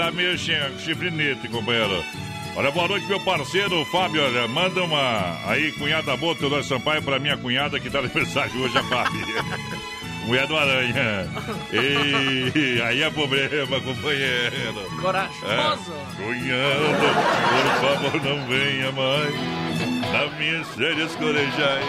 tá 0.05 0.11
meio 0.13 0.37
chi- 0.37 0.53
chifrinete, 0.79 1.49
companheiro. 1.49 2.05
Olha, 2.57 2.71
boa 2.71 2.87
noite, 2.89 3.07
meu 3.07 3.19
parceiro 3.21 3.85
Fábio. 3.87 4.23
Olha, 4.25 4.47
manda 4.47 4.83
uma 4.85 5.39
aí, 5.47 5.73
cunhada 5.73 6.17
boa, 6.17 6.35
Teodoro 6.35 6.63
Sampaio, 6.63 7.03
pra 7.03 7.19
minha 7.19 7.37
cunhada 7.37 7.81
que 7.81 7.89
tá 7.91 8.01
de 8.01 8.07
aniversário 8.13 8.61
hoje, 8.63 8.77
a 8.79 8.83
Fábio. 8.85 9.21
Mulher 10.27 10.47
do 10.47 10.57
Aranha. 10.57 11.29
E 11.73 12.81
aí 12.81 13.03
é 13.03 13.11
problema, 13.11 13.79
companheiro. 13.81 14.91
Corajoso. 15.01 15.93
É. 15.93 16.17
Cunhada, 16.23 17.11
por 17.51 18.11
favor, 18.11 18.23
não 18.25 18.47
venha 18.47 18.91
mais 18.93 20.13
nas 20.13 20.39
minhas 20.39 20.69
férias 20.69 21.15
corejais 21.17 21.85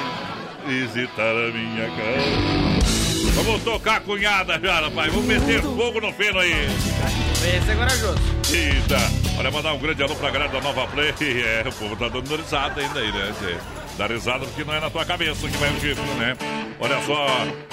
visitar 0.68 1.32
a 1.32 1.52
minha 1.52 1.88
casa. 1.88 3.36
Vamos 3.36 3.64
tocar 3.64 3.98
a 3.98 4.00
cunhada 4.02 4.60
já, 4.62 4.82
rapaz. 4.82 5.14
Vamos 5.14 5.28
meter 5.28 5.62
fogo 5.62 6.02
no 6.02 6.12
feno 6.14 6.40
aí. 6.40 6.54
Esse 7.46 7.72
é 7.72 7.76
corajoso. 7.76 8.18
Eita, 8.52 8.98
olha, 9.38 9.52
mandar 9.52 9.74
um 9.74 9.78
grande 9.78 10.02
alô 10.02 10.16
pra 10.16 10.32
galera 10.32 10.52
da 10.52 10.62
Nova 10.62 10.88
Play. 10.88 11.14
É, 11.46 11.68
o 11.68 11.72
povo 11.74 11.96
tá 11.96 12.08
dando 12.10 12.36
risada 12.36 12.82
ainda 12.82 13.00
aí, 13.00 13.12
né? 13.12 13.34
Dá 13.98 14.08
risada 14.08 14.46
porque 14.46 14.64
não 14.64 14.74
é 14.74 14.80
na 14.80 14.90
tua 14.90 15.06
cabeça 15.06 15.48
que 15.48 15.58
vai 15.58 15.70
o 15.70 15.80
chifre, 15.80 16.04
né? 16.18 16.36
Olha 16.80 17.02
só, 17.04 17.28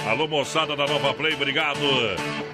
alô 0.09 0.27
moçada 0.27 0.75
da 0.75 0.85
Nova 0.85 1.13
Play, 1.15 1.33
obrigado. 1.33 1.79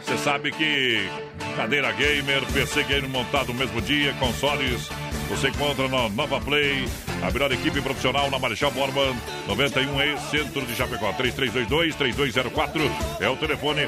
Você 0.01 0.17
sabe 0.17 0.51
que 0.51 1.09
cadeira 1.55 1.91
gamer, 1.91 2.45
PC 2.53 2.84
gamer 2.84 3.09
montado 3.09 3.47
no 3.47 3.53
mesmo 3.55 3.82
dia, 3.82 4.13
consoles, 4.13 4.89
você 5.30 5.49
encontra 5.49 5.88
na 5.88 6.09
Nova 6.09 6.39
Play, 6.39 6.88
a 7.22 7.32
melhor 7.32 7.51
equipe 7.51 7.82
profissional 7.82 8.30
na 8.30 8.39
Marechal 8.39 8.72
Borman, 8.72 9.15
91 9.47 10.01
E, 10.01 10.17
centro 10.32 10.65
de 10.65 10.76
Chapecó, 10.76 11.11
3322-3204 11.13 12.91
é 13.20 13.30
o 13.30 13.36
telefone 13.36 13.86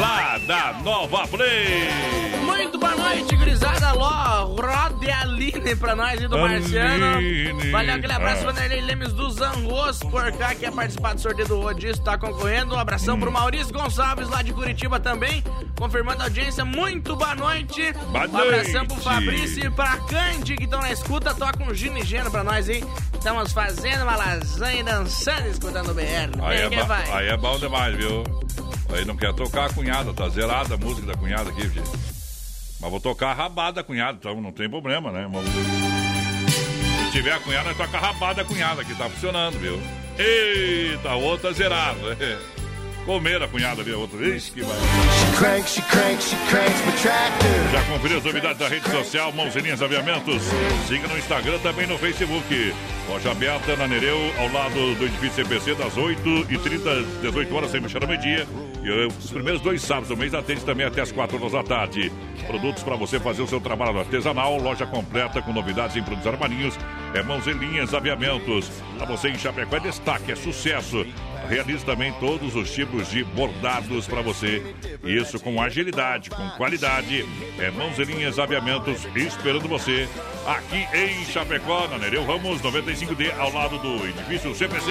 lá 0.00 0.38
da 0.46 0.72
Nova 0.82 1.26
Play. 1.28 1.88
Muito 2.44 2.78
boa 2.78 2.94
noite, 2.96 3.36
gurizada. 3.36 3.88
Alô, 3.90 4.54
Rode 4.54 5.10
Aline 5.10 5.74
pra 5.76 5.96
nós 5.96 6.20
e 6.20 6.28
do 6.28 6.38
Marciano. 6.38 7.70
Valeu, 7.72 7.94
aquele 7.96 8.12
abraço, 8.12 8.42
Ah. 8.42 8.52
Vanderlei 8.52 8.80
Lemes 8.80 9.12
do 9.12 9.30
Zangos, 9.30 9.98
por 9.98 10.30
cá, 10.32 10.50
que 10.54 10.60
quer 10.60 10.72
participar 10.72 11.14
do 11.14 11.20
sorteio 11.20 11.48
do 11.48 11.60
Rodízio, 11.60 12.02
tá 12.02 12.16
concorrendo. 12.16 12.74
Um 12.74 12.78
abração 12.78 13.18
pro 13.18 13.32
Maurício 13.32 13.72
Gonçalves, 13.72 14.28
lá 14.28 14.42
de 14.42 14.52
Curitiba 14.52 15.00
também, 15.00 15.42
confirmando 15.76 16.20
a 16.22 16.24
audiência. 16.24 16.64
Muito 16.64 17.16
boa 17.16 17.34
noite. 17.34 17.92
Boa 18.12 18.26
um 18.28 18.36
abração 18.36 18.86
pro. 18.86 19.00
Fabrício 19.00 19.66
e 19.66 19.70
pra 19.70 19.96
Candy, 19.96 20.56
que 20.56 20.64
estão 20.64 20.80
na 20.80 20.92
escuta. 20.92 21.34
Toca 21.34 21.62
um 21.64 21.74
gino 21.74 21.98
e 21.98 22.30
pra 22.30 22.44
nós, 22.44 22.68
hein? 22.70 22.84
Estamos 23.14 23.52
fazendo 23.52 24.02
uma 24.02 24.16
lasanha 24.16 24.80
e 24.80 24.82
dançando, 24.82 25.48
escutando 25.48 25.90
o 25.90 25.94
BR. 25.94 26.40
Aí 26.42 26.62
é, 26.62 26.68
que 26.68 26.82
ba- 26.84 27.04
aí 27.12 27.28
é 27.28 27.36
bom 27.36 27.58
demais, 27.58 27.94
viu? 27.96 28.24
Aí 28.92 29.04
não 29.04 29.16
quer 29.16 29.32
tocar 29.34 29.66
a 29.66 29.72
cunhada, 29.72 30.12
tá 30.12 30.28
zerada 30.28 30.74
a 30.74 30.78
música 30.78 31.06
da 31.06 31.14
cunhada 31.14 31.50
aqui, 31.50 31.68
filho. 31.68 31.84
Mas 32.80 32.90
vou 32.90 33.00
tocar 33.00 33.30
a 33.30 33.34
rabada 33.34 33.74
da 33.74 33.82
cunhada, 33.84 34.16
então 34.18 34.40
não 34.40 34.52
tem 34.52 34.68
problema, 34.68 35.12
né? 35.12 35.28
Se 37.06 37.12
tiver 37.12 37.32
a 37.32 37.40
cunhada, 37.40 37.74
toca 37.74 37.96
a 37.96 38.00
rabada 38.00 38.42
da 38.42 38.44
cunhada, 38.44 38.84
que 38.84 38.94
tá 38.94 39.08
funcionando, 39.10 39.58
viu? 39.58 39.80
Eita, 40.18 41.12
outra 41.14 41.52
zerada. 41.52 42.16
Comer 43.04 43.42
a 43.42 43.48
cunhada 43.48 43.82
ali, 43.82 43.92
a 43.92 43.96
outra. 43.96 44.24
Ixi, 44.26 44.52
que 44.52 44.62
vai. 44.62 44.76
Já 47.72 47.82
conferiu 47.84 48.18
as 48.18 48.24
novidades 48.24 48.58
da 48.58 48.68
rede 48.68 48.90
social 48.90 49.32
Mãozinhas 49.32 49.82
Aviamentos? 49.82 50.42
Siga 50.86 51.08
no 51.08 51.18
Instagram, 51.18 51.58
também 51.58 51.86
no 51.86 51.98
Facebook. 51.98 52.74
Loja 53.08 53.32
aberta 53.32 53.76
na 53.76 53.88
Nereu, 53.88 54.18
ao 54.38 54.52
lado 54.52 54.94
do 54.94 55.04
edifício 55.06 55.44
CPC, 55.44 55.74
das 55.74 55.94
8h30, 55.94 57.20
18 57.22 57.54
horas, 57.54 57.70
sem 57.70 57.80
mexer 57.80 58.02
ao 58.02 58.08
meio-dia. 58.08 58.46
E 58.82 58.88
eh, 58.88 59.06
os 59.06 59.30
primeiros 59.30 59.60
dois 59.62 59.82
sábados 59.82 60.08
do 60.08 60.16
mês 60.16 60.32
atende 60.32 60.64
também 60.64 60.86
até 60.86 61.00
as 61.00 61.10
4 61.10 61.36
horas 61.36 61.52
da 61.52 61.62
tarde. 61.62 62.12
Produtos 62.46 62.82
para 62.82 62.96
você 62.96 63.18
fazer 63.18 63.42
o 63.42 63.46
seu 63.46 63.60
trabalho 63.60 63.98
artesanal, 63.98 64.56
loja 64.58 64.86
completa 64.86 65.42
com 65.42 65.52
novidades 65.52 65.96
em 65.96 66.02
produtos 66.02 66.26
armarinhos. 66.26 66.78
É 67.14 67.22
Mãos 67.22 67.46
e 67.46 67.52
Linhas 67.52 67.92
Aviamentos. 67.94 68.70
Para 68.96 69.06
você 69.06 69.28
em 69.30 69.38
Chapecó 69.38 69.76
é 69.76 69.80
destaque, 69.80 70.32
é 70.32 70.36
sucesso. 70.36 71.04
Realiza 71.48 71.84
também 71.84 72.12
todos 72.14 72.54
os 72.54 72.70
tipos 72.70 73.08
de 73.08 73.24
bordados 73.24 74.06
para 74.06 74.22
você. 74.22 74.62
Isso 75.02 75.40
com 75.40 75.60
agilidade, 75.60 76.30
com 76.30 76.48
qualidade. 76.50 77.26
É 77.58 77.70
Mãos 77.70 77.98
e 77.98 78.04
Linhas 78.04 78.38
Aviamentos 78.38 79.06
esperando 79.14 79.68
você 79.68 80.08
aqui 80.46 80.86
em 80.96 81.24
Chapecó, 81.24 81.88
na 81.88 81.98
Nereu 81.98 82.24
Ramos 82.24 82.60
95D, 82.60 83.36
ao 83.38 83.52
lado 83.52 83.78
do 83.78 84.06
edifício 84.06 84.54
CPC. 84.54 84.90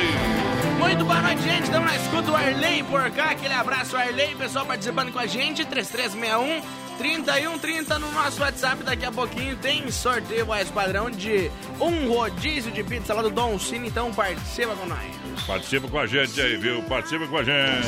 Muito 0.78 1.06
boa 1.06 1.22
noite, 1.22 1.42
gente. 1.42 1.64
Estamos 1.64 1.90
na 1.90 1.96
escuta 1.96 2.22
do 2.24 2.36
Arley 2.36 2.84
por 2.84 3.10
cá. 3.12 3.32
Aquele 3.32 3.54
abraço, 3.54 3.96
Arley. 3.96 4.36
Pessoal 4.36 4.66
participando 4.66 5.12
com 5.12 5.20
a 5.20 5.26
gente. 5.26 5.66
3361 5.66 6.89
3130 7.00 7.98
no 7.98 8.12
nosso 8.12 8.42
WhatsApp. 8.42 8.84
Daqui 8.84 9.06
a 9.06 9.12
pouquinho 9.12 9.56
tem 9.56 9.90
sorteio 9.90 10.46
mais 10.46 10.70
padrão 10.70 11.10
de 11.10 11.50
um 11.80 12.10
rodízio 12.12 12.72
de 12.72 12.84
pizza 12.84 13.14
lá 13.14 13.22
do 13.22 13.30
Dom 13.30 13.58
Cine. 13.58 13.88
Então 13.88 14.14
participa 14.14 14.76
com 14.76 14.86
nós. 14.86 15.46
Participa 15.48 15.88
com 15.88 15.98
a 15.98 16.06
gente 16.06 16.40
aí, 16.42 16.58
viu? 16.58 16.84
Participa 16.84 17.26
com 17.26 17.38
a 17.38 17.44
gente. 17.44 17.88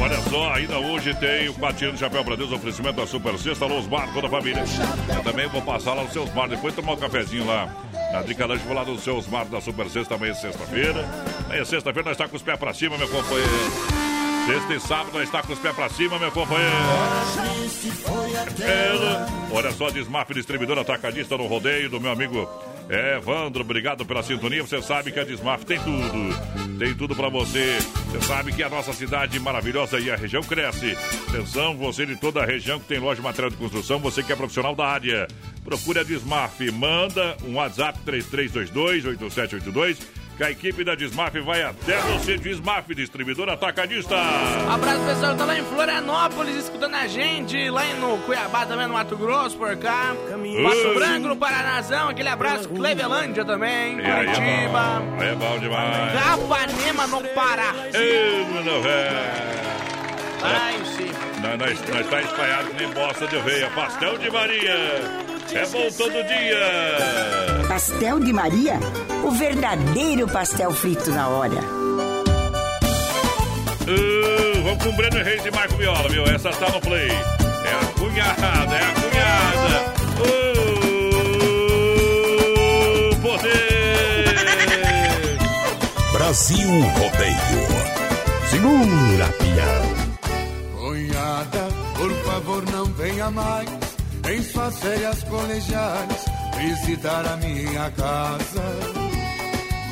Olha 0.00 0.20
só, 0.30 0.52
ainda 0.52 0.78
hoje 0.78 1.14
tem 1.14 1.48
o 1.48 1.54
Patinho 1.54 1.92
do 1.92 1.98
Chapéu 1.98 2.24
para 2.24 2.36
Deus, 2.36 2.52
oferecimento 2.52 2.96
da 2.96 3.06
Super 3.06 3.36
Sexta, 3.36 3.66
Los 3.66 3.86
Bar, 3.86 4.12
toda 4.14 4.28
a 4.28 4.30
família. 4.30 4.62
Eu 5.14 5.22
também 5.22 5.48
vou 5.48 5.60
passar 5.62 5.94
lá 5.94 6.04
no 6.04 6.10
seus 6.10 6.30
bar, 6.30 6.48
depois 6.48 6.74
tomar 6.74 6.92
um 6.92 6.96
cafezinho 6.96 7.46
lá. 7.46 7.68
Na 8.12 8.20
Drica 8.20 8.44
Lanche, 8.44 8.64
vou 8.66 8.74
lá 8.74 8.84
nos 8.84 9.02
seus 9.02 9.26
bar 9.26 9.46
da 9.46 9.58
Super 9.58 9.88
Sexta, 9.88 10.16
amanhã 10.16 10.32
é 10.32 10.34
sexta-feira. 10.34 11.08
Amanhã 11.46 11.62
é 11.62 11.64
sexta-feira, 11.64 12.10
nós 12.10 12.12
está 12.12 12.28
com 12.28 12.36
os 12.36 12.42
pés 12.42 12.58
para 12.58 12.74
cima, 12.74 12.98
meu 12.98 13.08
companheiro. 13.08 13.50
Sexta 14.46 14.74
e 14.74 14.80
sábado 14.80 15.12
nós 15.14 15.22
está 15.22 15.42
com 15.42 15.52
os 15.52 15.58
pés 15.58 15.74
pra 15.74 15.88
cima, 15.88 16.18
meu 16.18 16.30
companheiro. 16.30 16.74
Olha 19.50 19.72
só, 19.72 19.90
Desmaf 19.90 20.30
Distribuidor 20.34 20.78
Atacadista 20.78 21.38
no 21.38 21.46
rodeio 21.46 21.88
do 21.88 21.98
meu 21.98 22.12
amigo 22.12 22.46
Evandro. 22.88 23.62
Obrigado 23.62 24.04
pela 24.04 24.22
sintonia. 24.22 24.62
Você 24.62 24.80
sabe 24.82 25.12
que 25.12 25.20
a 25.20 25.24
Desmaf 25.24 25.64
tem 25.64 25.78
tudo. 25.78 26.78
Tem 26.78 26.94
tudo 26.94 27.14
pra 27.14 27.28
você. 27.28 27.78
Você 28.10 28.20
sabe 28.26 28.52
que 28.52 28.62
a 28.62 28.68
nossa 28.68 28.92
cidade 28.92 29.38
maravilhosa 29.38 29.98
e 29.98 30.10
a 30.10 30.16
região 30.16 30.42
cresce. 30.42 30.96
Atenção, 31.28 31.76
você 31.76 32.04
de 32.04 32.16
toda 32.16 32.42
a 32.42 32.46
região 32.46 32.78
que 32.78 32.86
tem 32.86 32.98
loja 32.98 33.16
de 33.16 33.22
material 33.22 33.50
de 33.50 33.56
construção, 33.56 33.98
você 33.98 34.22
que 34.22 34.32
é 34.32 34.36
profissional 34.36 34.74
da 34.74 34.86
área. 34.86 35.26
Procure 35.64 36.00
a 36.00 36.02
Desmaf. 36.02 36.60
Manda 36.72 37.36
um 37.44 37.54
WhatsApp 37.54 37.98
3322 38.04 39.04
8782 39.04 40.21
que 40.36 40.42
a 40.44 40.50
equipe 40.50 40.82
da 40.82 40.94
Desmaf 40.94 41.38
vai 41.40 41.62
até 41.62 41.98
você, 42.00 42.36
Desmaf, 42.36 42.94
distribuidor 42.94 43.48
atacadista. 43.48 44.16
Abraço 44.72 45.04
pessoal 45.04 45.36
tá 45.36 45.44
lá 45.44 45.58
em 45.58 45.64
Florianópolis 45.64 46.56
escutando 46.56 46.94
a 46.94 47.06
gente, 47.06 47.68
lá 47.70 47.84
no 48.00 48.18
Cuiabá 48.18 48.64
também, 48.66 48.86
no 48.86 48.94
Mato 48.94 49.16
Grosso, 49.16 49.56
por 49.56 49.76
cá. 49.76 50.14
Pato 50.28 50.94
Branco, 50.94 51.28
no 51.28 51.36
Paranazão, 51.36 52.08
aquele 52.08 52.28
abraço, 52.28 52.68
Clevelândia 52.68 53.44
também, 53.44 54.00
aí 54.00 54.26
é 54.26 54.34
Curitiba. 54.34 55.02
bom, 55.02 55.22
é 55.22 55.34
bom 55.34 55.58
demais. 55.58 56.12
Capanema, 56.12 57.06
no 57.06 57.22
Pará. 57.28 57.74
Ei, 57.94 58.44
meu 58.62 58.82
velho. 58.82 59.52
Lá 60.40 60.72
em 60.72 60.84
cima. 60.84 61.32
Nós, 61.42 61.58
nós, 61.58 61.88
nós 61.88 62.06
tá 62.08 62.20
espalhado 62.20 62.68
que 62.70 62.76
nem 62.84 62.92
bosta 62.92 63.26
de 63.26 63.36
oveia. 63.36 63.70
Pastel 63.70 64.18
de 64.18 64.30
Maria. 64.30 65.31
É 65.54 65.66
bom 65.66 65.86
todo 65.98 66.12
dia. 66.12 67.66
Pastel 67.68 68.18
de 68.20 68.32
Maria? 68.32 68.80
O 69.22 69.30
verdadeiro 69.32 70.26
pastel 70.26 70.72
frito 70.72 71.10
na 71.10 71.28
hora. 71.28 71.60
Uh, 73.82 74.62
vamos 74.64 74.82
com 74.82 74.88
o 74.88 74.96
Breno 74.96 75.22
Reis 75.22 75.44
e 75.44 75.50
Marco 75.50 75.76
Viola, 75.76 76.08
viu? 76.08 76.24
Essa 76.24 76.48
tá 76.52 76.70
no 76.70 76.80
play. 76.80 77.10
É 77.10 77.12
a 77.12 77.84
cunhada, 77.98 78.74
é 78.74 78.80
a 78.80 78.92
cunhada. 78.94 79.92
Uh, 83.10 83.16
poder. 83.20 84.34
Brasil 86.12 86.80
Rodeio. 86.80 87.68
Segura, 88.48 89.28
pião. 89.38 89.84
Cunhada, 90.78 91.68
por 91.94 92.10
favor 92.24 92.64
não 92.72 92.86
venha 92.86 93.30
mais 93.30 93.81
em 94.28 94.42
suas 94.42 94.78
férias 94.78 95.22
colegiais 95.24 96.24
visitar 96.56 97.26
a 97.26 97.36
minha 97.36 97.90
casa. 97.90 98.62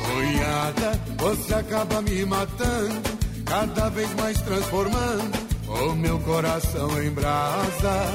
Cunhada, 0.05 0.99
você 1.17 1.53
acaba 1.53 2.01
me 2.01 2.25
matando, 2.25 3.01
cada 3.45 3.89
vez 3.89 4.13
mais 4.15 4.39
transformando 4.41 5.51
o 5.67 5.95
meu 5.95 6.19
coração 6.19 7.01
em 7.01 7.09
brasa. 7.11 8.05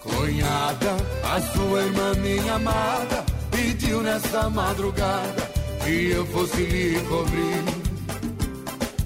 Cunhada, 0.00 0.96
a 1.24 1.40
sua 1.40 1.82
irmã, 1.82 2.14
minha 2.14 2.54
amada, 2.54 3.24
pediu 3.50 4.02
nessa 4.02 4.48
madrugada 4.50 5.50
que 5.84 6.10
eu 6.10 6.26
fosse 6.26 6.62
lhe 6.62 7.00
cobrir. 7.06 7.64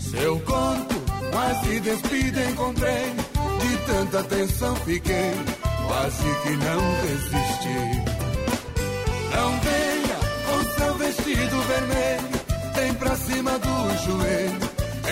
Seu 0.00 0.40
conto, 0.40 0.94
quase 1.30 1.80
despida 1.80 2.44
encontrei, 2.50 3.12
de 3.60 3.76
tanta 3.86 4.22
tensão 4.24 4.76
fiquei, 4.76 5.34
quase 5.86 6.28
que 6.42 6.50
não 6.56 6.80
resisti. 7.02 7.80
Não 9.34 9.60
venha 9.60 10.18
com 10.46 10.58
seu 10.78 10.94
vestido 10.94 11.60
vermelho, 11.62 12.30
vem 12.74 12.94
pra 12.94 13.16
cima 13.16 13.58
do 13.58 14.04
joelho, 14.04 14.70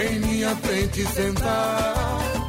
em 0.09 0.21
minha 0.21 0.57
frente 0.57 1.07
sentar. 1.07 2.44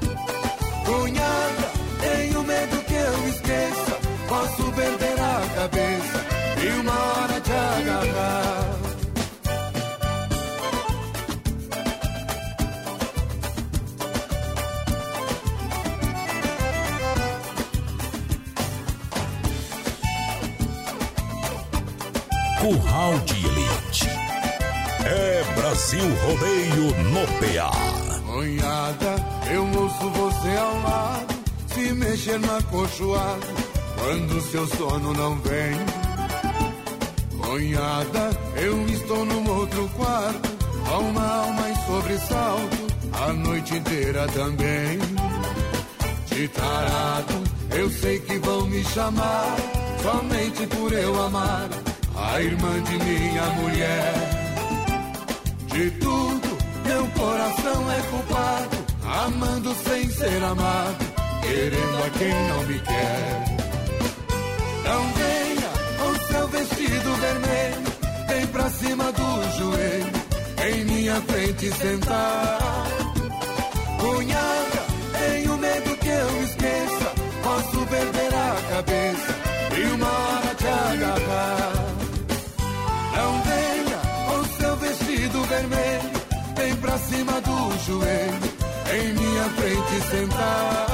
Brasil 26.05 26.15
Rodeio 26.27 26.87
no 27.09 27.25
PA. 27.39 27.71
Cunhada, 28.25 29.15
eu 29.51 29.81
ouço 29.81 30.09
você 30.11 30.57
ao 30.57 30.81
lado, 30.81 31.35
se 31.73 31.93
mexer 31.93 32.39
no 32.39 32.57
acolchoado, 32.57 33.47
quando 33.97 34.41
seu 34.41 34.67
sono 34.67 35.13
não 35.13 35.35
vem. 35.39 35.75
Cunhada, 37.41 38.29
eu 38.55 38.85
estou 38.87 39.25
num 39.25 39.49
outro 39.49 39.89
quarto, 39.95 40.49
uma 40.99 41.27
alma 41.27 41.69
em 41.69 41.75
sobressalto, 41.85 42.87
a 43.13 43.33
noite 43.33 43.75
inteira 43.75 44.27
também. 44.27 44.99
De 46.27 46.47
tarado, 46.49 47.33
eu 47.71 47.89
sei 47.89 48.19
que 48.19 48.37
vão 48.39 48.67
me 48.67 48.83
chamar, 48.83 49.55
somente 50.03 50.67
por 50.67 50.91
eu 50.93 51.23
amar 51.23 51.69
a 52.15 52.41
irmã 52.41 52.81
de 52.83 53.03
minha 53.03 53.45
mulher. 53.61 54.34
De 55.75 55.91
tudo, 55.91 56.57
meu 56.85 57.05
coração 57.07 57.91
é 57.91 58.01
culpado, 58.09 58.77
amando 59.25 59.75
sem 59.83 60.09
ser 60.09 60.41
amado, 60.41 61.05
querendo 61.41 62.03
a 62.05 62.09
quem 62.11 62.47
não 62.47 62.63
me 62.63 62.79
quer. 62.79 63.45
Não 64.85 65.13
venha 65.13 65.69
com 65.99 66.33
seu 66.33 66.47
vestido 66.47 67.15
vermelho, 67.15 67.83
vem 68.29 68.47
pra 68.47 68.69
cima 68.69 69.11
do 69.11 69.57
joelho, 69.57 70.13
em 70.65 70.85
minha 70.85 71.21
frente 71.23 71.69
sentar. 71.73 72.87
Cunhada, 73.99 74.81
tenho 75.19 75.57
medo 75.57 75.97
que 75.97 76.07
eu 76.07 76.43
esqueça, 76.43 77.13
posso 77.43 77.85
perder 77.87 78.33
a 78.33 78.75
cabeça 78.75 79.35
e 79.77 79.93
uma 79.93 80.07
hora 80.07 80.55
te 80.55 80.67
agarrar. 80.67 81.84
acima 86.95 87.41
do 87.41 87.77
joelho, 87.85 88.53
em 88.93 89.13
minha 89.13 89.43
frente 89.49 90.01
sentar. 90.09 90.87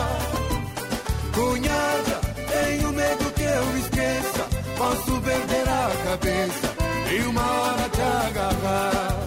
Cunhada, 1.33 2.21
tenho 2.51 2.91
medo 2.91 3.31
que 3.35 3.43
eu 3.43 3.77
esqueça, 3.77 4.47
posso 4.77 5.21
perder 5.21 5.69
a 5.69 5.91
cabeça 6.09 6.73
e 7.11 7.21
uma 7.27 7.41
hora 7.41 7.89
te 7.89 8.01
agarrar. 8.27 9.17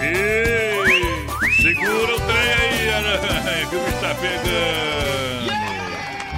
Ei, 0.00 1.26
segura 1.62 2.16
o 2.16 2.20
trem 2.20 2.52
aí, 2.60 2.88
Ana, 2.88 3.18
que 3.70 3.76
está 3.76 4.14
pegando. 4.16 5.48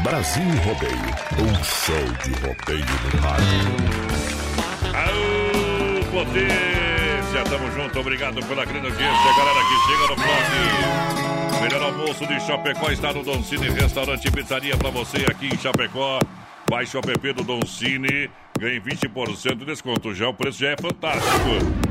Brasil 0.02 0.50
Rodeio, 0.64 1.10
um 1.38 1.64
show 1.64 2.06
de 2.24 2.32
rodeio 2.40 2.96
no 3.04 3.20
rádio. 3.20 3.70
Aô, 4.94 6.04
poder! 6.10 6.89
Potência, 7.30 7.44
tamo 7.44 7.70
junto, 7.72 8.00
obrigado 8.00 8.44
pela 8.46 8.64
grande 8.64 8.86
audiência, 8.86 9.34
galera 9.36 9.60
que 9.60 9.76
chega 9.86 10.08
no 10.08 10.16
blog. 10.16 11.62
Melhor 11.62 11.82
almoço 11.82 12.26
de 12.26 12.40
Chapecó 12.40 12.90
está 12.90 13.12
no 13.12 13.22
Don 13.22 13.42
Cine 13.42 13.68
Restaurante 13.70 14.26
e 14.26 14.30
Pizzaria 14.30 14.76
pra 14.76 14.90
você 14.90 15.18
aqui 15.30 15.46
em 15.46 15.58
Chapecó. 15.58 16.18
Baixe 16.68 16.96
o 16.96 17.00
app 17.00 17.32
do 17.32 17.42
Don 17.42 17.60
Cine, 17.66 18.30
ganhe 18.58 18.80
20% 18.80 19.56
de 19.56 19.64
desconto. 19.64 20.14
Já 20.14 20.28
o 20.28 20.34
preço 20.34 20.60
já 20.60 20.70
é 20.70 20.76
fantástico. 20.80 21.48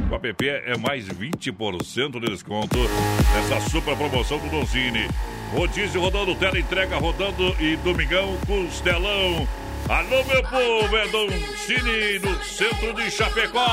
O 0.10 0.16
app 0.16 0.50
é 0.50 0.78
mais 0.78 1.08
20% 1.08 2.20
de 2.20 2.28
desconto 2.28 2.78
nessa 3.34 3.70
super 3.70 3.96
promoção 3.96 4.40
do 4.40 4.50
Don 4.50 4.66
Cine. 4.66 5.08
Rodízio 5.54 6.02
rodando, 6.02 6.36
tela 6.36 6.60
entrega 6.60 6.98
rodando 6.98 7.56
e 7.60 7.76
domingão, 7.78 8.38
costelão. 8.48 9.48
Alô, 9.90 10.24
meu 10.24 10.42
povo, 10.44 10.96
é 10.96 11.08
Don 11.08 11.28
Cine 11.66 12.20
no 12.20 12.44
centro 12.44 12.94
de 12.94 13.10
Chapecó. 13.10 13.66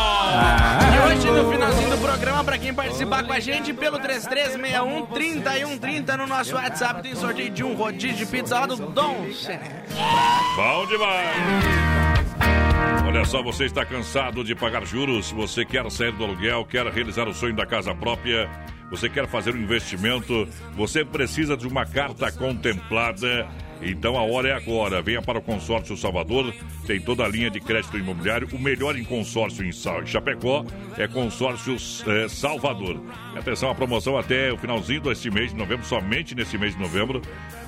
E 0.95 1.13
hoje, 1.13 1.31
no 1.31 1.53
finalzinho 1.53 1.91
do 1.91 1.99
programa, 1.99 2.43
pra 2.43 2.57
quem 2.57 2.73
participar 2.73 3.23
com 3.25 3.35
a 3.35 3.39
gente, 3.39 3.75
pelo 3.75 4.01
3361-3130 4.01 6.17
no 6.17 6.27
nosso 6.27 6.55
WhatsApp, 6.55 7.03
tem 7.03 7.15
sorteio 7.15 7.51
de 7.51 7.63
um 7.63 7.75
rodízio 7.75 8.17
de 8.17 8.25
pizza 8.33 8.61
lá 8.61 8.65
do 8.65 8.77
Dom 8.77 9.31
Cine. 9.31 9.61
Bom 10.57 10.87
demais! 10.87 11.37
Olha 13.07 13.27
só, 13.27 13.43
você 13.43 13.67
está 13.67 13.85
cansado 13.85 14.43
de 14.43 14.55
pagar 14.55 14.87
juros? 14.87 15.31
Você 15.33 15.67
quer 15.67 15.91
sair 15.91 16.13
do 16.13 16.25
aluguel, 16.25 16.65
quer 16.65 16.87
realizar 16.87 17.29
o 17.29 17.35
sonho 17.35 17.55
da 17.55 17.67
casa 17.67 17.95
própria? 17.95 18.49
Você 18.91 19.11
quer 19.11 19.29
fazer 19.29 19.55
um 19.55 19.59
investimento? 19.59 20.49
Você 20.77 21.05
precisa 21.05 21.59
de 21.59 21.67
uma 21.67 21.85
carta 21.85 22.33
contemplada? 22.33 23.47
Então 23.83 24.17
a 24.17 24.23
hora 24.23 24.49
é 24.49 24.53
agora. 24.53 25.03
Venha 25.03 25.21
para 25.21 25.39
o 25.39 25.43
Consórcio 25.43 25.97
Salvador. 25.97 26.55
Tem 26.87 27.01
toda 27.01 27.25
a 27.25 27.29
linha 27.29 27.51
de 27.51 27.61
crédito 27.61 27.99
imobiliário. 27.99 28.49
O 28.53 28.59
melhor 28.59 28.97
em 28.97 29.05
consórcio 29.05 29.65
em 29.65 29.73
Chapecó 29.73 30.65
é 30.97 31.07
Consórcio 31.07 31.77
eh, 32.07 32.29
Salvador. 32.29 33.01
Atenção, 33.37 33.71
a 33.71 33.75
promoção 33.75 34.17
até 34.17 34.53
o 34.53 34.57
finalzinho 34.57 35.01
deste 35.03 35.31
mês 35.31 35.51
de 35.51 35.57
novembro, 35.57 35.85
somente 35.85 36.35
nesse 36.35 36.57
mês 36.57 36.75
de 36.75 36.81
novembro. 36.81 37.21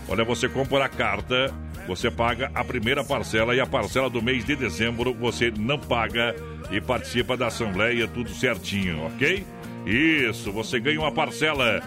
Olha, 0.09 0.24
você 0.24 0.48
compra 0.48 0.86
a 0.86 0.88
carta, 0.88 1.52
você 1.86 2.11
paga 2.11 2.50
a 2.54 2.64
primeira 2.64 3.04
parcela 3.04 3.54
e 3.54 3.61
a 3.61 3.66
parcela 3.66 4.09
do 4.09 4.22
mês 4.22 4.44
de 4.44 4.56
dezembro 4.56 5.12
você 5.12 5.52
não 5.56 5.78
paga 5.78 6.34
e 6.70 6.80
participa 6.80 7.36
da 7.36 7.48
assembleia, 7.48 8.09
tudo 8.09 8.30
certinho, 8.30 9.06
ok? 9.06 9.44
Isso, 9.86 10.50
você 10.50 10.80
ganha 10.80 11.00
uma 11.00 11.12
parcela, 11.12 11.82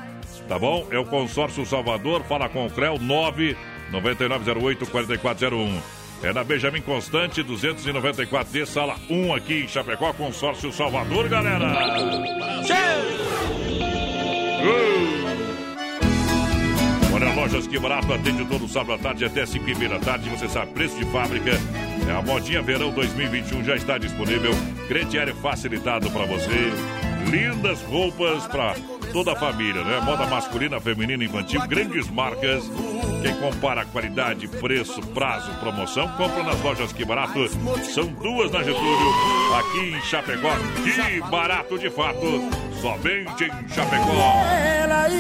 tá 0.47 0.57
bom? 0.57 0.87
É 0.91 0.99
o 0.99 1.05
Consórcio 1.05 1.65
Salvador, 1.65 2.23
fala 2.23 2.47
com 2.47 2.65
o 2.65 2.69
CREL 2.69 2.99
9 2.99 3.55
9908 3.91 4.85
4401. 4.87 5.81
É 6.23 6.31
na 6.31 6.43
Benjamin 6.43 6.81
Constante, 6.81 7.43
294D, 7.43 8.65
sala 8.65 8.95
1 9.09 9.33
aqui 9.33 9.63
em 9.63 9.67
Chapecó, 9.67 10.13
Consórcio 10.13 10.71
Salvador, 10.71 11.27
galera. 11.27 11.67
Uh! 14.63 15.21
Olha, 17.13 17.33
lojas 17.33 17.67
que 17.67 17.79
barato 17.79 18.13
atende 18.13 18.45
todo 18.45 18.67
sábado 18.67 18.93
à 18.93 18.97
tarde 18.99 19.25
até 19.25 19.45
5 19.45 19.67
e 19.67 19.75
meia 19.75 19.89
da 19.89 19.99
tarde. 19.99 20.29
Você 20.29 20.47
sabe, 20.47 20.71
preço 20.73 20.95
de 20.97 21.05
fábrica. 21.05 21.51
É 22.07 22.11
a 22.11 22.21
modinha 22.21 22.61
verão 22.61 22.91
2021 22.91 23.63
já 23.63 23.75
está 23.75 23.97
disponível. 23.97 24.51
Crediário 24.87 25.35
facilitado 25.37 26.09
para 26.11 26.25
você. 26.25 26.71
Lindas 27.29 27.81
roupas 27.83 28.45
para 28.47 28.75
toda 29.11 29.33
a 29.33 29.35
família, 29.35 29.83
né? 29.83 29.99
Moda 30.01 30.25
masculina, 30.27 30.79
feminina, 30.79 31.23
infantil, 31.23 31.61
grandes 31.67 32.09
marcas. 32.09 32.63
Quem 33.21 33.35
compara 33.35 33.85
qualidade, 33.85 34.47
preço, 34.47 35.01
prazo, 35.07 35.51
promoção, 35.59 36.07
compra 36.17 36.43
nas 36.43 36.59
lojas 36.61 36.91
Que 36.91 37.05
Barato. 37.05 37.47
São 37.93 38.07
duas 38.07 38.51
na 38.51 38.63
Getúlio, 38.63 39.55
aqui 39.59 39.95
em 39.95 40.01
Chapecó. 40.01 40.51
Que 40.83 41.21
barato 41.29 41.77
de 41.77 41.89
fato, 41.89 42.49
somente 42.81 43.45
em 43.45 43.69
Chapecó. 43.69 44.11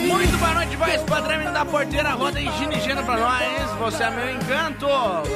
Muito 0.07 0.37
boa 0.37 0.53
noite, 0.53 0.75
voz 0.75 1.01
padrão 1.03 1.53
da 1.53 1.65
porteira, 1.65 2.09
roda 2.11 2.39
e 2.39 2.51
ginigeno 2.57 3.03
pra 3.03 3.17
nós. 3.17 3.71
Você 3.79 4.03
é 4.03 4.09
meu 4.11 4.29
encanto. 4.31 4.87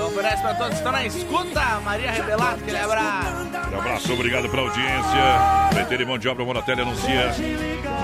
Oferece 0.07 0.41
pra 0.41 0.53
todos 0.55 0.69
que 0.69 0.75
estão 0.75 0.91
na 0.91 1.05
escuta. 1.05 1.79
Maria 1.83 2.11
Rebelato, 2.11 2.61
aquele 2.61 2.77
abraço. 2.77 3.45
Um 3.71 3.79
abraço, 3.79 4.13
obrigado 4.13 4.49
pela 4.49 4.63
audiência. 4.63 5.67
Empreiteiro 5.71 6.03
e 6.03 6.05
mão 6.05 6.17
de 6.17 6.27
obra 6.27 6.45
Moratelli 6.45 6.81
anuncia. 6.81 7.31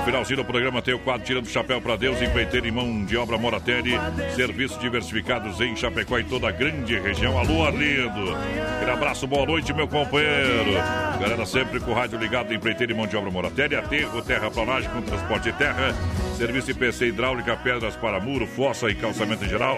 Finalzinho 0.03 0.37
do 0.37 0.45
programa 0.45 0.81
tem 0.81 0.95
o 0.95 0.99
quadro 0.99 1.25
Tirando 1.25 1.45
o 1.45 1.49
Chapéu 1.49 1.79
para 1.79 1.95
Deus. 1.95 2.19
Empreiteiro 2.21 2.67
e 2.67 2.71
mão 2.71 3.05
de 3.05 3.15
obra 3.15 3.37
Moratelli. 3.37 3.93
Serviços 4.35 4.79
diversificados 4.79 5.61
em 5.61 5.75
Chapecó 5.75 6.17
e 6.17 6.23
toda 6.23 6.49
a 6.49 6.51
grande 6.51 6.99
região. 6.99 7.37
Alô, 7.37 7.63
Arlindo. 7.63 8.35
Aquele 8.75 8.91
abraço, 8.91 9.27
boa 9.27 9.45
noite, 9.45 9.71
meu 9.73 9.87
companheiro. 9.87 10.73
Galera, 11.19 11.45
sempre 11.45 11.79
com 11.79 11.91
o 11.91 11.93
rádio 11.93 12.17
ligado. 12.17 12.51
Empreiteiro 12.51 12.93
e 12.93 12.95
mão 12.95 13.05
de 13.05 13.15
obra 13.15 13.29
Moratelli. 13.29 13.75
Aterro, 13.75 14.23
terraplanagem 14.23 14.89
com 14.89 15.03
transporte 15.03 15.51
de 15.51 15.57
terra. 15.57 15.93
Serviço 16.35 16.71
IPC 16.71 17.05
hidráulica, 17.07 17.55
pedras 17.57 17.95
para 17.95 18.19
muro, 18.19 18.47
fossa 18.47 18.89
e 18.89 18.95
calçamento 18.95 19.45
em 19.45 19.49
geral. 19.49 19.77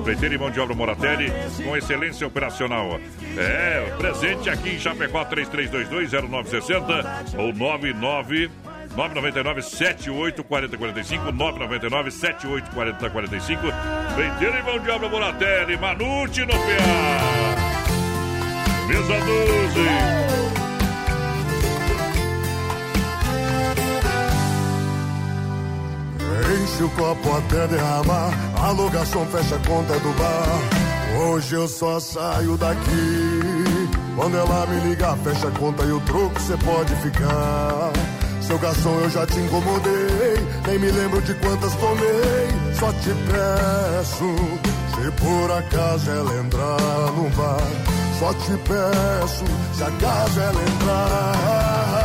Empreiteiro 0.00 0.36
e 0.36 0.38
mão 0.38 0.50
de 0.50 0.60
obra 0.60 0.76
Moratelli 0.76 1.32
com 1.64 1.76
excelência 1.76 2.24
operacional. 2.24 3.00
É, 3.36 3.92
presente 3.98 4.48
aqui 4.48 4.76
em 4.76 4.78
Chapecó 4.78 5.24
33220960 5.24 7.38
ou 7.38 7.52
99 7.52 8.48
999 8.96 9.62
78 9.62 10.42
40 10.42 10.78
45 10.78 11.32
999 11.32 12.10
78 12.10 12.70
40 12.70 13.10
45 13.10 13.66
Empreiteiro 14.10 14.58
e 14.58 14.62
mão 14.62 14.78
de 14.78 14.90
obra 14.90 15.08
Moratelli 15.08 15.76
Manute 15.76 16.40
no 16.40 16.52
PA 16.52 17.56
Mesa 18.88 19.20
12 19.20 20.26
Enche 26.46 26.82
o 26.84 26.90
copo 26.90 27.36
até 27.38 27.66
derramar, 27.66 28.32
alô 28.62 28.88
garçom 28.90 29.26
fecha 29.26 29.56
a 29.56 29.58
conta 29.66 29.98
do 29.98 30.12
bar. 30.12 30.58
Hoje 31.18 31.54
eu 31.54 31.66
só 31.66 31.98
saio 31.98 32.56
daqui. 32.56 33.88
Quando 34.14 34.36
ela 34.36 34.66
me 34.66 34.88
ligar, 34.88 35.16
fecha 35.18 35.48
a 35.48 35.50
conta 35.52 35.82
e 35.84 35.90
o 35.90 36.00
troco 36.00 36.40
cê 36.40 36.56
pode 36.58 36.94
ficar. 36.96 37.92
Seu 38.46 38.58
garçom, 38.58 39.00
eu 39.00 39.10
já 39.10 39.26
te 39.26 39.40
incomodei, 39.40 40.36
nem 40.68 40.78
me 40.78 40.88
lembro 40.92 41.20
de 41.20 41.34
quantas 41.34 41.74
tomei. 41.74 42.48
Só 42.78 42.92
te 42.92 43.10
peço, 43.26 44.36
se 44.94 45.10
por 45.20 45.50
acaso 45.50 46.10
ela 46.10 46.40
entrar 46.40 47.12
no 47.16 47.28
bar. 47.30 47.60
Só 48.20 48.32
te 48.34 48.56
peço, 48.58 49.44
se 49.74 49.82
acaso 49.82 50.40
ela 50.40 50.62
entrar. 50.62 51.96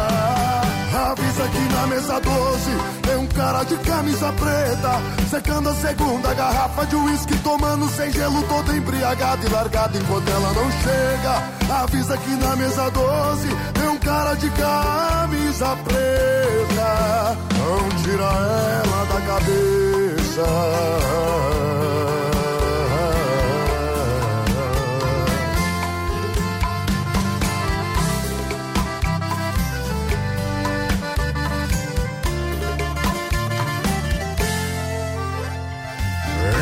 Avisa 1.12 1.48
que 1.48 1.74
na 1.74 1.88
mesa 1.88 2.20
12 2.20 2.72
tem 3.02 3.18
um 3.18 3.28
cara 3.28 3.64
de 3.64 3.76
camisa 3.78 4.32
preta 4.34 5.02
Secando 5.30 5.70
a 5.70 5.76
segunda 5.76 6.34
garrafa 6.34 6.86
de 6.86 6.96
uísque 6.96 7.38
Tomando 7.38 7.90
sem 7.90 8.12
gelo, 8.12 8.44
todo 8.44 8.76
embriagado 8.76 9.46
e 9.46 9.50
largado 9.50 9.98
Enquanto 9.98 10.30
ela 10.30 10.54
não 10.54 10.72
chega 10.72 11.84
Avisa 11.84 12.18
que 12.18 12.30
na 12.32 12.56
mesa 12.56 12.90
12 12.92 13.48
tem 13.74 13.91
cara 14.02 14.34
de 14.36 14.50
camisa 14.50 15.78
preta 15.84 17.38
Não 17.58 17.90
tira 18.04 18.24
ela 18.24 19.06
da 19.06 19.22
cabeça 19.22 20.82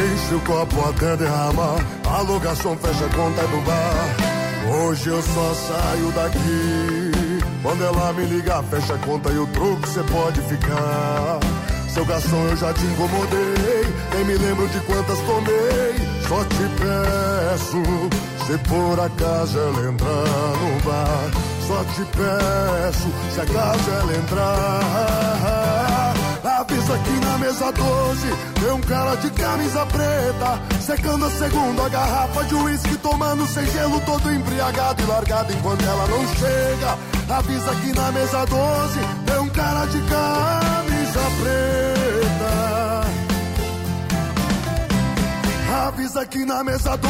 Enche 0.02 0.36
o 0.36 0.40
copo 0.42 0.90
até 0.90 1.18
derramar. 1.18 1.78
Alô, 2.06 2.40
garçom, 2.40 2.78
fecha 2.78 3.06
a 3.06 3.10
conta 3.10 3.42
do 3.48 3.62
bar. 3.66 4.30
Hoje 4.72 5.10
eu 5.10 5.22
só 5.22 5.54
saio 5.54 6.12
daqui. 6.12 6.99
Quando 7.62 7.84
ela 7.84 8.14
me 8.14 8.24
ligar, 8.26 8.64
fecha 8.64 8.94
a 8.94 8.98
conta 9.00 9.30
e 9.30 9.38
o 9.38 9.46
troco 9.48 9.88
cê 9.88 10.02
pode 10.04 10.42
ficar. 10.44 11.40
Seu 11.90 12.06
garçom, 12.06 12.48
eu 12.48 12.56
já 12.56 12.74
te 12.74 12.86
incomodei. 12.86 13.84
Nem 14.14 14.26
me 14.26 14.34
lembro 14.36 14.68
de 14.70 14.80
quantas 14.82 15.20
tomei. 15.20 16.10
Só 16.28 16.44
te 16.46 16.70
peço, 16.80 17.84
se 18.46 18.58
por 18.70 19.00
acaso 19.00 19.58
ela 19.58 19.90
entrar 19.90 20.08
no 20.08 20.80
bar. 20.86 21.32
Só 21.68 21.84
te 21.84 22.06
peço, 22.16 23.10
se 23.34 23.42
acaso 23.42 23.92
ela 23.92 24.16
entrar. 24.16 25.60
Avisa 26.60 26.98
que 26.98 27.26
na 27.26 27.38
mesa 27.38 27.72
12 27.72 28.28
tem 28.62 28.72
um 28.72 28.82
cara 28.82 29.16
de 29.16 29.30
camisa 29.32 29.86
preta 29.86 30.60
Secando 30.82 31.26
a 31.26 31.32
segunda 31.32 31.88
garrafa 31.90 32.44
de 32.44 32.56
uísque 32.56 32.98
Tomando 32.98 33.48
sem 33.48 33.66
gelo, 33.68 34.00
todo 34.02 34.32
embriagado 34.32 35.02
e 35.02 35.06
largado 35.06 35.54
Enquanto 35.54 35.84
ela 35.84 36.08
não 36.08 36.28
chega 36.36 37.19
Avisa 37.30 37.76
que 37.76 37.94
na 37.94 38.12
mesa 38.12 38.46
12 38.46 39.00
tem 39.26 39.40
um 39.40 39.50
cara 39.50 39.86
de 39.86 40.00
camisa 40.02 41.20
preta 41.42 42.10
Avisa 45.90 46.26
que 46.26 46.46
na 46.46 46.64
mesa 46.64 46.98
12 46.98 47.10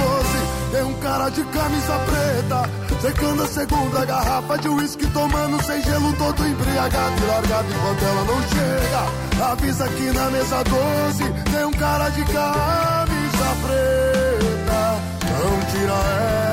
tem 0.71 0.83
um 0.83 0.93
cara 0.99 1.29
de 1.29 1.43
camisa 1.43 1.99
preta. 2.05 2.69
Secando 3.01 3.43
a 3.43 3.47
segunda 3.47 4.05
garrafa 4.05 4.57
de 4.57 4.69
uísque, 4.69 5.07
tomando 5.07 5.63
sem 5.63 5.81
gelo, 5.81 6.13
todo 6.13 6.45
embriagado 6.45 7.15
e 7.21 7.25
largado 7.25 7.67
enquanto 7.71 8.03
ela 8.03 8.23
não 8.25 8.41
chega. 8.49 9.51
Avisa 9.51 9.87
que 9.87 10.11
na 10.11 10.29
mesa 10.29 10.63
12 10.63 11.23
tem 11.51 11.65
um 11.65 11.71
cara 11.71 12.09
de 12.09 12.23
camisa 12.25 13.55
preta. 13.63 14.99
Não 15.39 15.59
tira 15.71 15.93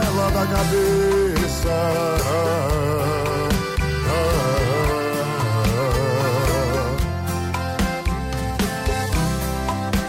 ela 0.06 0.30
da 0.30 0.46
cabeça. 0.46 1.26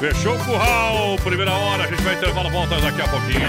Fechou 0.08 0.36
o 0.36 0.46
curral, 0.46 1.18
primeira 1.18 1.52
hora, 1.52 1.84
a 1.84 1.88
gente 1.88 2.02
vai 2.02 2.16
intervalo, 2.16 2.50
volta 2.50 2.80
daqui 2.80 3.02
a 3.02 3.08
pouquinho. 3.10 3.42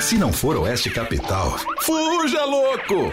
Se 0.00 0.18
não 0.18 0.32
for 0.32 0.56
Oeste 0.56 0.90
Capital, 0.90 1.56
fuja 1.82 2.44
louco! 2.46 3.12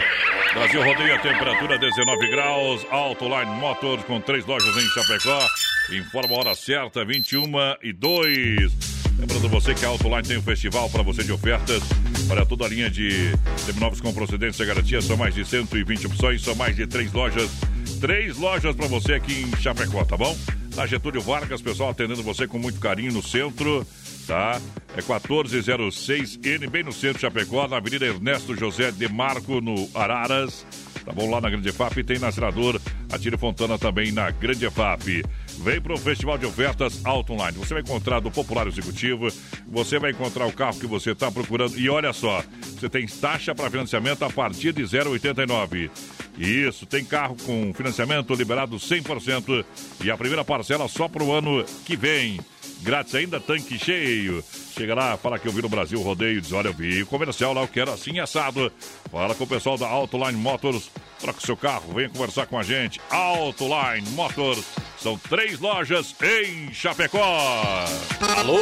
Brasil 0.52 0.82
rodeia 0.82 1.16
temperatura 1.20 1.78
19 1.78 2.30
graus, 2.32 2.84
Autoline 2.90 3.52
Motors 3.52 4.02
com 4.02 4.20
três 4.20 4.44
lojas 4.44 4.76
em 4.76 4.88
Chapecó. 4.88 5.46
Informa 5.92 6.34
a 6.34 6.38
hora 6.40 6.54
certa, 6.56 7.04
21 7.04 7.44
e 7.84 7.92
2. 7.92 8.72
Lembrando 9.20 9.48
você 9.48 9.74
que 9.74 9.84
a 9.84 9.88
Autoline 9.90 10.26
tem 10.26 10.36
um 10.36 10.42
festival 10.42 10.90
para 10.90 11.04
você 11.04 11.22
de 11.22 11.30
ofertas 11.30 11.84
para 12.26 12.44
toda 12.44 12.64
a 12.64 12.68
linha 12.68 12.90
de 12.90 13.32
seminovos 13.58 14.00
com 14.00 14.12
procedência 14.12 14.64
e 14.64 14.66
garantia. 14.66 15.00
São 15.00 15.16
mais 15.16 15.36
de 15.36 15.44
120 15.44 16.08
opções, 16.08 16.42
são 16.42 16.56
mais 16.56 16.74
de 16.74 16.84
três 16.84 17.12
lojas. 17.12 17.48
Três 18.00 18.36
lojas 18.36 18.76
para 18.76 18.86
você 18.86 19.14
aqui 19.14 19.42
em 19.42 19.56
Chapecó, 19.60 20.04
tá 20.04 20.16
bom? 20.16 20.36
Na 20.76 20.86
Getúlio 20.86 21.20
Vargas, 21.20 21.60
pessoal 21.60 21.90
atendendo 21.90 22.22
você 22.22 22.46
com 22.46 22.56
muito 22.56 22.78
carinho 22.78 23.12
no 23.12 23.20
centro, 23.20 23.84
tá? 24.24 24.60
É 24.96 25.02
1406N, 25.02 26.70
bem 26.70 26.84
no 26.84 26.92
centro 26.92 27.16
de 27.16 27.22
Chapecó, 27.22 27.66
na 27.66 27.78
Avenida 27.78 28.06
Ernesto 28.06 28.54
José 28.54 28.92
de 28.92 29.08
Marco, 29.08 29.60
no 29.60 29.88
Araras. 29.94 30.64
Tá 31.04 31.12
bom? 31.12 31.28
Lá 31.28 31.40
na 31.40 31.50
Grande 31.50 31.70
EFAP 31.70 32.04
tem 32.04 32.18
na 32.18 32.30
Senador 32.30 32.80
Atire 33.10 33.36
Fontana 33.36 33.76
também 33.76 34.12
na 34.12 34.30
Grande 34.30 34.66
EFAP. 34.66 35.24
Vem 35.60 35.80
para 35.80 35.92
o 35.92 35.98
Festival 35.98 36.38
de 36.38 36.46
Ofertas 36.46 37.04
Auto 37.04 37.32
Online. 37.32 37.58
Você 37.58 37.74
vai 37.74 37.82
encontrar 37.82 38.20
do 38.20 38.30
Popular 38.30 38.66
Executivo, 38.66 39.28
você 39.66 39.98
vai 39.98 40.12
encontrar 40.12 40.46
o 40.46 40.52
carro 40.52 40.78
que 40.78 40.86
você 40.86 41.10
está 41.10 41.30
procurando. 41.30 41.78
E 41.78 41.90
olha 41.90 42.12
só, 42.12 42.42
você 42.62 42.88
tem 42.88 43.06
taxa 43.06 43.54
para 43.54 43.70
financiamento 43.70 44.24
a 44.24 44.30
partir 44.30 44.72
de 44.72 44.82
0,89. 44.82 45.90
Isso, 46.38 46.86
tem 46.86 47.04
carro 47.04 47.36
com 47.44 47.74
financiamento 47.74 48.32
liberado 48.34 48.76
100% 48.76 49.64
e 50.04 50.10
a 50.10 50.16
primeira 50.16 50.44
parcela 50.44 50.86
só 50.86 51.08
para 51.08 51.24
o 51.24 51.32
ano 51.32 51.64
que 51.84 51.96
vem. 51.96 52.38
Grátis 52.80 53.14
ainda, 53.14 53.40
tanque 53.40 53.78
cheio. 53.78 54.42
Chega 54.76 54.94
lá, 54.94 55.16
fala 55.16 55.38
que 55.38 55.48
eu 55.48 55.52
vi 55.52 55.60
no 55.60 55.68
Brasil 55.68 56.00
Rodeio, 56.00 56.40
diz, 56.40 56.52
olha, 56.52 56.68
eu 56.68 56.74
vi 56.74 57.04
comercial 57.04 57.52
lá, 57.52 57.62
eu 57.62 57.68
quero 57.68 57.92
assim 57.92 58.20
assado. 58.20 58.72
Fala 59.10 59.34
com 59.34 59.44
o 59.44 59.46
pessoal 59.46 59.76
da 59.76 59.88
Autoline 59.88 60.38
Motors, 60.38 60.90
troca 61.18 61.38
o 61.38 61.46
seu 61.46 61.56
carro, 61.56 61.92
venha 61.94 62.08
conversar 62.08 62.46
com 62.46 62.58
a 62.58 62.62
gente. 62.62 63.00
Autoline 63.10 64.08
Motors, 64.10 64.64
são 64.98 65.18
três 65.18 65.58
lojas 65.58 66.14
em 66.22 66.72
Chapecó. 66.72 67.84
Alô, 68.36 68.60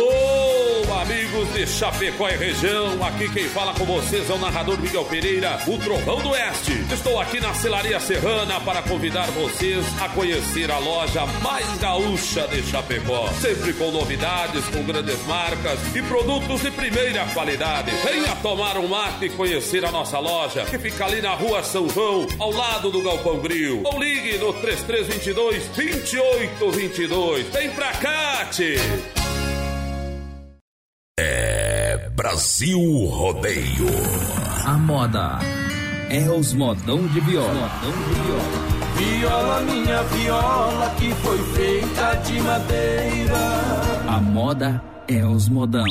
amigos 1.02 1.52
de 1.52 1.66
Chapecó 1.66 2.28
e 2.28 2.36
região, 2.36 3.04
aqui 3.04 3.28
quem 3.32 3.48
fala 3.48 3.74
com 3.74 3.84
vocês 3.84 4.28
é 4.30 4.32
o 4.32 4.38
narrador 4.38 4.80
Miguel 4.80 5.04
Pereira, 5.04 5.58
o 5.66 5.78
Trovão 5.78 6.20
do 6.22 6.30
Oeste. 6.30 6.72
Estou 6.92 7.20
aqui 7.20 7.40
na 7.40 7.52
Celaria 7.54 8.00
Serrana 8.00 8.58
para 8.60 8.82
convidar 8.82 9.26
vocês 9.32 9.84
a 10.00 10.08
conhecer 10.10 10.70
a 10.70 10.78
loja 10.78 11.26
mais 11.42 11.66
gaúcha 11.78 12.46
de 12.48 12.62
Chapecó. 12.62 13.28
Sempre 13.40 13.72
com 13.74 13.90
novidades, 13.96 14.64
com 14.68 14.82
grandes 14.82 15.24
marcas 15.26 15.78
e 15.94 16.02
produtos 16.02 16.60
de 16.60 16.70
primeira 16.70 17.24
qualidade. 17.32 17.90
Venha 18.04 18.36
tomar 18.36 18.76
um 18.76 18.88
mate 18.88 19.24
e 19.24 19.30
conhecer 19.30 19.84
a 19.84 19.90
nossa 19.90 20.18
loja, 20.18 20.64
que 20.66 20.78
fica 20.78 21.06
ali 21.06 21.22
na 21.22 21.34
rua 21.34 21.62
São 21.62 21.88
João, 21.88 22.26
ao 22.38 22.50
lado 22.50 22.90
do 22.90 23.02
Galpão 23.02 23.40
Grill. 23.40 23.82
Ou 23.84 23.98
ligue 23.98 24.36
no 24.38 24.52
3322 24.52 25.66
2822. 25.68 27.46
Vem 27.48 27.70
pra 27.70 27.92
cá, 27.92 28.44
tchê. 28.50 28.76
É 31.18 32.10
Brasil 32.14 32.78
Rodeio. 33.06 33.86
A 34.66 34.72
moda 34.72 35.38
é 36.10 36.28
os 36.30 36.52
modão 36.52 37.06
de 37.06 37.20
viola. 37.20 37.54
Modão 37.54 37.92
de 37.92 38.20
viola. 38.20 38.75
Viola, 38.96 39.60
minha 39.60 40.02
viola, 40.02 40.94
que 40.98 41.10
foi 41.16 41.38
feita 41.54 42.14
de 42.24 42.40
madeira. 42.40 43.38
A 44.08 44.20
moda 44.20 44.82
é 45.08 45.24
os 45.24 45.48
modão. 45.48 45.84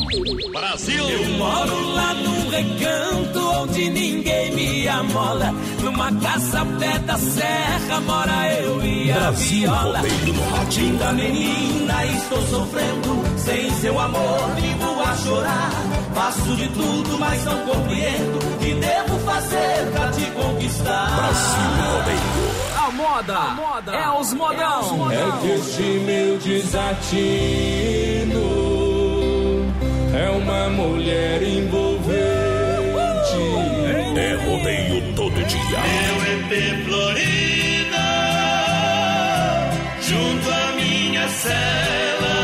Brasil! 0.52 1.10
Eu 1.10 1.38
moro 1.38 1.90
lá 1.94 2.14
num 2.16 2.50
recanto 2.50 3.40
onde 3.62 3.90
ninguém 3.90 4.56
me 4.56 4.88
amola. 4.88 5.54
Numa 5.82 6.12
casa 6.14 6.60
ao 6.60 6.66
pé 6.66 7.00
da 7.00 7.18
serra 7.18 8.02
mora 8.02 8.54
eu 8.54 8.84
e 8.84 9.12
a 9.12 9.16
Brasil 9.20 9.60
viola. 9.60 10.02
no. 10.02 10.46
Linda 10.76 11.12
menina, 11.14 12.06
estou 12.06 12.42
sofrendo. 12.48 13.24
Sem 13.38 13.72
seu 13.76 14.00
amor, 14.00 14.50
vivo 14.56 15.02
a 15.02 15.16
chorar. 15.18 15.72
Faço 16.14 16.56
de 16.56 16.68
tudo, 16.70 17.20
mas 17.20 17.44
não 17.46 17.66
compreendo. 17.66 18.38
O 18.38 18.58
que 18.58 18.74
devo 18.74 19.20
fazer 19.20 19.92
pra 19.92 20.12
te 20.12 20.32
conquistar? 20.32 21.16
Brasil 21.16 21.92
Rodeio. 21.92 22.65
A 22.96 23.56
moda, 23.56 23.92
é 23.94 24.10
os 24.10 24.34
modão. 24.34 25.12
É 25.12 25.40
que 25.42 25.48
este 25.52 25.82
meu 25.82 26.38
desatino 26.38 26.80
é 30.14 30.30
uma 30.30 30.70
mulher 30.70 31.44
envolvente. 31.44 32.16
É 34.18 34.36
rodeio 34.36 35.14
todo 35.14 35.44
dia. 35.44 35.82
Meu 35.82 36.16
EP 36.32 36.86
Florida, 36.86 38.08
junto 40.02 40.50
à 40.50 40.72
minha 40.78 41.28
cela. 41.28 42.38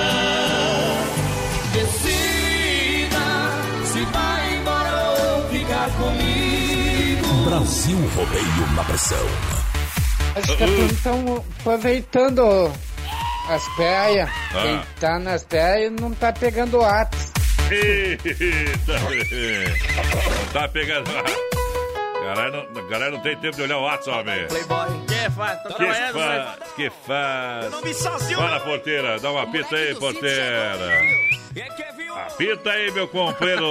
Decida 1.71 3.25
se 3.85 4.03
vai 4.03 4.55
embora 4.57 5.13
ou 5.37 5.47
ficar 5.47 5.89
comigo. 5.91 7.45
Brasil 7.45 7.97
Rodeio 8.15 8.67
na 8.75 8.83
pressão. 8.83 9.70
Acho 10.36 10.57
que 10.57 10.93
estão 10.93 11.43
aproveitando 11.59 12.71
as 13.49 13.63
praias. 13.75 14.29
Ah. 14.53 14.61
Quem 14.61 14.82
tá 14.99 15.19
nas 15.19 15.43
praias 15.43 15.91
não 15.99 16.11
tá 16.13 16.32
pegando 16.32 16.82
atos. 16.84 17.32
Tá 20.53 20.67
pegando. 20.67 21.09
Galera 22.23 22.51
não, 22.73 22.88
galera 22.89 23.11
não 23.11 23.19
tem 23.21 23.36
tempo 23.38 23.55
de 23.55 23.63
olhar 23.63 23.77
o 23.77 23.82
WhatsApp, 23.84 24.19
homem. 24.19 24.47
Playboy. 24.47 25.05
Que 25.07 25.29
faz? 25.32 25.63
Tô 25.63 25.73
Que 25.73 25.86
faz? 25.86 26.13
mas- 26.15 26.73
Que 26.75 26.89
faz? 27.07 27.63
Eu 27.65 27.71
não 27.71 27.82
vi 27.82 27.93
sozinho, 27.93 28.38
Fala, 28.39 28.59
não. 28.59 28.65
porteira, 28.65 29.19
dá 29.19 29.32
uma 29.32 29.47
pita 29.51 29.75
aí, 29.75 29.95
porteira. 29.95 31.01
Apita 32.28 32.72
aí, 32.72 32.91
meu 32.91 33.07
companheiro. 33.07 33.65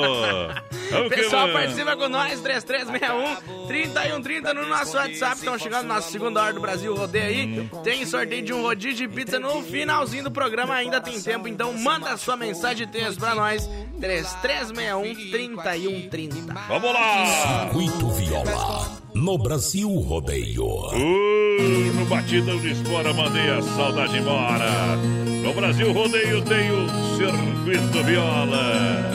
Que 0.90 1.08
Pessoal, 1.08 1.42
vamos. 1.42 1.52
participa 1.60 1.96
com 1.96 2.08
nós, 2.08 2.40
3361 2.40 3.66
3130 3.68 4.54
no 4.54 4.66
nosso 4.66 4.96
WhatsApp. 4.96 5.36
Estão 5.36 5.56
chegando 5.56 5.86
na 5.86 6.02
segunda 6.02 6.42
hora 6.42 6.52
do 6.52 6.60
Brasil 6.60 6.92
Rodeio 6.96 7.26
aí. 7.26 7.70
Tem 7.84 8.04
sorteio 8.04 8.42
de 8.42 8.52
um 8.52 8.62
rodízio 8.62 9.08
de 9.08 9.14
pizza 9.14 9.38
no 9.38 9.62
finalzinho 9.62 10.24
do 10.24 10.32
programa, 10.32 10.74
ainda 10.74 11.00
tem 11.00 11.22
tempo. 11.22 11.46
Então 11.46 11.72
manda 11.74 12.16
sua 12.16 12.36
mensagem 12.36 12.88
de 12.88 12.92
texto 12.92 13.20
pra 13.20 13.36
nós, 13.36 13.70
3361 14.00 15.30
3130. 15.30 16.54
Vamos 16.54 16.92
lá! 16.92 17.68
Circuito 17.70 18.10
Viola. 18.10 18.99
No 19.20 19.36
Brasil 19.36 19.86
Rodeio. 19.86 20.64
Uh, 20.64 21.92
no 21.94 22.06
batidão 22.06 22.58
de 22.58 22.72
espora, 22.72 23.12
mandei 23.12 23.50
a 23.50 23.60
saudade 23.60 24.16
embora. 24.16 24.96
No 25.42 25.52
Brasil 25.52 25.92
Rodeio 25.92 26.40
tem 26.40 26.70
o 26.70 26.88
Circuito 27.18 28.02
Viola. 28.02 29.10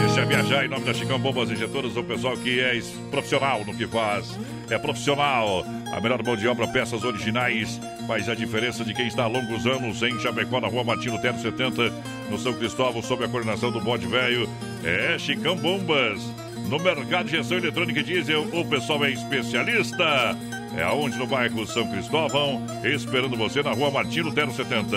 Deixa 0.00 0.26
viajar 0.26 0.64
em 0.64 0.68
nome 0.68 0.84
da 0.84 0.92
Chicão 0.92 1.16
Bombas 1.16 1.48
Injetoras, 1.48 1.96
o 1.96 2.02
pessoal 2.02 2.36
que 2.38 2.58
é 2.58 2.82
profissional 3.08 3.64
no 3.64 3.72
que 3.72 3.86
faz. 3.86 4.36
É 4.68 4.76
profissional. 4.76 5.64
A 5.92 6.00
melhor 6.00 6.20
mão 6.24 6.34
de 6.34 6.48
obra, 6.48 6.66
peças 6.66 7.04
originais, 7.04 7.80
faz 8.08 8.28
a 8.28 8.34
diferença 8.34 8.84
de 8.84 8.92
quem 8.94 9.06
está 9.06 9.24
há 9.24 9.28
longos 9.28 9.64
anos 9.64 10.02
em 10.02 10.18
Chapecó, 10.18 10.60
na 10.60 10.66
rua 10.66 10.82
Martino 10.82 11.22
Terra 11.22 11.38
70, 11.38 11.92
no 12.28 12.36
São 12.36 12.52
Cristóvão, 12.52 13.00
sob 13.00 13.24
a 13.24 13.28
coordenação 13.28 13.70
do 13.70 13.80
Bode 13.80 14.08
Velho. 14.08 14.48
É 14.82 15.16
Chicão 15.20 15.54
Bombas. 15.54 16.20
No 16.68 16.78
mercado 16.78 17.26
de 17.26 17.32
gestão 17.36 17.56
eletrônica 17.58 18.00
e 18.00 18.02
diesel, 18.02 18.42
o 18.52 18.64
pessoal 18.64 19.04
é 19.04 19.10
especialista. 19.10 20.36
É 20.76 20.82
aonde 20.82 21.18
no 21.18 21.26
bairro 21.26 21.66
São 21.66 21.90
Cristóvão, 21.90 22.62
esperando 22.84 23.36
você 23.36 23.62
na 23.62 23.72
rua 23.72 23.90
Martino 23.90 24.32
Terra 24.32 24.50
70. 24.52 24.96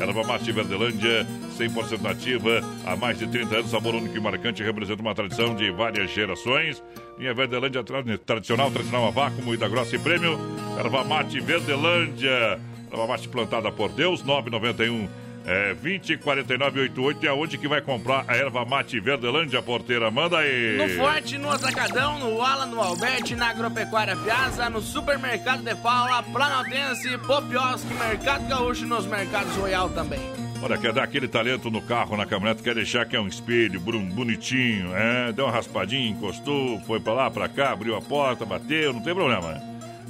Erva 0.00 0.24
Mate 0.24 0.50
Verdelândia, 0.50 1.26
100% 1.58 2.00
nativa, 2.00 2.60
há 2.86 2.96
mais 2.96 3.18
de 3.18 3.26
30 3.28 3.56
anos, 3.56 3.70
sabor 3.70 3.94
único 3.94 4.16
e 4.16 4.20
marcante, 4.20 4.62
representa 4.62 5.00
uma 5.02 5.14
tradição 5.14 5.54
de 5.54 5.70
várias 5.70 6.10
gerações. 6.10 6.82
Linha 7.18 7.34
Verdelândia 7.34 7.84
tra- 7.84 8.02
tradicional, 8.24 8.70
tradicional 8.70 9.06
a 9.06 9.10
vácuo, 9.10 9.44
moída 9.44 9.68
grossa 9.68 9.94
e 9.94 9.98
prêmio. 9.98 10.40
Erva 10.78 11.04
Mate 11.04 11.38
Verdelândia, 11.40 12.58
erva 12.90 13.06
mate 13.06 13.28
plantada 13.28 13.70
por 13.70 13.90
Deus, 13.92 14.24
991 14.24 15.08
É 15.44 15.74
204988 15.74 17.26
é 17.26 17.32
onde 17.32 17.58
que 17.58 17.66
vai 17.66 17.80
comprar 17.80 18.24
a 18.28 18.36
erva 18.36 18.64
mate 18.64 19.00
Verdelândia, 19.00 19.60
porteira. 19.60 20.10
Manda 20.10 20.38
aí. 20.38 20.76
No 20.76 20.88
Forte, 20.90 21.36
no 21.38 21.50
Atacadão, 21.50 22.18
no 22.18 22.40
Ala, 22.40 22.66
no 22.66 22.80
Alberti, 22.80 23.34
na 23.34 23.50
Agropecuária 23.50 24.16
Piazza, 24.16 24.70
no 24.70 24.80
Supermercado 24.80 25.62
de 25.62 25.74
Paula, 25.76 26.22
Planaltense, 26.22 27.18
Popiosque, 27.18 27.92
Mercado 27.94 28.46
Gaúcho 28.48 28.84
e 28.84 28.88
nos 28.88 29.06
Mercados 29.06 29.54
Royal 29.56 29.88
também. 29.90 30.20
Olha, 30.62 30.78
quer 30.78 30.92
dar 30.92 31.02
aquele 31.02 31.26
talento 31.26 31.72
no 31.72 31.82
carro, 31.82 32.16
na 32.16 32.24
caminhonete, 32.24 32.62
quer 32.62 32.76
deixar 32.76 33.04
que 33.04 33.16
é 33.16 33.20
um 33.20 33.26
espelho 33.26 33.80
bonitinho, 33.80 34.94
é? 34.94 35.32
Deu 35.32 35.46
uma 35.46 35.50
raspadinha, 35.52 36.08
encostou, 36.08 36.78
foi 36.86 37.00
pra 37.00 37.12
lá, 37.12 37.28
pra 37.28 37.48
cá, 37.48 37.72
abriu 37.72 37.96
a 37.96 38.00
porta, 38.00 38.44
bateu, 38.44 38.92
não 38.92 39.02
tem 39.02 39.12
problema. 39.12 39.60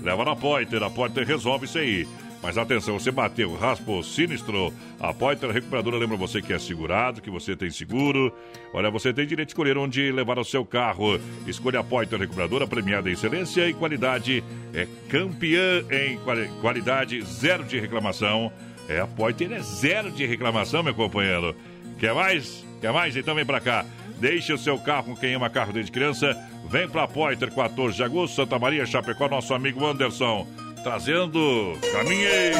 Leva 0.03 0.25
na 0.27 0.37
Poiter, 0.37 0.83
a 0.83 0.91
Poiter 0.91 1.27
resolve 1.27 1.65
isso 1.65 1.79
aí. 1.79 2.07
Mas 2.43 2.59
atenção, 2.59 2.99
você 2.99 3.13
bateu, 3.13 3.55
raspou, 3.55 4.03
sinistrou. 4.03 4.75
A 4.99 5.15
Poiter 5.15 5.49
Recuperadora 5.51 5.97
lembra 5.97 6.17
você 6.17 6.43
que 6.43 6.53
é 6.53 6.59
segurado, 6.59 7.23
que 7.23 7.31
você 7.31 7.55
tem 7.55 7.71
seguro. 7.71 8.33
Olha, 8.75 8.91
você 8.91 9.13
tem 9.13 9.25
direito 9.25 9.47
de 9.49 9.53
escolher 9.53 9.79
onde 9.79 10.11
levar 10.11 10.39
o 10.41 10.45
seu 10.45 10.65
carro. 10.65 11.21
Escolha 11.47 11.79
a 11.79 11.85
Poiter 11.85 12.19
Recuperadora, 12.19 12.67
premiada 12.67 13.09
em 13.09 13.13
excelência 13.13 13.69
e 13.69 13.73
qualidade. 13.73 14.43
É 14.75 14.89
campeã 15.09 15.85
em 15.89 16.19
quali- 16.19 16.49
qualidade, 16.61 17.23
zero 17.23 17.63
de 17.63 17.79
reclamação. 17.79 18.53
É, 18.89 18.99
a 18.99 19.07
Poiter 19.07 19.53
é 19.53 19.61
zero 19.61 20.11
de 20.11 20.27
reclamação, 20.27 20.83
meu 20.83 20.95
companheiro. 20.95 21.55
Quer 21.99 22.13
mais? 22.13 22.65
Quer 22.81 22.93
mais? 22.93 23.17
Então 23.17 23.37
vem 23.37 23.47
pra 23.47 23.61
cá. 23.61 23.87
Deixe 24.19 24.53
o 24.53 24.59
seu 24.59 24.77
carro 24.81 25.05
com 25.05 25.17
quem 25.17 25.35
ama 25.35 25.49
carro 25.49 25.73
desde 25.73 25.93
criança. 25.93 26.37
Vem 26.69 26.89
pra 26.89 27.07
Poiter, 27.07 27.53
14 27.53 27.97
de 27.97 28.03
agosto, 28.03 28.35
Santa 28.35 28.59
Maria, 28.59 28.85
Chapecó, 28.85 29.29
nosso 29.29 29.55
amigo 29.55 29.87
Anderson. 29.87 30.45
Trazendo 30.83 31.79
Caminhei, 31.93 32.53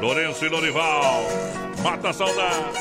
Lourenço 0.00 0.44
e 0.44 0.48
Lorival. 0.48 1.22
Mata 1.82 2.08
a 2.08 2.12
saudade. 2.12 2.78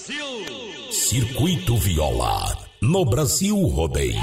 Brasil! 0.00 0.90
Circuito 0.90 1.76
Viola. 1.76 2.56
No 2.80 3.04
Brasil 3.04 3.54
Rodeio. 3.66 4.14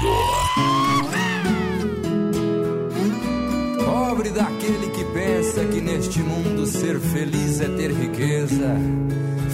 pobre 3.84 4.30
daquele 4.30 4.90
que 4.90 5.04
pensa 5.04 5.64
que 5.66 5.80
neste 5.80 6.18
mundo 6.18 6.66
ser 6.66 6.98
feliz 6.98 7.60
é 7.60 7.68
ter 7.68 7.92
riqueza. 7.92 8.76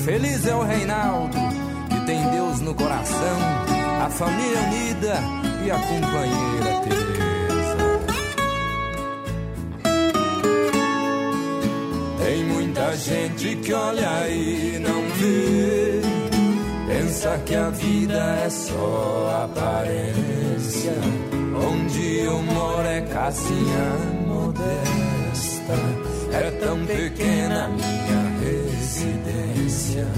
Feliz 0.04 0.46
é 0.46 0.54
o 0.54 0.62
Reinaldo, 0.62 1.36
que 1.90 2.00
tem 2.06 2.26
Deus 2.30 2.60
no 2.60 2.74
coração, 2.74 3.38
a 4.02 4.08
família 4.08 4.60
unida 4.60 5.20
e 5.66 5.70
a 5.70 5.78
companheira 5.78 6.80
Teresa. 6.84 7.76
Tem 12.24 12.44
muita 12.44 12.96
gente 12.96 13.56
que 13.56 13.72
olha 13.74 14.10
aí 14.10 14.76
e 14.76 14.78
não 14.78 15.02
vê. 15.18 15.93
Pensa 17.14 17.38
que 17.46 17.54
a 17.54 17.70
vida 17.70 18.38
é 18.44 18.50
só 18.50 19.44
aparência. 19.44 20.94
Onde 21.70 22.18
eu 22.18 22.42
moro 22.42 22.88
é 22.88 23.00
casinha 23.02 23.92
modesta. 24.26 25.74
É 26.32 26.50
tão 26.58 26.84
pequena 26.84 27.68
minha 27.68 28.24
residência. 28.42 30.08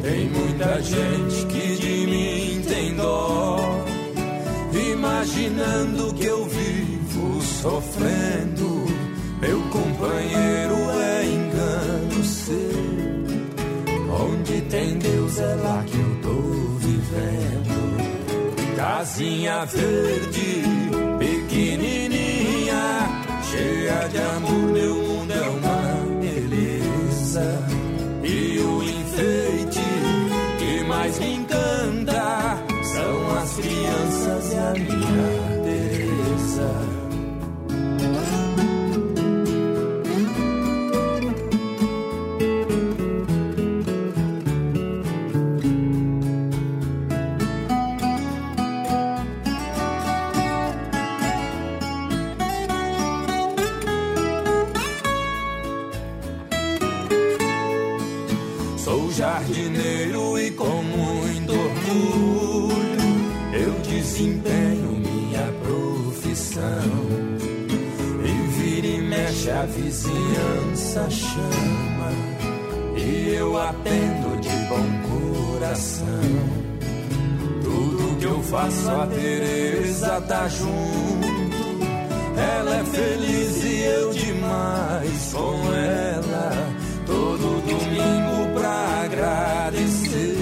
Tem 0.00 0.30
muita 0.30 0.80
gente 0.80 1.46
que 1.48 1.76
de 1.76 2.06
mim 2.06 2.62
tem 2.66 2.94
dó. 2.94 3.84
Imaginando 4.72 6.14
que 6.14 6.24
eu 6.24 6.46
vivo 6.46 7.42
sofrendo. 7.42 8.86
Meu 9.38 9.60
companheiro 9.68 10.85
Tem 14.76 14.98
Deus 14.98 15.38
é 15.38 15.54
lá 15.54 15.82
que 15.86 15.96
eu 15.96 16.20
tô 16.20 16.38
vivendo. 16.80 17.96
Casinha 18.76 19.64
verde, 19.64 20.64
pequenininha, 21.18 22.76
cheia 23.50 24.06
de 24.08 24.18
amor, 24.18 24.72
meu 24.72 24.94
mundo 24.96 25.32
é 25.32 25.48
uma 25.48 26.20
beleza. 26.20 27.58
E 28.22 28.58
o 28.58 28.82
enfeite 28.82 29.80
que 30.58 30.84
mais 30.84 31.18
me 31.20 31.36
encanta 31.36 32.62
são 32.82 33.38
as 33.38 33.54
crianças 33.54 34.52
e 34.52 34.56
a 34.58 34.72
minha 34.74 35.62
Teresa. 35.64 36.85
Vizinhança 70.06 71.10
chama 71.10 72.10
e 72.96 73.34
eu 73.34 73.60
atendo 73.60 74.40
de 74.40 74.56
bom 74.68 74.86
coração. 75.08 76.06
Tudo 77.62 78.18
que 78.18 78.24
eu 78.24 78.42
faço 78.42 78.90
a 78.90 79.06
Teresa 79.06 80.20
tá 80.22 80.48
junto. 80.48 81.56
Ela 82.36 82.76
é 82.76 82.84
feliz 82.84 83.64
e 83.64 83.80
eu 83.82 84.12
demais 84.12 85.32
com 85.32 85.74
ela. 85.74 86.52
Todo 87.06 87.62
domingo 87.66 88.58
pra 88.58 89.04
agradecer. 89.04 90.36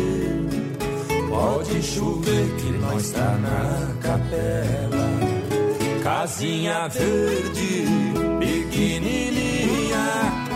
Pode 1.28 1.82
chover 1.82 2.56
que 2.56 2.70
nós 2.78 3.10
tá 3.10 3.38
na 3.38 3.94
capela. 4.00 5.03
Casinha 6.24 6.88
verde, 6.88 7.84
pequenininha, 8.40 10.06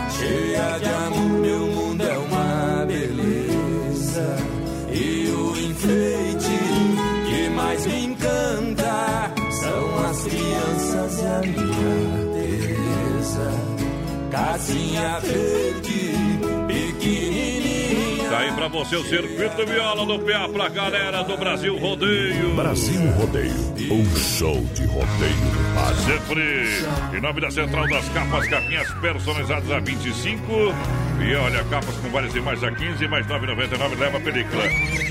cheia 0.09 0.79
de 0.79 0.89
amor. 0.89 1.41
Meu 1.41 1.67
mundo 1.67 2.03
é 2.03 2.17
uma 2.17 2.85
beleza. 2.87 4.37
E 4.91 5.27
o 5.29 5.55
enfeite 5.55 6.57
que 7.27 7.49
mais 7.51 7.85
me 7.85 8.05
encanta 8.05 9.31
são 9.51 10.05
as 10.09 10.23
crianças 10.23 11.19
e 11.19 11.25
a 11.27 11.41
minha 11.41 12.33
Teresa. 12.33 13.51
Casinha 14.31 15.19
verde, 15.19 16.08
você 18.69 18.95
o 18.95 19.03
Circuito 19.03 19.65
Viola 19.65 20.05
no 20.05 20.19
PA 20.19 20.47
pra 20.49 20.69
galera 20.69 21.23
do 21.23 21.35
Brasil 21.37 21.75
Rodeio. 21.77 22.55
Brasil 22.55 23.01
Rodeio, 23.11 23.53
um 23.91 24.05
show 24.15 24.55
de 24.73 24.85
rodeio 24.85 25.35
do 25.35 25.73
Pará. 25.75 25.93
Sempre 25.95 26.85
em 27.17 27.21
nome 27.21 27.41
da 27.41 27.51
Central 27.51 27.87
das 27.89 28.07
Capas, 28.09 28.47
capinhas 28.47 28.89
personalizadas 28.95 29.69
a 29.71 29.79
25. 29.79 30.43
E 31.21 31.35
olha, 31.35 31.63
capas 31.65 31.95
com 31.97 32.09
várias 32.09 32.33
imagens 32.33 32.63
a 32.63 32.71
15, 32.71 33.05
mais 33.07 33.27
9,99 33.27 33.99
leva 33.99 34.17
a 34.17 34.21
película. 34.21 34.63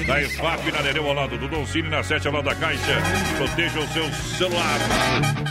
Da 0.07 0.23
EFAP 0.23 0.73
na 0.73 0.83
Nereu 0.83 1.07
ao 1.07 1.13
lado 1.15 1.37
do 1.37 1.47
Don 1.49 1.67
Cine, 1.67 1.89
na 1.91 2.03
7 2.03 2.27
ao 2.29 2.33
lado 2.35 2.45
da 2.45 2.55
Caixa. 2.55 2.97
Proteja 3.37 3.79
o 3.81 3.87
seu 3.89 4.11
celular. 4.39 4.79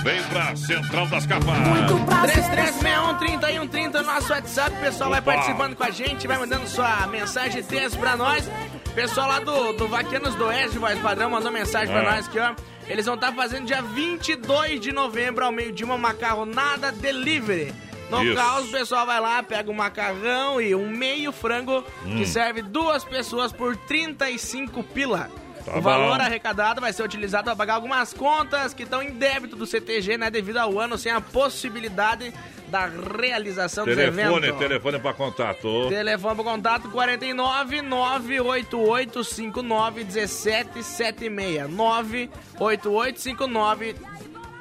Vem 0.04 0.24
pra 0.24 0.56
Central 0.56 1.06
das 1.08 1.28
Capas. 1.28 1.46
3361-3130, 1.48 4.02
nosso 4.04 4.34
WhatsApp. 4.34 4.76
O 4.76 4.80
pessoal 4.80 5.10
vai 5.12 5.20
Opa. 5.20 5.32
participando 5.34 5.76
com 5.76 5.84
a 5.84 5.92
gente, 5.92 6.26
vai 6.28 6.40
mandando 6.40 6.68
sua 6.68 7.06
mensagem 7.08 7.62
de 7.62 7.68
texto 7.98 7.99
pra 7.99 8.15
nós. 8.15 8.49
Pessoal 8.95 9.28
lá 9.28 9.40
do, 9.40 9.74
do 9.74 9.88
Vaquenos 9.88 10.34
do 10.36 10.45
Oeste, 10.45 10.78
voz 10.80 10.98
padrão, 10.99 11.30
mandou 11.30 11.52
mensagem 11.52 11.94
pra 11.94 12.02
É. 12.03 12.15
nós 12.15 12.28
aqui, 12.28 12.40
ó. 12.40 12.56
Eles 12.88 13.06
vão 13.06 13.15
estar 13.15 13.32
fazendo 13.34 13.65
dia 13.65 13.82
22 13.82 14.80
de 14.80 14.91
novembro, 14.91 15.45
ao 15.45 15.52
meio-dia, 15.52 15.86
uma 15.86 15.98
macarronada 15.98 16.91
delivery. 16.91 17.74
No 18.10 18.24
Isso. 18.24 18.36
caos, 18.36 18.69
o 18.69 18.72
pessoal 18.72 19.06
vai 19.06 19.19
lá, 19.19 19.44
pega 19.44 19.69
um 19.69 19.74
macarrão 19.74 20.61
e 20.61 20.74
um 20.74 20.90
meio 20.90 21.32
frango, 21.34 21.84
Hum. 22.06 22.15
que 22.18 22.26
serve 22.26 22.61
duas 22.61 23.03
pessoas 23.03 23.52
por 23.52 23.76
35 23.76 24.82
pila. 24.84 25.30
Tá 25.65 25.78
o 25.78 25.82
valor 25.82 26.18
bom. 26.18 26.24
arrecadado 26.24 26.80
vai 26.80 26.94
ser 26.94 27.03
utilizado 27.03 27.44
para 27.44 27.56
pagar 27.57 27.74
algumas 27.76 28.14
contas 28.14 28.74
que 28.74 28.84
estão 28.84 29.03
em 29.03 29.11
débito 29.11 29.57
do 29.57 29.65
CTG, 29.68 30.18
né? 30.18 30.30
Devido 30.32 30.57
ao 30.57 30.80
ano 30.80 30.98
sem 30.98 31.11
a 31.11 31.19
possibilidade 31.19 32.34
da 32.68 32.85
realização 32.88 33.85
dos 33.85 33.95
Telefone, 33.95 34.38
eventos. 34.48 34.60
telefone 34.60 34.99
pra 34.99 35.14
contato. 35.14 35.88
Telefone 35.89 36.35
para 36.35 36.44
contato 36.44 36.89
49 36.89 37.81
988 37.81 39.23
59 39.23 40.03
1776. 40.03 41.69
988 41.69 43.19
59 43.22 43.95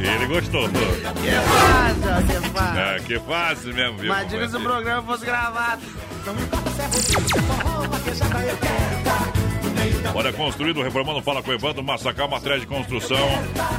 Ele 0.01 0.27
gostou, 0.29 0.67
pô. 0.71 0.79
Que 1.21 1.33
fácil, 1.43 2.27
que 2.27 2.41
fácil. 2.49 2.81
É, 2.81 3.01
que 3.01 3.21
fácil 3.21 3.75
mesmo, 3.75 3.99
viu? 3.99 4.07
Imagina 4.07 4.49
se 4.49 4.57
o 4.57 4.61
programa 4.61 5.03
fosse 5.03 5.27
gravado. 5.27 5.83
Olha, 10.15 10.33
construído, 10.33 10.83
reformando, 10.83 11.21
fala 11.23 11.43
com 11.43 11.51
o 11.51 11.55
Evandro, 11.55 11.83
Massacal, 11.83 12.29
materiais 12.29 12.63
de 12.63 12.67
construção, 12.67 13.29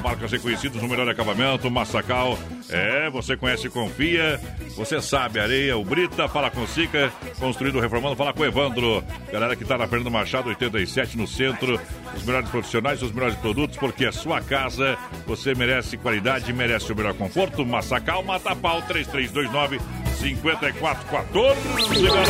marcas 0.03 0.31
reconhecidas 0.31 0.81
no 0.81 0.87
melhor 0.87 1.09
acabamento, 1.09 1.69
Massacal, 1.69 2.37
é, 2.69 3.09
você 3.09 3.35
conhece 3.35 3.67
e 3.67 3.69
confia, 3.69 4.39
você 4.75 5.01
sabe, 5.01 5.39
areia, 5.39 5.77
o 5.77 5.83
Brita, 5.83 6.27
fala 6.27 6.51
com 6.51 6.61
o 6.61 6.67
Sica, 6.67 7.11
construído, 7.39 7.79
reformando, 7.79 8.15
fala 8.15 8.33
com 8.33 8.41
o 8.41 8.45
Evandro, 8.45 9.03
galera 9.31 9.55
que 9.55 9.65
tá 9.65 9.77
na 9.77 9.87
Fernando 9.87 10.11
Machado, 10.11 10.49
87, 10.49 11.17
no 11.17 11.27
centro, 11.27 11.79
os 12.15 12.23
melhores 12.23 12.49
profissionais, 12.49 13.01
os 13.01 13.11
melhores 13.11 13.35
produtos, 13.35 13.77
porque 13.77 14.05
é 14.05 14.11
sua 14.11 14.41
casa, 14.41 14.97
você 15.25 15.55
merece 15.55 15.97
qualidade, 15.97 16.53
merece 16.53 16.91
o 16.91 16.95
melhor 16.95 17.13
conforto, 17.13 17.65
Massacal, 17.65 18.23
Mata 18.23 18.55
Pau, 18.55 18.81
3329 18.83 20.06
5414, 20.19 22.02
galera. 22.02 22.30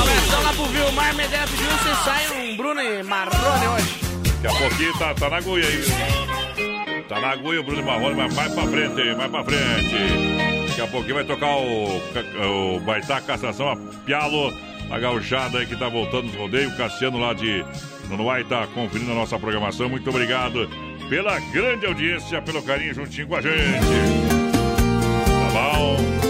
Abração 0.00 0.42
lá 0.42 0.52
pro 0.54 0.64
Vilmar 0.66 1.14
Medeiros 1.14 1.50
pediu 1.50 1.66
você 1.66 1.94
sai 2.04 2.28
um 2.30 2.56
Bruno 2.56 2.80
e 2.80 3.02
Marrone 3.02 3.66
hoje. 3.68 4.00
Daqui 4.40 4.56
a 4.56 4.58
pouquinho 4.58 4.98
tá, 4.98 5.14
tá 5.14 5.30
na 5.30 5.36
agulha 5.36 5.66
aí. 5.66 7.04
Tá 7.08 7.20
na 7.20 7.30
agulha 7.30 7.60
o 7.60 7.64
Bruno 7.64 7.82
Marrone, 7.82 8.14
mas 8.16 8.34
mais 8.34 8.52
pra 8.54 8.66
frente, 8.66 9.14
mais 9.16 9.30
pra 9.30 9.44
frente. 9.44 10.68
Daqui 10.68 10.80
a 10.80 10.86
pouquinho 10.86 11.14
vai 11.14 11.24
tocar 11.24 11.56
o, 11.56 12.00
o 12.76 12.80
Baitá 12.80 13.20
Castração 13.20 13.68
a 13.68 13.76
Pialo 14.04 14.52
A 14.90 14.98
gauchada 14.98 15.58
aí 15.58 15.66
que 15.66 15.76
tá 15.76 15.88
voltando 15.88 16.28
os 16.28 16.34
rodeios. 16.34 16.72
O 16.72 16.76
Cassiano 16.76 17.18
lá 17.18 17.32
de 17.34 17.64
Nonoai 18.08 18.44
tá 18.44 18.66
conferindo 18.68 19.12
a 19.12 19.14
nossa 19.14 19.38
programação. 19.38 19.88
Muito 19.88 20.08
obrigado 20.08 20.68
pela 21.08 21.38
grande 21.52 21.86
audiência, 21.86 22.40
pelo 22.40 22.62
carinho 22.62 22.94
juntinho 22.94 23.28
com 23.28 23.36
a 23.36 23.40
gente. 23.42 23.54
Tá 25.52 25.52
bom? 25.52 26.23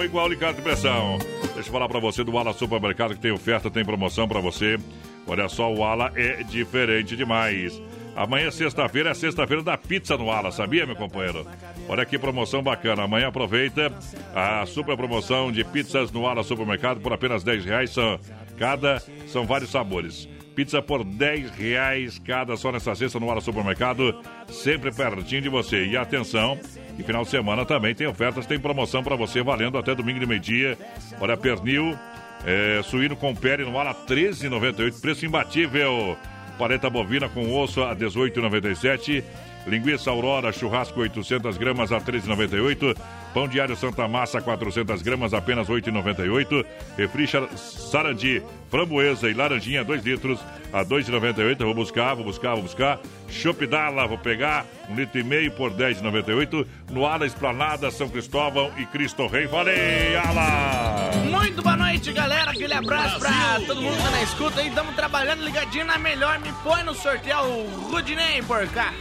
Bom 0.00 0.04
igual 0.04 0.28
ligado 0.28 0.56
de 0.56 0.62
pressão. 0.62 1.18
Deixa 1.52 1.68
eu 1.68 1.72
falar 1.72 1.86
pra 1.86 2.00
você 2.00 2.24
do 2.24 2.38
Ala 2.38 2.54
Supermercado 2.54 3.14
que 3.14 3.20
tem 3.20 3.32
oferta, 3.32 3.70
tem 3.70 3.84
promoção 3.84 4.26
pra 4.26 4.40
você. 4.40 4.78
Olha 5.26 5.46
só, 5.46 5.70
o 5.70 5.84
Ala 5.84 6.10
é 6.16 6.42
diferente 6.42 7.14
demais. 7.14 7.78
Amanhã, 8.16 8.50
sexta-feira, 8.50 9.10
é 9.10 9.14
sexta-feira 9.14 9.62
da 9.62 9.76
pizza 9.76 10.16
no 10.16 10.30
Ala, 10.30 10.50
sabia, 10.50 10.86
meu 10.86 10.96
companheiro? 10.96 11.46
Olha 11.86 12.06
que 12.06 12.18
promoção 12.18 12.62
bacana. 12.62 13.02
Amanhã 13.02 13.28
aproveita 13.28 13.92
a 14.34 14.64
super 14.64 14.96
promoção 14.96 15.52
de 15.52 15.62
pizzas 15.64 16.10
no 16.10 16.26
Ala 16.26 16.42
Supermercado 16.42 16.98
por 17.02 17.12
apenas 17.12 17.44
10 17.44 17.66
reais. 17.66 17.90
São, 17.90 18.18
cada 18.56 19.02
são 19.26 19.44
vários 19.44 19.70
sabores. 19.70 20.26
Pizza 20.54 20.80
por 20.80 21.04
10 21.04 21.50
reais 21.50 22.18
cada 22.18 22.56
só 22.56 22.72
nessa 22.72 22.94
sexta 22.94 23.20
no 23.20 23.30
Ala 23.30 23.42
Supermercado, 23.42 24.18
sempre 24.48 24.90
pertinho 24.90 25.42
de 25.42 25.50
você. 25.50 25.84
E 25.84 25.94
atenção, 25.94 26.58
que 27.00 27.06
final 27.06 27.24
de 27.24 27.30
semana 27.30 27.64
também 27.64 27.94
tem 27.94 28.06
ofertas, 28.06 28.46
tem 28.46 28.58
promoção 28.58 29.02
para 29.02 29.16
você 29.16 29.42
valendo 29.42 29.78
até 29.78 29.94
domingo 29.94 30.20
de 30.20 30.26
meio-dia. 30.26 30.76
Olha, 31.18 31.36
pernil, 31.36 31.96
é, 32.44 32.82
suíno 32.82 33.16
com 33.16 33.34
pele 33.34 33.64
no 33.64 33.78
Ala 33.78 33.94
13,98, 33.94 35.00
preço 35.00 35.26
imbatível. 35.26 36.16
Paleta 36.58 36.90
bovina 36.90 37.28
com 37.28 37.58
osso 37.58 37.82
a 37.82 37.96
18,97. 37.96 39.24
Linguiça 39.66 40.10
Aurora, 40.10 40.52
churrasco 40.52 41.00
800 41.00 41.56
gramas 41.56 41.90
a 41.90 42.00
13,98. 42.00 42.96
Pão 43.32 43.48
diário 43.48 43.74
Santa 43.76 44.06
Massa, 44.06 44.42
400 44.42 45.00
gramas, 45.00 45.32
apenas 45.32 45.68
8,98. 45.68 46.66
Refri 46.98 47.26
Sarandi, 47.56 48.42
framboesa 48.70 49.28
e 49.28 49.34
laranjinha, 49.34 49.84
2 49.84 50.04
litros, 50.04 50.40
a 50.72 50.84
2,98. 50.84 51.58
Vou 51.58 51.74
buscar, 51.74 52.14
vou 52.14 52.24
buscar, 52.24 52.54
vou 52.54 52.62
buscar. 52.62 53.00
Chopp 53.28 53.66
Dala, 53.66 54.06
vou 54.06 54.16
pegar, 54.16 54.64
um 54.88 54.94
litro 54.94 55.18
e 55.18 55.24
meio 55.24 55.50
por 55.52 55.72
10,98. 55.72 56.66
No 56.90 57.04
Ala 57.04 57.26
Esplanada, 57.26 57.90
São 57.90 58.08
Cristóvão 58.08 58.72
e 58.78 58.86
Cristo 58.86 59.26
Rei. 59.26 59.46
Valeu, 59.46 60.20
Ala! 60.20 61.10
Muito 61.30 61.62
boa 61.62 61.76
noite, 61.76 62.12
galera. 62.12 62.52
Aquele 62.52 62.74
abraço 62.74 63.18
pra 63.18 63.60
todo 63.66 63.82
mundo 63.82 63.96
que 63.96 64.02
tá 64.02 64.10
na 64.10 64.22
escuta 64.22 64.60
aí. 64.60 64.68
Estamos 64.68 64.94
trabalhando 64.94 65.44
ligadinho 65.44 65.84
na 65.84 65.98
melhor. 65.98 66.38
Me 66.38 66.52
põe 66.62 66.82
no 66.84 66.94
sorteio 66.94 67.40
o 67.40 67.90
Rudinei 67.90 68.42
por 68.42 68.66
cá. 68.68 68.92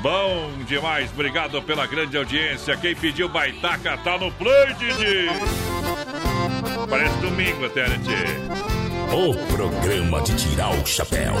Bom 0.00 0.52
demais, 0.64 1.10
obrigado 1.10 1.60
pela 1.62 1.84
grande 1.84 2.16
audiência. 2.16 2.76
Quem 2.76 2.94
pediu 2.94 3.28
baitaca 3.28 3.96
tá 3.98 4.16
no 4.16 4.30
play, 4.30 4.72
Didi. 4.74 5.26
Parece 6.88 7.18
domingo 7.18 7.66
até, 7.66 7.88
né, 7.88 7.98
tchê? 8.04 8.87
O 9.10 9.34
programa 9.54 10.20
de 10.20 10.34
tirar 10.36 10.70
o 10.70 10.86
chapéu. 10.86 11.34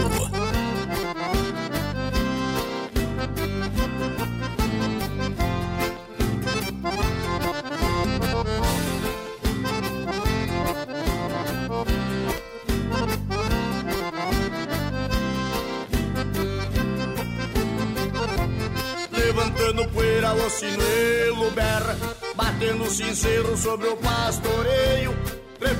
Levantando 19.12 19.86
poeira, 19.88 20.32
o 20.32 20.50
sinuelo 20.50 21.50
berra 21.50 21.96
Batendo 22.34 22.90
sincero 22.90 23.56
sobre 23.56 23.88
o 23.88 23.96
pastoreio 23.96 24.87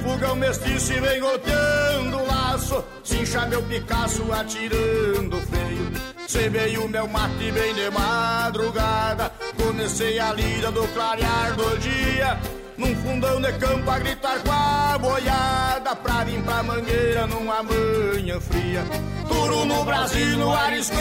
Refuga 0.08 0.32
o 0.32 0.36
mestiço 0.36 0.92
e 0.94 1.00
vem 1.00 1.20
golpeando 1.20 2.16
o 2.16 2.26
laço. 2.26 2.82
Cincha 3.04 3.44
meu 3.44 3.62
Picasso 3.64 4.24
atirando 4.32 5.36
freio. 5.42 5.92
Cebei 6.26 6.78
o 6.78 6.88
meu 6.88 7.06
mate 7.06 7.52
bem 7.52 7.74
de 7.74 7.90
madrugada. 7.90 9.30
Comecei 9.62 10.18
a 10.18 10.32
lida 10.32 10.70
do 10.70 10.88
clarear 10.94 11.54
do 11.56 11.78
dia. 11.78 12.38
Num 12.78 12.96
fundão 12.96 13.38
de 13.38 13.52
campo 13.58 13.90
a 13.90 13.98
gritar 13.98 14.38
com 14.42 14.50
a 14.50 14.96
boiada. 14.98 15.94
Pra 15.96 16.24
vir 16.24 16.42
pra 16.42 16.62
mangueira 16.62 17.26
numa 17.26 17.62
manhã 17.62 18.40
fria. 18.40 18.82
Duro 19.28 19.66
no 19.66 19.84
Brasil, 19.84 20.38
no 20.38 20.54
arisco 20.54 20.96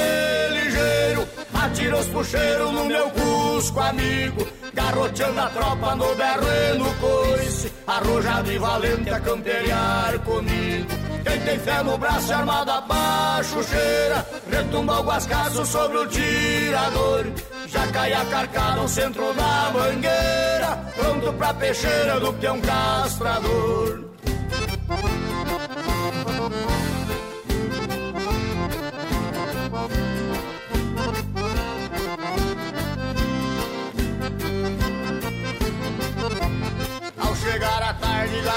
ligeiro 0.51 1.25
Atira 1.53 1.97
os 1.97 2.07
puxeiros 2.07 2.71
no 2.73 2.85
meu 2.85 3.09
cusco 3.11 3.79
amigo 3.79 4.45
Garroteando 4.87 5.39
a 5.41 5.49
tropa 5.49 5.95
no 5.97 6.15
berro 6.15 6.47
e 6.47 6.77
no 6.77 6.93
coice. 6.93 7.73
Arrojado 7.85 8.49
e 8.49 8.57
valente 8.57 9.09
a 9.09 9.19
camperiar 9.19 10.17
comigo. 10.19 10.87
Quem 11.25 11.41
tem 11.41 11.59
fé 11.59 11.83
no 11.83 11.97
braço 11.97 12.33
armado 12.33 12.71
abaixo 12.71 13.61
cheira. 13.65 14.25
Retumba 14.49 15.01
o 15.01 15.03
guascaço 15.03 15.65
sobre 15.65 15.97
o 15.97 16.07
tirador. 16.07 17.25
Já 17.67 17.85
cai 17.87 18.13
a 18.13 18.23
carcada 18.25 18.79
ao 18.79 18.87
centro 18.87 19.33
da 19.33 19.71
mangueira. 19.73 20.91
Pronto 20.95 21.33
pra 21.33 21.53
peixeira 21.53 22.19
do 22.21 22.31
peão 22.31 22.61
castrador 22.61 24.07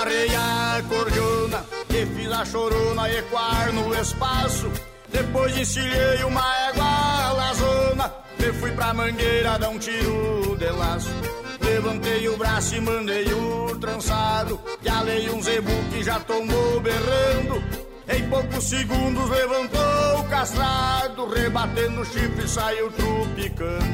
garrei 0.01 0.35
a 0.35 0.83
cordiona 0.89 1.65
E 1.91 2.07
fiz 2.07 2.33
a 2.33 2.45
chorona 2.45 3.11
ecoar 3.11 3.73
no 3.73 3.95
espaço. 3.95 4.71
Depois 5.13 5.57
encilhei 5.57 6.25
uma 6.25 6.69
égua 6.69 7.33
lazona 7.33 8.15
E 8.39 8.53
fui 8.55 8.73
pra 8.73 8.95
mangueira 8.95 9.59
dar 9.59 9.69
um 9.69 9.79
tiro 9.79 10.57
de 10.57 10.71
laço. 10.71 11.11
Levantei 11.61 12.29
o 12.29 12.37
braço 12.37 12.75
e 12.75 12.81
mandei 12.81 13.33
o 13.33 13.77
trançado 13.79 14.61
E 14.83 14.89
alei 14.89 15.31
um 15.31 15.43
zebu 15.43 15.73
que 15.93 16.03
já 16.03 16.19
tomou 16.21 16.81
berrando 16.81 17.80
Em 18.13 18.29
poucos 18.29 18.65
segundos 18.65 19.31
levantou 19.31 20.21
o 20.21 20.25
castrado 20.25 21.29
Rebatendo 21.29 22.01
o 22.01 22.05
chifre 22.05 22.49
saiu 22.49 22.91
trupicando 22.93 23.85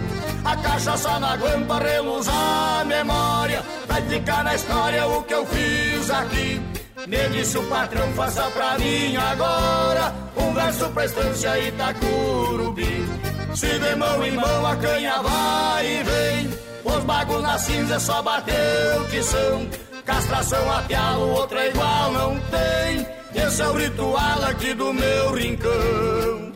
A 0.44 0.56
cachaça 0.56 1.18
na 1.20 1.36
guampa 1.36 1.78
reluz 1.78 2.26
a 2.28 2.84
memória 2.86 3.62
Vai 3.86 4.02
ficar 4.02 4.42
na 4.42 4.54
história 4.54 5.06
o 5.06 5.22
que 5.22 5.34
eu 5.34 5.46
fiz 5.46 6.10
aqui. 6.10 6.62
Me 7.06 7.28
disse 7.28 7.58
o 7.58 7.62
patrão, 7.64 8.10
faça 8.14 8.42
pra 8.50 8.78
mim 8.78 9.16
agora 9.16 10.14
Um 10.36 10.52
verso 10.54 10.88
pra 10.90 11.04
estância 11.04 11.58
Itacurubi 11.58 13.06
Se 13.54 13.78
de 13.78 13.94
mão 13.96 14.24
em 14.24 14.32
mão 14.32 14.66
a 14.66 14.76
canha 14.76 15.22
vai 15.22 15.86
e 15.86 16.02
vem 16.02 16.58
Os 16.84 17.04
bagos 17.04 17.42
na 17.42 17.58
cinza 17.58 18.00
só 18.00 18.22
bater 18.22 19.00
o 19.00 19.04
tição 19.08 19.68
Castração 20.06 20.72
a 20.72 20.82
pialo, 20.82 21.30
outra 21.32 21.64
é 21.64 21.68
igual 21.68 22.12
não 22.12 22.40
tem 22.40 23.06
Esse 23.34 23.60
é 23.60 23.68
o 23.68 23.72
ritual 23.72 24.44
aqui 24.44 24.72
do 24.72 24.94
meu 24.94 25.34
rincão 25.34 26.52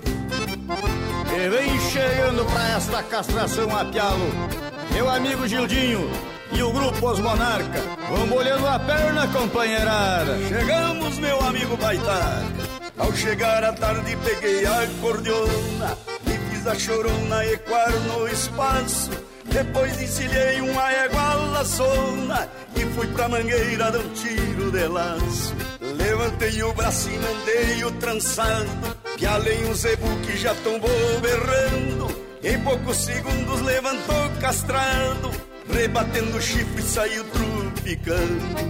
E 1.35 1.49
vem 1.49 1.81
chegando 1.91 2.45
pra 2.47 2.77
esta 2.77 3.03
castração 3.03 3.77
a 3.77 3.85
pialo 3.85 4.27
Meu 4.95 5.11
amigo 5.11 5.49
Gildinho 5.49 6.09
e 6.53 6.63
o 6.63 6.73
grupo 6.73 7.11
Os 7.11 7.19
Monarca. 7.21 7.81
Vamos 8.11 8.37
olhando 8.37 8.67
a 8.67 8.79
perna, 8.79 9.29
companheirada. 9.29 10.37
Chegamos, 10.49 11.19
meu 11.19 11.41
amigo 11.41 11.77
Baitaca. 11.77 12.45
Ao 12.99 13.13
chegar 13.15 13.63
à 13.65 13.73
tarde, 13.73 14.17
peguei 14.25 14.67
a 14.67 14.87
cordiona 15.01 15.97
e 16.27 16.51
fiz 16.51 16.67
a 16.67 16.75
chorona 16.75 17.45
ecoar 17.47 17.93
no 17.93 18.29
espaço. 18.29 19.11
Depois 19.53 20.01
encilhei 20.01 20.61
uma 20.61 20.93
égua 20.93 21.35
laçona 21.53 22.49
e 22.77 22.81
fui 22.95 23.07
pra 23.09 23.29
mangueira 23.29 23.91
dar 23.91 23.99
um 23.99 24.09
tiro 24.15 24.71
de 24.71 24.87
laço. 24.87 25.55
Levantei 25.81 26.63
o 26.63 26.73
braço 26.73 27.09
e 27.11 27.19
mandei 27.19 27.85
o 27.85 27.91
trançado, 27.93 28.97
além 29.29 29.67
um 29.67 29.75
zebu 29.75 30.09
que 30.23 30.37
já 30.37 30.55
tombou 30.57 31.21
berrando. 31.21 32.21
Em 32.43 32.59
poucos 32.61 32.97
segundos 32.97 33.61
levantou 33.61 34.31
castrado 34.41 35.31
rebatendo 35.73 36.37
o 36.37 36.41
chifre 36.41 36.83
saiu 36.83 37.25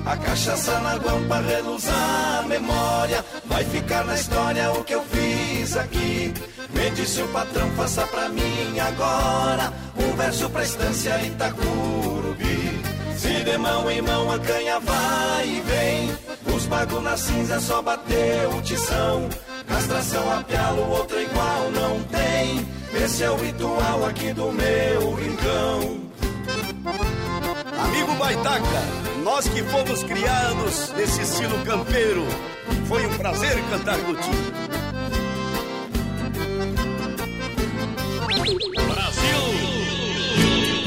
A 0.06 0.16
cachaça 0.16 0.78
na 0.80 0.96
guampa 0.96 1.40
reluz 1.40 1.84
a 1.88 2.44
memória, 2.46 3.24
vai 3.44 3.64
ficar 3.64 4.04
na 4.04 4.14
história 4.14 4.70
o 4.72 4.84
que 4.84 4.94
eu 4.94 5.02
fiz 5.02 5.76
aqui. 5.76 6.32
Me 6.72 6.90
disse 6.92 7.20
o 7.20 7.28
patrão, 7.28 7.68
faça 7.72 8.06
pra 8.06 8.28
mim 8.28 8.78
agora 8.78 9.72
um 9.96 10.16
verso 10.16 10.48
pra 10.50 10.62
estância 10.62 11.20
Itacurubi. 11.22 12.82
Se 13.16 13.44
de 13.44 13.58
mão 13.58 13.90
em 13.90 14.00
mão 14.00 14.32
a 14.32 14.38
canha 14.38 14.80
vai 14.80 15.48
e 15.48 15.60
vem, 15.60 16.54
os 16.54 16.66
bagos 16.66 17.02
na 17.02 17.16
cinza 17.16 17.60
só 17.60 17.82
bater 17.82 18.48
o 18.48 18.62
tição. 18.62 19.28
Castração 19.66 20.32
a 20.32 20.42
pialo, 20.44 20.88
outra 20.88 21.20
igual 21.20 21.70
não 21.72 22.02
tem. 22.04 22.66
Esse 23.04 23.24
é 23.24 23.30
o 23.30 23.36
ritual 23.36 24.06
aqui 24.06 24.32
do 24.32 24.52
meu 24.52 25.14
rincão. 25.14 26.00
Amigo 28.10 28.14
Baitaca, 28.16 28.62
Nós 29.22 29.48
que 29.48 29.62
fomos 29.62 30.02
criados 30.02 30.92
nesse 30.96 31.22
estilo 31.22 31.58
campeiro, 31.64 32.26
foi 32.86 33.06
um 33.06 33.16
prazer 33.16 33.56
cantar 33.70 33.98
contigo. 33.98 34.36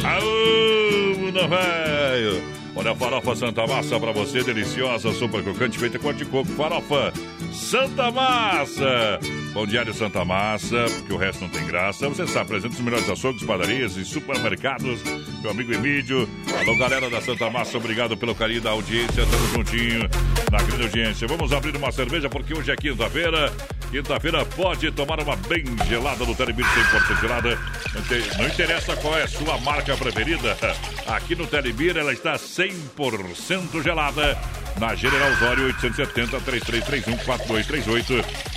Aô, 0.03 1.17
mundo 1.17 1.47
velho! 1.47 2.43
Olha 2.75 2.91
a 2.91 2.95
farofa 2.95 3.35
Santa 3.35 3.67
Massa 3.67 3.99
pra 3.99 4.11
você, 4.11 4.43
deliciosa, 4.43 5.13
super 5.13 5.43
crocante, 5.43 5.79
feita 5.79 5.99
com 5.99 6.11
de 6.13 6.25
coco. 6.25 6.49
Farofa 6.49 7.13
Santa 7.53 8.11
Massa! 8.11 9.19
Pão 9.53 9.67
diário 9.67 9.93
Santa 9.93 10.25
Massa, 10.25 10.85
porque 10.97 11.13
o 11.13 11.17
resto 11.17 11.41
não 11.41 11.49
tem 11.49 11.63
graça. 11.67 12.09
Você 12.09 12.25
sabe, 12.25 12.49
presente 12.49 12.73
os 12.73 12.81
melhores 12.81 13.07
açougues, 13.07 13.43
padarias 13.43 13.95
e 13.95 14.03
supermercados. 14.03 14.99
Meu 15.43 15.51
amigo 15.51 15.71
Emílio. 15.71 16.27
Alô, 16.59 16.75
galera 16.75 17.07
da 17.07 17.21
Santa 17.21 17.51
Massa, 17.51 17.77
obrigado 17.77 18.17
pelo 18.17 18.34
carinho 18.34 18.61
da 18.61 18.71
audiência. 18.71 19.23
Tamo 19.27 19.47
juntinho 19.49 20.09
na 20.51 20.57
grande 20.57 20.84
audiência. 20.84 21.27
Vamos 21.27 21.53
abrir 21.53 21.75
uma 21.75 21.91
cerveja, 21.91 22.27
porque 22.30 22.57
hoje 22.57 22.71
é 22.71 22.75
quinta-feira. 22.75 23.53
Quinta-feira 23.91 24.43
pode 24.43 24.91
tomar 24.91 25.19
uma 25.19 25.35
bem 25.35 25.63
gelada 25.88 26.25
do 26.25 26.34
Telebir 26.34 26.65
100% 26.65 27.21
gelada. 27.21 27.59
Não, 27.93 28.01
te, 28.01 28.38
não 28.39 28.47
interessa 28.47 28.95
qual 28.95 29.15
é 29.15 29.21
a 29.21 29.27
sua 29.27 29.59
marca 29.59 29.95
preferida. 29.95 30.57
Aqui 31.05 31.35
no 31.35 31.45
Telebir 31.45 31.95
ela 31.95 32.11
está 32.11 32.34
100% 32.34 33.84
gelada. 33.84 34.35
Na 34.80 34.95
General 34.95 35.31
Osório 35.34 35.65
870 35.65 36.41
3331 36.41 37.17
4238. 37.23 38.53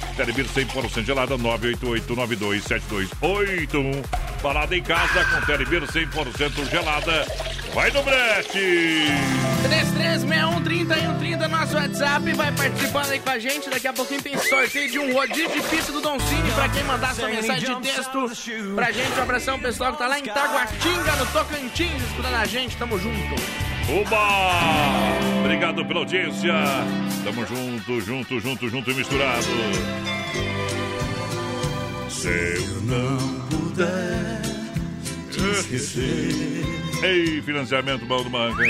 Telebir 0.87 0.87
100% 0.87 1.05
gelada 1.05 1.37
988927281. 1.39 4.05
Parada 4.43 4.77
em 4.77 4.83
casa 4.83 5.25
com 5.25 5.41
Telebir 5.47 5.83
100% 5.83 6.71
gelada. 6.71 7.27
Vai 7.75 7.91
no 7.91 8.03
brete! 8.03 9.07
33613130 9.69 11.49
nosso 11.49 11.75
WhatsApp, 11.75 12.33
vai 12.33 12.53
participando 12.53 13.11
aí 13.11 13.19
com 13.19 13.31
a 13.31 13.39
gente. 13.39 13.69
Daqui 13.69 13.89
a 13.89 13.93
pouquinho 13.93 14.23
tem 14.23 14.39
sorteio 14.39 14.91
de 14.91 14.99
um 14.99 15.13
rodízio 15.13 15.51
de 15.51 15.61
pizza 15.63 15.93
do 15.93 16.01
Don 16.01 16.19
Cine 16.19 16.51
pra 16.53 16.69
quem 16.69 16.85
mandar 16.85 17.15
sua 17.15 17.29
mensagem 17.29 17.75
de 17.75 17.83
texto 17.83 18.31
pra 18.75 18.93
gente. 18.93 19.19
Um 19.19 19.23
abração 19.23 19.59
pessoal 19.59 19.93
que 19.93 19.99
tá 19.99 20.07
lá 20.07 20.19
em 20.19 20.25
Taguatinga, 20.25 21.17
no 21.17 21.27
Tocantins, 21.27 22.03
escutando 22.03 22.35
a 22.35 22.47
gente. 22.47 22.77
Tamo 22.77 22.99
junto. 22.99 23.35
Oba! 23.89 25.39
Obrigado 25.41 25.85
pela 25.85 26.01
audiência. 26.01 26.55
Tamo 27.25 27.47
junto, 27.47 28.01
junto, 28.01 28.41
junto, 28.41 28.69
junto 28.69 28.91
e 28.91 28.95
misturado. 28.95 29.47
Se 32.17 32.29
eu 32.29 32.81
não 32.83 33.19
puder 33.51 34.41
esquecer. 35.59 36.65
Ei, 37.05 37.43
financiamento 37.43 38.07
bom 38.07 38.23
do 38.23 38.31
Manca. 38.31 38.63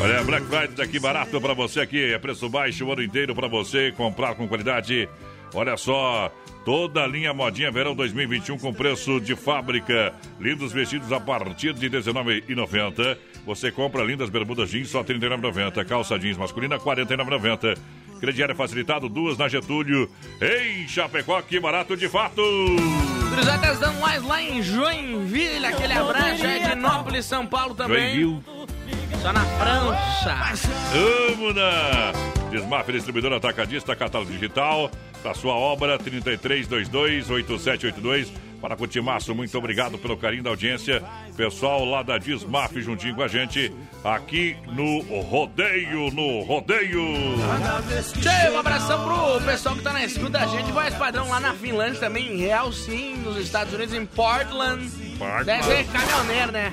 Olha, 0.00 0.22
Black 0.22 0.46
Friday 0.46 0.86
aqui 0.86 1.00
barato 1.00 1.40
pra 1.40 1.54
você 1.54 1.80
aqui. 1.80 2.12
É 2.14 2.18
preço 2.18 2.48
baixo 2.48 2.84
o 2.84 2.92
ano 2.92 3.02
inteiro 3.02 3.34
pra 3.34 3.48
você 3.48 3.90
comprar 3.90 4.36
com 4.36 4.46
qualidade. 4.46 5.08
Olha 5.52 5.76
só, 5.76 6.32
toda 6.64 7.02
a 7.02 7.06
linha 7.06 7.34
modinha 7.34 7.70
verão 7.72 7.96
2021 7.96 8.58
com 8.58 8.72
preço 8.72 9.20
de 9.20 9.34
fábrica. 9.34 10.14
Lindos 10.38 10.72
vestidos 10.72 11.10
a 11.12 11.18
partir 11.18 11.72
de 11.72 11.88
R$19,90. 11.88 13.18
Você 13.44 13.72
compra 13.72 14.04
lindas 14.04 14.30
bermudas 14.30 14.70
jeans 14.70 14.88
só 14.88 15.00
R$ 15.00 15.14
39,90. 15.14 15.84
Calça 15.84 16.16
jeans 16.16 16.36
masculina 16.36 16.76
R$ 16.76 16.82
49,90. 16.82 17.76
Crediário 18.20 18.54
facilitado, 18.54 19.08
duas 19.08 19.38
na 19.38 19.48
Getúlio. 19.48 20.10
Ei, 20.40 20.86
Chapecó, 20.88 21.40
que 21.42 21.60
barato 21.60 21.96
de 21.96 22.08
fato! 22.08 22.42
Cruzadas 23.32 23.78
dando 23.78 24.00
mais 24.00 24.22
lá 24.22 24.42
em 24.42 24.62
Joinville, 24.62 25.64
aquele 25.64 25.92
abraço, 25.92 26.44
Edinópolis, 26.44 27.26
São 27.26 27.46
Paulo 27.46 27.74
também. 27.74 28.20
Joinville. 28.20 28.42
Só 29.22 29.32
na 29.32 29.44
França. 29.44 30.36
Vamos 31.36 31.54
na 31.54 32.12
Desmaf 32.50 32.90
Distribuidora 32.90 33.36
Atacadista 33.36 33.94
Catálogo 33.96 34.30
Digital. 34.30 34.90
Para 35.22 35.34
sua 35.34 35.54
obra, 35.54 35.98
3322-8782. 35.98 38.28
Para 38.60 38.76
Cutimaço, 38.76 39.34
muito 39.34 39.56
obrigado 39.56 39.98
pelo 39.98 40.16
carinho 40.16 40.42
da 40.42 40.50
audiência. 40.50 41.02
Pessoal 41.36 41.84
lá 41.84 42.02
da 42.02 42.18
Desmaf 42.18 42.74
juntinho 42.80 43.14
com 43.14 43.22
a 43.22 43.28
gente 43.28 43.72
aqui 44.04 44.56
no 44.66 45.00
Rodeio, 45.22 46.10
no 46.10 46.42
Rodeio. 46.42 47.04
Tchê, 48.20 48.50
um 48.50 48.58
abração 48.58 49.04
pro 49.04 49.40
pessoal 49.44 49.76
que 49.76 49.82
tá 49.82 49.92
na 49.92 50.04
escuta 50.04 50.30
da 50.30 50.46
gente. 50.46 50.72
Voz 50.72 50.94
padrão 50.94 51.28
lá 51.28 51.38
na 51.38 51.54
Finlândia 51.54 52.00
também, 52.00 52.32
em 52.32 52.38
Real 52.38 52.72
sim, 52.72 53.14
nos 53.18 53.36
Estados 53.36 53.72
Unidos, 53.72 53.94
em 53.94 54.04
Portland. 54.04 54.90
Portland. 55.18 55.44
Deve 55.44 55.62
ser 55.62 55.86
caminhoneiro, 55.86 56.52
né? 56.52 56.72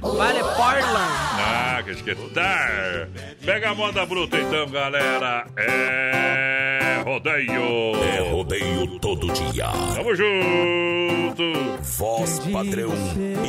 Vale 0.00 0.40
Portland. 0.40 1.12
Ah, 1.38 1.82
que 1.84 1.90
esquetar. 1.92 3.08
Pega 3.44 3.70
a 3.70 3.74
moda 3.74 4.04
bruta 4.06 4.38
então, 4.38 4.68
galera. 4.68 5.46
É 5.56 7.02
rodeio. 7.04 7.96
É 8.02 8.30
rodeio 8.30 8.98
todo 8.98 9.32
dia. 9.32 9.66
Tamo 9.94 10.14
junto. 10.14 11.76
Voz 11.98 12.38
padrão 12.52 12.92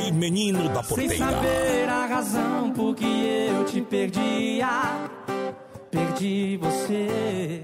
e 0.06 0.12
menino 0.12 0.68
da 0.68 0.82
Sem 0.82 0.96
porteira. 1.08 1.16
saber 1.32 1.88
a 1.88 2.06
razão 2.06 2.70
por 2.72 2.94
que 2.94 3.48
eu 3.50 3.64
te 3.64 3.80
perdia. 3.82 4.68
Perdi 5.90 6.58
você, 6.58 7.62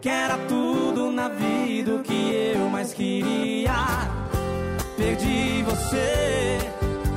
que 0.00 0.08
era 0.08 0.36
tudo 0.46 1.10
na 1.10 1.28
vida 1.28 1.94
o 1.94 2.02
que 2.02 2.52
eu 2.54 2.68
mais 2.68 2.92
queria. 2.92 3.72
Perdi 4.96 5.62
você, 5.62 6.58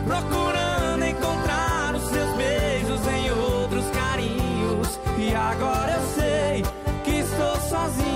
procurando 0.07 0.74
encontrar 1.03 1.95
os 1.95 2.03
seus 2.03 2.35
beijos 2.35 3.07
em 3.07 3.31
outros 3.31 3.85
carinhos. 3.91 4.99
E 5.17 5.33
agora 5.33 5.91
eu 5.93 6.01
sei 6.15 6.63
que 7.03 7.11
estou 7.19 7.55
sozinho. 7.61 8.15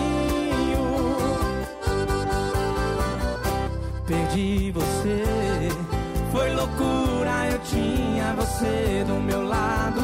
Perdi 4.05 4.71
você, 4.71 5.69
foi 6.31 6.53
loucura, 6.53 7.47
eu 7.51 7.59
tinha 7.59 8.33
você 8.35 9.03
do 9.07 9.15
meu 9.15 9.43
lado. 9.43 10.01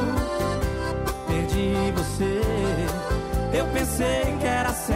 Perdi 1.28 1.92
você, 1.96 2.42
eu 3.58 3.66
pensei 3.68 4.38
que 4.40 4.46
era 4.46 4.72
certo, 4.74 4.95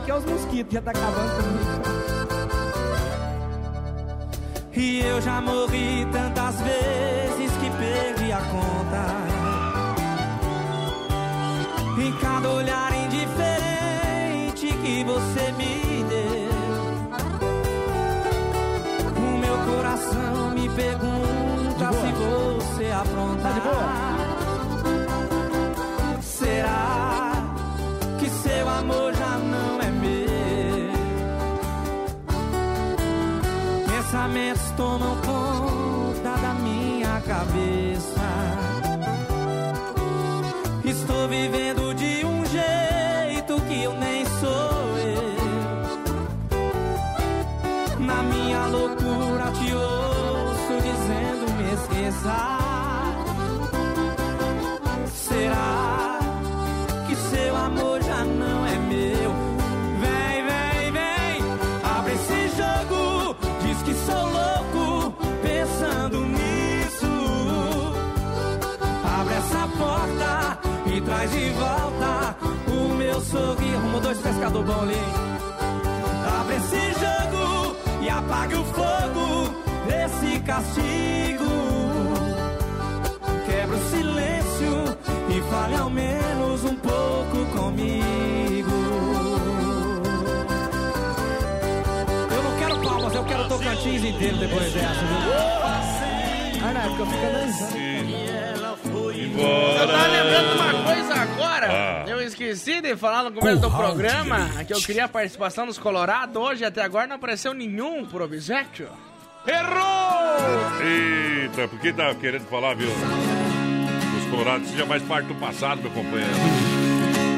aqui 0.00 0.10
é 0.10 0.14
os 0.14 0.24
mosquitos, 0.24 0.72
já 0.72 0.80
tá 0.82 0.90
acabando 0.90 1.36
comigo. 1.36 1.70
E 4.74 5.00
eu 5.00 5.20
já 5.20 5.40
morri 5.42 6.06
tantas 6.10 6.60
vezes 6.60 7.52
que 7.58 7.70
perdi 7.70 8.32
a 8.32 8.40
conta. 8.40 9.04
Em 12.00 12.12
cada 12.18 12.48
olhar 12.48 12.94
indiferente 13.04 14.66
que 14.82 15.04
você 15.04 15.52
me 15.52 16.04
deu, 16.08 16.50
o 19.16 19.38
meu 19.38 19.58
coração 19.74 20.50
me 20.54 20.68
pergunta 20.70 21.92
se 21.92 22.12
você 22.12 22.90
aprontar. 22.90 23.62
Será 23.62 24.19
Pensamentos 34.20 34.70
tomam 34.72 35.16
conta 35.22 36.36
da 36.42 36.52
minha 36.52 37.22
cabeça. 37.22 38.20
Estou 40.84 41.26
vivendo 41.26 41.94
de 41.94 42.26
um 42.26 42.44
jeito 42.44 43.58
que 43.62 43.82
eu 43.82 43.94
nem 43.94 44.26
sou 44.26 44.98
eu. 44.98 45.36
Na 47.98 48.22
minha 48.22 48.66
loucura 48.66 49.52
te 49.52 49.72
ouço 49.72 50.82
dizendo 50.82 51.50
me 51.56 51.72
esqueça. 51.72 52.69
Pescador 74.40 74.64
bolinho. 74.64 75.30
Abre 76.40 76.56
esse 76.56 76.80
jogo 76.98 77.76
e 78.00 78.08
apague 78.08 78.54
o 78.54 78.64
fogo 78.64 79.54
desse 79.86 80.40
castigo. 80.40 81.44
Quebra 83.44 83.76
o 83.76 83.90
silêncio 83.90 84.96
e 85.28 85.42
fale 85.50 85.76
ao 85.76 85.90
menos 85.90 86.64
um 86.64 86.74
pouco 86.76 87.44
comigo. 87.54 88.70
Eu 92.30 92.42
não 92.42 92.58
quero 92.58 92.78
palmas, 92.80 93.14
eu 93.14 93.24
quero 93.24 93.46
Tocantins 93.46 94.04
inteiro 94.04 94.38
depois 94.38 94.72
dessa, 94.72 95.04
viu? 95.04 95.32
Ah, 96.62 96.72
na 96.72 96.80
época 96.84 97.02
eu 97.02 97.06
fico 97.06 98.39
Eu 99.42 99.86
tava 99.88 100.06
lembrando 100.06 100.48
de 100.48 100.58
uma 100.58 100.84
coisa 100.84 101.14
agora. 101.14 101.66
Ah. 101.70 102.04
Eu 102.08 102.20
esqueci 102.22 102.80
de 102.80 102.96
falar 102.96 103.24
no 103.24 103.32
começo 103.32 103.60
do 103.60 103.70
programa 103.70 104.48
que 104.66 104.72
eu 104.72 104.80
queria 104.80 105.04
a 105.04 105.08
participação 105.08 105.66
dos 105.66 105.78
Colorado. 105.78 106.38
Hoje 106.40 106.64
até 106.64 106.82
agora 106.82 107.06
não 107.06 107.16
apareceu 107.16 107.52
nenhum 107.54 108.04
pro 108.04 108.24
obséquio. 108.24 108.88
Errou! 109.46 110.80
Eita, 110.82 111.66
por 111.68 111.78
que 111.80 111.92
tá 111.92 112.14
querendo 112.14 112.46
falar, 112.48 112.74
viu? 112.74 112.88
Os 112.90 114.30
colorados, 114.30 114.68
seja 114.68 114.84
mais 114.84 115.02
parte 115.02 115.26
do 115.26 115.34
passado, 115.36 115.80
meu 115.80 115.90
companheiro. 115.90 116.30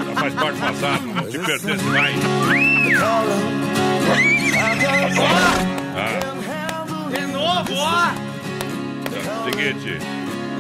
Já 0.07 0.21
faz 0.21 0.35
parte 0.35 0.55
do 0.55 0.61
passado, 0.61 1.03
não 1.07 1.31
te 1.31 1.39
pertence 1.39 1.85
mais. 1.85 2.17
Ah, 5.95 7.11
De 7.11 7.27
novo, 7.27 7.73
ó! 7.77 8.13
seguinte, 9.51 9.99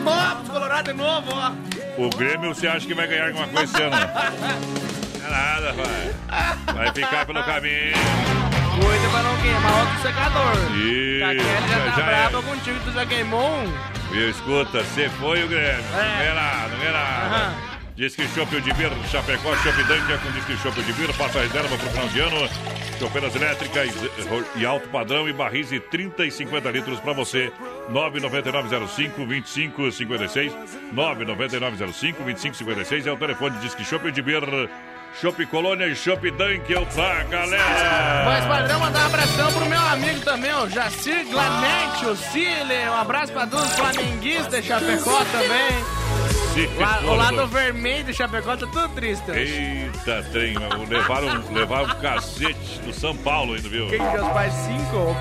Ó, 0.04 0.52
Colorado 0.52 0.92
de 0.92 0.98
novo, 0.98 1.30
ó! 1.32 1.52
o 1.98 2.10
Grêmio 2.10 2.54
você 2.54 2.66
acha 2.66 2.86
que 2.86 2.94
vai 2.94 3.06
ganhar 3.06 3.28
alguma 3.28 3.46
coisa 3.48 3.72
esse 3.72 3.82
ano? 3.82 3.96
Não 3.96 5.26
é 5.26 5.30
nada, 5.30 5.72
vai. 5.72 6.74
Vai 6.74 6.92
ficar 6.92 7.26
pelo 7.26 7.42
caminho. 7.44 7.92
Cuida 8.74 9.08
pra 9.10 9.22
não 9.22 9.36
queimar 9.36 9.80
outro 9.80 10.02
secador. 10.02 10.52
Kelly 10.72 11.38
já 11.38 11.84
já 11.84 11.92
tá 11.92 12.00
é. 12.00 12.04
brava 12.04 12.42
contigo, 12.42 12.78
tu 12.84 12.92
já 12.92 13.06
queimou 13.06 13.48
um. 13.58 13.72
Viu, 14.10 14.30
escuta, 14.30 14.82
você 14.82 15.08
foi 15.20 15.44
o 15.44 15.48
Grêmio. 15.48 15.84
É. 15.94 16.08
Não 16.08 16.18
vê 16.18 16.34
nada, 16.34 16.68
não 16.68 16.78
vê 16.78 16.90
nada. 16.90 17.26
Aham. 17.26 17.72
Diz 17.94 18.16
que 18.16 18.26
Chopp 18.28 18.50
de 18.60 18.72
Bir, 18.72 18.90
Chapecó, 19.10 19.54
Chopp 19.56 19.76
Dunker 19.84 20.18
com 20.20 20.30
Disque 20.32 20.56
Chopp 20.56 20.82
de 20.82 20.92
Bir, 20.94 21.12
faça 21.12 21.40
reserva 21.40 21.76
pro 21.76 21.90
final 21.90 22.08
de 22.08 22.20
ano. 22.20 22.48
Chopeiras 22.98 23.34
elétricas 23.36 23.90
e 24.56 24.64
alto 24.64 24.88
padrão 24.88 25.28
e 25.28 25.32
barris 25.32 25.68
de 25.68 25.78
30 25.78 26.24
e 26.24 26.30
50 26.30 26.70
litros 26.70 26.98
para 27.00 27.12
você. 27.12 27.52
99905 27.88 29.26
2556 29.26 30.52
99905 30.92 32.22
2556 32.22 33.06
é 33.06 33.12
o 33.12 33.16
telefone 33.16 33.56
de 33.56 33.62
Disque 33.62 33.84
Chopp 33.84 34.10
de 34.10 34.22
Bir. 34.22 34.42
Chopp 35.20 35.44
Colônia 35.46 35.86
e 35.86 35.94
Chopp 35.94 36.30
Dunkel 36.30 36.86
pra 36.86 37.22
galera. 37.24 38.22
Mas 38.24 38.46
padrão, 38.46 38.80
mandar 38.80 39.02
um 39.02 39.06
abração 39.06 39.52
pro 39.52 39.66
meu 39.66 39.80
amigo 39.80 40.20
também, 40.20 40.54
o 40.54 40.68
Jacir 40.70 41.26
Glanete, 41.28 42.06
o 42.06 42.16
Cile. 42.16 42.88
Um 42.88 42.94
abraço 42.94 43.32
pra 43.32 43.46
todos 43.46 43.66
os 43.66 43.74
flamenguistas 43.74 44.62
de 44.62 44.68
Chapecó 44.68 45.22
também. 45.26 46.02
Lá, 46.78 47.00
o 47.00 47.14
lado 47.14 47.46
vermelho 47.46 48.04
de 48.04 48.14
Chapecó 48.14 48.56
tá 48.56 48.66
tudo 48.66 48.88
triste. 48.90 49.30
hoje. 49.30 49.40
Eita, 49.40 50.22
trem, 50.32 50.54
levaram, 50.88 51.42
levaram 51.50 51.84
um 51.94 52.00
cacete 52.00 52.80
do 52.84 52.92
São 52.92 53.16
Paulo 53.16 53.54
ainda, 53.54 53.68
viu? 53.68 53.88
Quem 53.88 53.98
que 53.98 54.18
os 54.18 54.28
pais? 54.28 54.52
Cinco? 54.54 55.16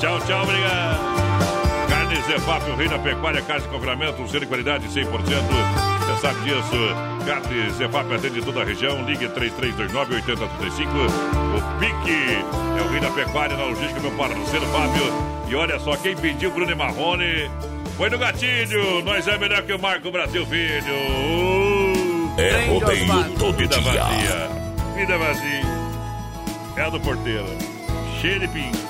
Tchau, 0.00 0.18
tchau, 0.26 0.42
obrigado. 0.42 1.16
Carne 1.88 2.16
Zefap, 2.26 2.70
o 2.70 2.76
rei 2.76 2.88
da 2.88 2.98
pecuária, 2.98 3.40
carne 3.42 3.62
de 3.62 3.68
confinamento, 3.68 4.20
um 4.22 4.28
selo 4.28 4.40
de 4.40 4.46
qualidade 4.46 4.86
100%. 4.88 5.06
Você 5.06 6.20
sabe 6.20 6.40
disso. 6.40 6.94
Carne 7.26 7.70
Zefap 7.70 8.12
atende 8.14 8.42
toda 8.42 8.62
a 8.62 8.64
região. 8.64 9.02
Ligue 9.04 9.26
3329-8035. 9.28 10.88
O 11.56 11.78
Pique 11.78 12.44
é 12.78 12.82
o 12.82 12.88
rei 12.90 13.00
da 13.00 13.10
pecuária 13.10 13.56
na 13.56 13.64
logística, 13.64 14.00
meu 14.00 14.10
parceiro 14.12 14.66
Fábio. 14.66 15.12
E 15.48 15.54
olha 15.54 15.78
só, 15.80 15.96
quem 15.96 16.14
pediu 16.16 16.50
Bruno 16.50 16.70
e 16.70 16.74
Marrone 16.74 17.50
foi 17.96 18.10
no 18.10 18.18
gatilho. 18.18 19.02
Nós 19.02 19.26
é 19.26 19.38
melhor 19.38 19.62
que 19.62 19.72
o 19.72 19.78
Marco 19.80 20.10
Brasil 20.10 20.44
Filho. 20.46 20.94
Uh, 20.94 22.34
É 22.38 22.66
rodeio 22.66 23.06
todo 23.38 23.56
Vida 23.56 23.78
dia. 23.78 24.02
vazia. 24.02 24.48
Vida 24.94 25.18
vazia. 25.18 25.62
É 26.76 26.82
a 26.82 26.90
do 26.90 27.00
porteiro. 27.00 27.46
Cheio 28.20 28.40
de 28.40 28.48
pinto. 28.48 28.85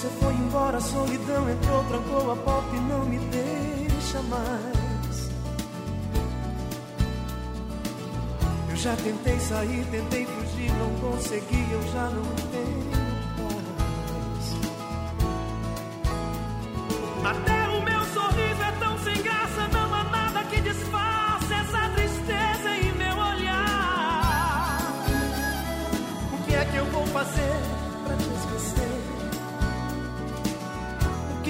Você 0.00 0.08
foi 0.18 0.32
embora, 0.32 0.78
a 0.78 0.80
solidão 0.80 1.50
entrou, 1.50 1.84
trancou 1.84 2.32
a 2.32 2.36
porta 2.36 2.74
e 2.74 2.80
não 2.80 3.04
me 3.04 3.18
deixa 3.18 4.22
mais. 4.22 5.30
Eu 8.70 8.76
já 8.76 8.96
tentei 8.96 9.38
sair, 9.40 9.84
tentei 9.90 10.24
fugir, 10.24 10.72
não 10.72 10.90
consegui, 11.00 11.70
eu 11.70 11.82
já 11.92 12.08
não 12.08 12.24
tenho 12.50 12.90
paz. 13.36 14.56
Até 17.36 17.68
o 17.68 17.82
meu 17.82 18.04
sorriso 18.06 18.62
é 18.62 18.72
tão 18.80 18.98
sem 19.00 19.22
graça, 19.22 19.68
não 19.70 19.94
há 19.94 20.04
nada 20.04 20.44
que 20.44 20.62
disfarce 20.62 21.52
essa 21.52 21.90
tristeza 21.90 22.70
em 22.74 22.92
meu 22.96 23.18
olhar. 23.18 24.78
O 26.32 26.38
que 26.46 26.54
é 26.54 26.64
que 26.64 26.76
eu 26.76 26.86
vou 26.86 27.06
fazer 27.08 27.79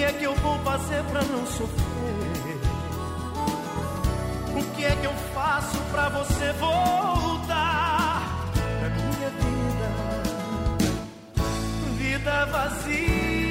que 0.01 0.05
é 0.05 0.13
que 0.15 0.25
eu 0.25 0.35
vou 0.37 0.59
fazer 0.61 1.05
pra 1.11 1.21
não 1.25 1.45
sofrer? 1.45 2.57
O 4.57 4.63
que 4.75 4.83
é 4.83 4.97
que 4.97 5.05
eu 5.05 5.13
faço 5.35 5.77
pra 5.93 6.09
você 6.09 6.53
voltar 6.53 8.23
pra 8.55 8.89
minha 8.89 9.29
vida? 9.41 9.89
Vida 11.99 12.47
vazia, 12.47 13.50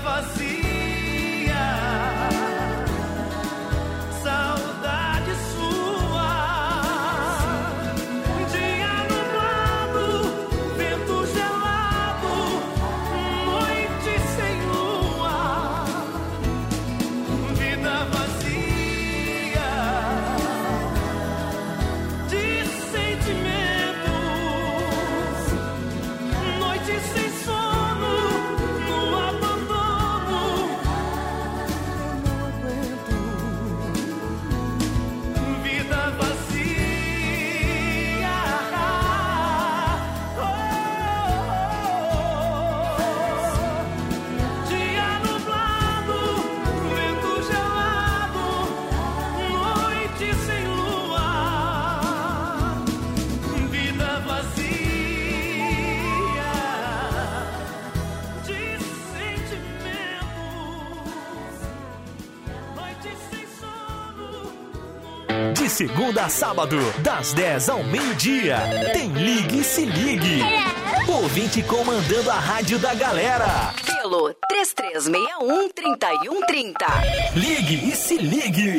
of 0.00 0.06
us. 0.06 0.39
Segunda 65.80 66.26
a 66.26 66.28
sábado, 66.28 66.76
das 67.00 67.32
10 67.32 67.70
ao 67.70 67.82
meio-dia. 67.82 68.58
Tem 68.92 69.08
Ligue 69.14 69.60
e 69.60 69.64
Se 69.64 69.86
Ligue. 69.86 70.42
Ouvinte 71.08 71.62
comandando 71.62 72.30
a 72.30 72.34
rádio 72.34 72.78
da 72.78 72.92
galera. 72.92 73.72
Pelo 73.86 74.30
3361-3130. 74.52 76.74
Ligue 77.34 77.88
e 77.88 77.96
Se 77.96 78.18
Ligue. 78.18 78.76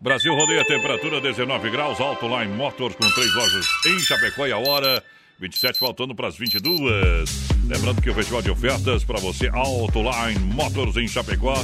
Brasil 0.00 0.34
rodeia 0.34 0.66
temperatura 0.66 1.20
19 1.20 1.70
graus, 1.70 2.00
Alto 2.00 2.26
Line 2.26 2.52
Motors 2.52 2.96
com 2.96 3.08
três 3.12 3.32
lojas 3.32 3.66
em 3.86 4.00
Chapecó 4.00 4.44
e 4.44 4.50
a 4.50 4.58
hora 4.58 5.00
27 5.38 5.78
faltando 5.78 6.16
para 6.16 6.26
as 6.26 6.36
22. 6.36 7.53
Lembrando 7.66 8.02
que 8.02 8.10
o 8.10 8.14
festival 8.14 8.42
de 8.42 8.50
ofertas 8.50 9.04
para 9.04 9.18
você 9.18 9.48
Alto 9.48 10.00
Line 10.00 10.38
Motors 10.52 10.96
em 10.96 11.08
Chapecó 11.08 11.54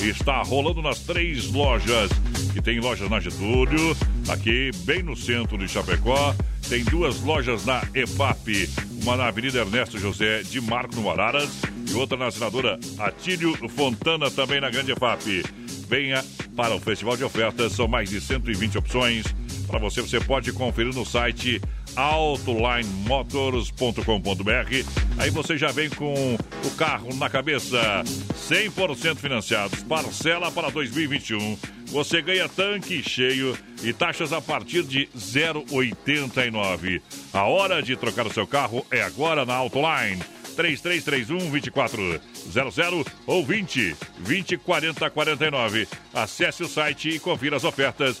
está 0.00 0.40
rolando 0.42 0.80
nas 0.80 1.00
três 1.00 1.50
lojas 1.50 2.10
que 2.52 2.62
tem 2.62 2.78
lojas 2.78 3.10
na 3.10 3.18
Getúlio, 3.18 3.96
aqui 4.28 4.70
bem 4.84 5.02
no 5.02 5.16
centro 5.16 5.58
de 5.58 5.66
Chapecó. 5.66 6.34
Tem 6.68 6.84
duas 6.84 7.20
lojas 7.22 7.64
na 7.64 7.82
EFAP, 7.94 8.68
uma 9.02 9.16
na 9.16 9.26
Avenida 9.26 9.58
Ernesto 9.58 9.98
José 9.98 10.42
de 10.42 10.60
Marco 10.60 10.96
no 10.96 11.10
Araras 11.10 11.50
e 11.90 11.94
outra 11.94 12.16
na 12.16 12.30
senadora 12.30 12.78
Atílio 12.98 13.56
Fontana 13.68 14.30
também 14.30 14.60
na 14.60 14.70
Grande 14.70 14.92
EFAP. 14.92 15.42
Venha 15.88 16.24
para 16.54 16.74
o 16.74 16.80
Festival 16.80 17.16
de 17.16 17.24
Ofertas, 17.24 17.72
são 17.72 17.88
mais 17.88 18.10
de 18.10 18.20
120 18.20 18.78
opções 18.78 19.26
para 19.68 19.78
você. 19.78 20.00
Você 20.00 20.18
pode 20.18 20.50
conferir 20.52 20.92
no 20.94 21.04
site 21.04 21.60
autolinemotors.com.br. 21.94 24.84
Aí 25.18 25.30
você 25.30 25.56
já 25.56 25.70
vem 25.70 25.88
com 25.90 26.34
o 26.34 26.70
carro 26.76 27.14
na 27.14 27.30
cabeça, 27.30 28.02
100% 28.48 29.18
financiados, 29.18 29.84
parcela 29.84 30.50
para 30.50 30.70
2021. 30.70 31.56
Você 31.86 32.20
ganha 32.20 32.48
tanque 32.48 33.00
cheio 33.02 33.56
e 33.82 33.92
taxas 33.92 34.32
a 34.32 34.40
partir 34.40 34.82
de 34.82 35.08
0,89. 35.16 37.00
A 37.32 37.44
hora 37.44 37.80
de 37.82 37.96
trocar 37.96 38.26
o 38.26 38.32
seu 38.32 38.46
carro 38.46 38.84
é 38.90 39.02
agora 39.02 39.46
na 39.46 39.54
Autoline. 39.54 40.22
3331 40.58 41.50
2400 41.50 43.04
ou 43.24 43.44
20 43.44 43.96
2040 44.18 45.08
49. 45.08 45.88
Acesse 46.12 46.64
o 46.64 46.68
site 46.68 47.10
e 47.10 47.20
confira 47.20 47.56
as 47.56 47.62
ofertas 47.62 48.20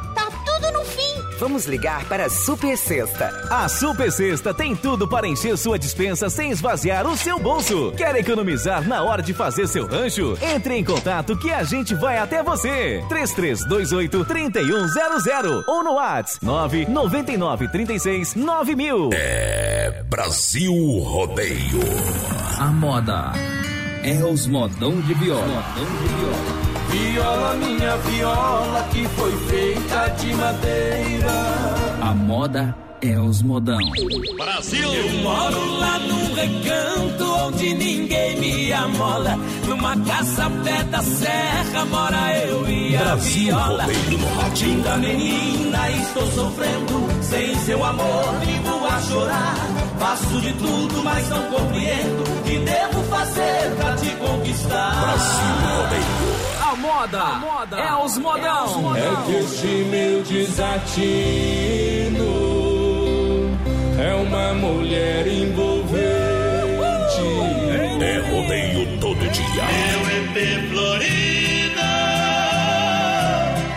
tá 0.13 0.29
tudo 0.45 0.71
no 0.71 0.85
fim. 0.85 1.37
Vamos 1.39 1.65
ligar 1.65 2.05
para 2.05 2.25
a 2.25 2.29
Super 2.29 2.77
Sexta. 2.77 3.47
A 3.49 3.67
Super 3.67 4.11
Sexta 4.11 4.53
tem 4.53 4.75
tudo 4.75 5.07
para 5.07 5.27
encher 5.27 5.57
sua 5.57 5.77
dispensa 5.79 6.29
sem 6.29 6.51
esvaziar 6.51 7.07
o 7.07 7.17
seu 7.17 7.39
bolso. 7.39 7.91
Quer 7.97 8.15
economizar 8.15 8.87
na 8.87 9.01
hora 9.01 9.23
de 9.23 9.33
fazer 9.33 9.67
seu 9.67 9.87
rancho? 9.87 10.37
Entre 10.41 10.75
em 10.75 10.83
contato 10.83 11.37
que 11.37 11.51
a 11.51 11.63
gente 11.63 11.95
vai 11.95 12.17
até 12.17 12.43
você. 12.43 13.03
3328 13.09 14.25
3100 14.25 15.63
ou 15.67 15.83
no 15.83 15.93
WhatsApp 15.93 16.45
999 16.45 17.67
36 17.69 18.35
9000. 18.35 19.09
É 19.13 20.03
Brasil 20.07 20.73
Rodeio. 20.99 21.79
A 22.59 22.67
moda 22.67 23.31
é 24.03 24.23
os 24.23 24.45
modão 24.47 24.99
de 25.01 25.13
viola. 25.15 25.45
Modão 25.45 25.85
de 25.85 26.07
viola. 26.15 26.70
Viola, 26.91 27.53
minha 27.55 27.97
viola, 27.97 28.83
que 28.91 29.07
foi 29.07 29.31
feita 29.47 30.07
de 30.19 30.33
madeira. 30.35 31.31
A 32.01 32.13
moda 32.13 32.75
é 33.01 33.17
os 33.17 33.41
modão. 33.41 33.79
Brasil! 34.37 34.93
Eu 34.93 35.09
moro 35.23 35.77
lá 35.77 35.99
num 35.99 36.33
recanto 36.33 37.23
onde 37.45 37.73
ninguém 37.75 38.37
me 38.39 38.73
amola. 38.73 39.37
Numa 39.67 39.95
casa 40.01 40.49
pé 40.63 40.83
da 40.83 41.01
serra 41.01 41.85
mora 41.85 42.37
eu 42.45 42.69
e 42.69 42.97
a 42.97 42.99
Brasil 42.99 43.45
viola. 43.45 43.85
Linda 44.59 44.97
menina, 44.97 45.91
estou 45.91 46.27
sofrendo. 46.31 47.23
Sem 47.23 47.55
seu 47.59 47.83
amor, 47.85 48.35
vivo 48.45 48.85
a 48.85 49.01
chorar. 49.01 49.55
Faço 49.97 50.41
de 50.41 50.53
tudo, 50.53 51.03
mas 51.03 51.29
não 51.29 51.43
compreendo. 51.43 52.23
O 52.23 52.43
que 52.43 52.59
devo 52.59 53.03
fazer 53.03 53.75
pra 53.77 53.95
te 53.95 54.09
conquistar? 54.15 55.01
Brasil 55.01 55.55
Rodeio. 55.63 56.50
A 56.83 57.39
moda, 57.39 57.77
é 57.77 57.93
os 58.03 58.17
modão. 58.17 58.95
É 58.95 59.25
que 59.25 59.35
este 59.35 59.67
meu 59.67 60.23
desatino 60.23 60.65
é 63.99 64.15
uma 64.15 64.53
mulher 64.55 65.27
envolvente. 65.27 66.01
É 68.01 68.17
rodeio 68.31 68.99
todo 68.99 69.19
dia. 69.29 69.63
Meu 69.63 70.01
EP 70.17 70.35
Florida, 70.71 71.91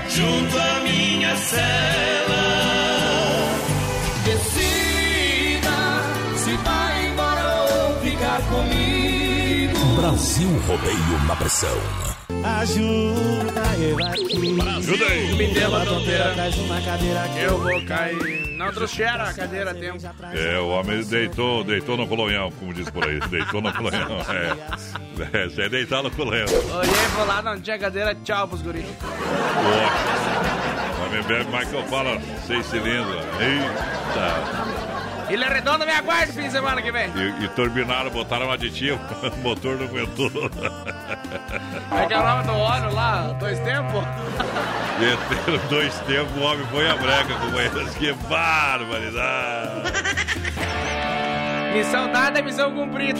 junto 0.09 0.59
à 0.59 0.81
minha 0.81 1.37
cela. 1.37 2.43
Decida 4.25 5.77
se 6.39 6.57
vai 6.57 7.07
embora 7.09 7.45
ou 7.71 8.01
ficar 8.01 8.41
comigo. 8.49 9.79
Brasil 10.01 10.49
Rodeio 10.67 11.27
na 11.27 11.37
pressão. 11.37 12.24
Ajuda 12.45 13.63
eu 13.79 14.07
aqui. 14.07 14.61
Ajuda 14.77 15.05
aí. 15.07 15.35
Me 15.35 15.55
dê 15.55 15.65
uma 15.65 15.81
tonteira. 15.87 16.35
Traz 16.35 16.59
uma 16.59 16.81
cadeira 16.83 17.25
aqui. 17.25 17.39
Eu 17.41 17.59
vou 17.59 17.85
cair. 17.87 18.55
Não 18.59 18.71
trouxeram 18.71 19.25
a 19.25 19.33
cadeira 19.33 19.71
a 19.71 19.75
tempo. 19.75 19.99
É, 20.35 20.59
o 20.59 20.69
homem 20.69 21.03
deitou, 21.05 21.65
deitou 21.65 21.97
no 21.97 22.07
colonhão, 22.07 22.51
como 22.53 22.75
diz 22.75 22.91
por 22.91 23.03
aí. 23.09 23.19
Deitou 23.31 23.63
no 23.63 23.73
colonhão. 23.73 24.19
É, 25.15 25.45
é, 25.45 25.49
você 25.49 25.63
é 25.63 25.69
deitar 25.69 26.03
no 26.03 26.11
colonhão. 26.11 26.47
Olhei 26.49 27.09
pra 27.15 27.25
lá, 27.25 27.41
não 27.41 27.61
tinha 27.61 27.79
cadeira, 27.79 28.17
tchau 28.25 28.49
pros 28.49 28.63
guris. 28.63 28.85
O 30.99 31.07
homem 31.07 31.23
bebe 31.23 31.49
mais 31.51 31.69
que 31.69 31.77
eu 31.77 31.85
falo, 31.85 32.21
seis 32.45 32.67
cilindros. 32.67 33.23
Eita. 33.41 34.84
Ilha 35.31 35.49
Redonda 35.49 35.87
me 35.87 35.93
aguarda 35.93 36.33
fim 36.33 36.43
de 36.43 36.51
semana 36.51 36.83
que 36.83 36.93
vem. 36.93 37.11
E, 37.15 37.45
e 37.45 37.49
turbinaram, 37.49 38.11
botaram 38.11 38.47
um 38.47 38.53
aditivo, 38.53 39.01
o 39.23 39.37
motor 39.43 39.77
não 39.77 39.87
aguentou. 39.87 40.31
É 41.91 42.07
que 42.07 42.15
é 42.15 42.19
o 42.19 42.23
nome 42.23 42.45
do 42.45 42.53
óleo 42.53 42.95
lá? 42.95 43.33
Dois 43.39 43.59
tempos? 43.61 44.05
Meteram 44.99 45.69
dois 45.69 45.95
tempos, 46.01 46.37
o 46.37 46.41
homem 46.41 46.67
foi 46.67 46.89
a 46.89 46.97
breca 46.97 47.35
com 47.35 47.61
eles. 47.61 47.95
Que 47.95 48.13
barbaridade! 48.29 49.93
Missão 51.75 52.13
dada, 52.13 52.41
missão 52.41 52.73
cumprida. 52.73 53.19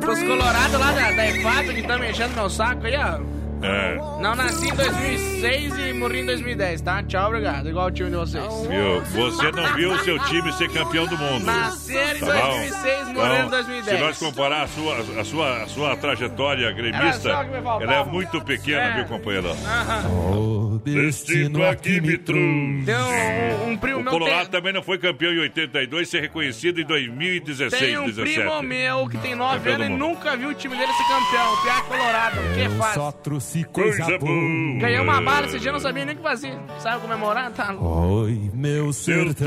Pros 0.00 0.22
colorados 0.22 0.78
lá 0.78 0.92
da, 0.92 1.10
da 1.12 1.26
EFAP 1.28 1.74
que 1.74 1.80
estão 1.80 1.98
mexendo 1.98 2.34
meu 2.34 2.48
saco 2.48 2.86
aí, 2.86 2.94
ó. 2.96 3.33
É. 3.64 3.96
Não 4.20 4.34
nasci 4.34 4.68
em 4.68 4.74
2006 4.74 5.78
e 5.78 5.92
morri 5.94 6.20
em 6.20 6.26
2010, 6.26 6.80
tá? 6.82 7.02
Tchau, 7.02 7.28
obrigado. 7.28 7.68
Igual 7.68 7.86
o 7.86 7.90
time 7.90 8.10
de 8.10 8.16
vocês. 8.16 8.44
Viu? 8.68 9.00
Você 9.02 9.50
não 9.52 9.74
viu 9.74 9.92
o 9.92 9.98
seu 10.00 10.18
time 10.24 10.52
ser 10.52 10.68
campeão 10.70 11.06
do 11.06 11.16
mundo. 11.16 11.44
Nascer 11.46 12.16
em 12.16 12.20
Tá 12.20 12.26
bom? 12.26 12.32
2006, 12.50 13.08
morrer 13.08 13.34
em 13.34 13.38
Então, 13.38 13.50
2010. 13.50 13.96
Se 13.98 14.04
nós 14.04 14.18
comparar 14.18 14.62
a 14.62 14.68
sua, 14.68 14.98
a 15.20 15.24
sua, 15.24 15.62
a 15.62 15.66
sua 15.68 15.96
trajetória 15.96 16.70
gremista, 16.72 17.28
ela 17.30 17.94
é 17.94 18.04
muito 18.04 18.40
pequena, 18.42 18.80
É. 18.82 18.94
viu, 18.96 19.04
companheiro? 19.06 19.48
Aham. 19.50 20.80
Destino 20.84 21.64
aqui 21.66 22.00
me 22.00 22.18
trouxe. 22.18 22.42
Um, 22.42 23.70
um 23.70 23.76
primo 23.76 24.00
O 24.00 24.02
meu. 24.02 24.12
Colorado 24.12 24.42
tem- 24.42 24.50
também 24.50 24.72
não 24.72 24.82
foi 24.82 24.98
campeão 24.98 25.32
em 25.32 25.38
82, 25.38 26.08
ser 26.08 26.20
reconhecido 26.20 26.80
em 26.80 26.84
2016, 26.84 27.80
Tem 27.82 27.98
um 27.98 28.06
17. 28.06 28.34
primo 28.40 28.62
meu 28.62 29.08
que 29.08 29.16
tem 29.18 29.34
9 29.34 29.58
Campeão 29.58 29.76
do 29.76 29.82
anos 29.84 29.96
e 29.96 29.98
nunca 29.98 30.36
viu 30.36 30.48
o 30.50 30.54
time 30.54 30.76
dele 30.76 30.92
ser 30.92 31.04
campeão. 31.04 31.52
O 31.54 31.62
Piá 31.62 31.80
Colorado. 31.82 32.36
Que 32.54 32.68
faz? 32.76 32.94
Só 32.94 33.12
trouxe 33.12 33.53
Coisa 33.62 34.02
coisa 34.04 34.18
boa. 34.18 34.78
Ganhou 34.80 35.04
uma 35.04 35.20
bala 35.20 35.46
esse 35.46 35.60
dia, 35.60 35.70
não 35.70 35.78
sabia 35.80 36.04
nem 36.04 36.14
o 36.14 36.18
que 36.18 36.22
fazia. 36.24 36.58
Saiu 36.78 36.98
comemorar? 37.00 37.50
Tá 37.52 37.70
louco. 37.70 37.86
Oi, 38.24 38.50
meu 38.52 38.92
sertão. 38.92 39.44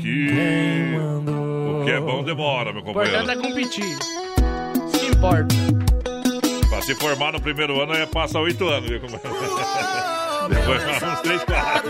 que- 0.00 0.28
Quem 0.28 0.98
mandou? 0.98 1.82
O 1.82 1.84
que 1.84 1.90
é 1.90 2.00
bom 2.00 2.22
demora, 2.24 2.72
meu 2.72 2.82
O 2.82 2.90
importante 2.90 3.18
companheiro. 3.18 3.40
é 3.40 3.48
competir. 3.48 3.84
Isso 3.84 4.98
que 5.00 5.06
importa. 5.06 5.54
Pra 6.70 6.82
se 6.82 6.94
formar 6.94 7.32
no 7.32 7.40
primeiro 7.40 7.80
ano 7.80 7.92
é 7.94 8.06
passar 8.06 8.40
oito 8.40 8.66
anos, 8.68 8.88
viu, 8.88 9.00
companheiro? 9.00 9.44
Depois 10.48 10.84
mais 10.84 11.02
uns 11.02 11.20
três, 11.20 11.44
quatro. 11.44 11.88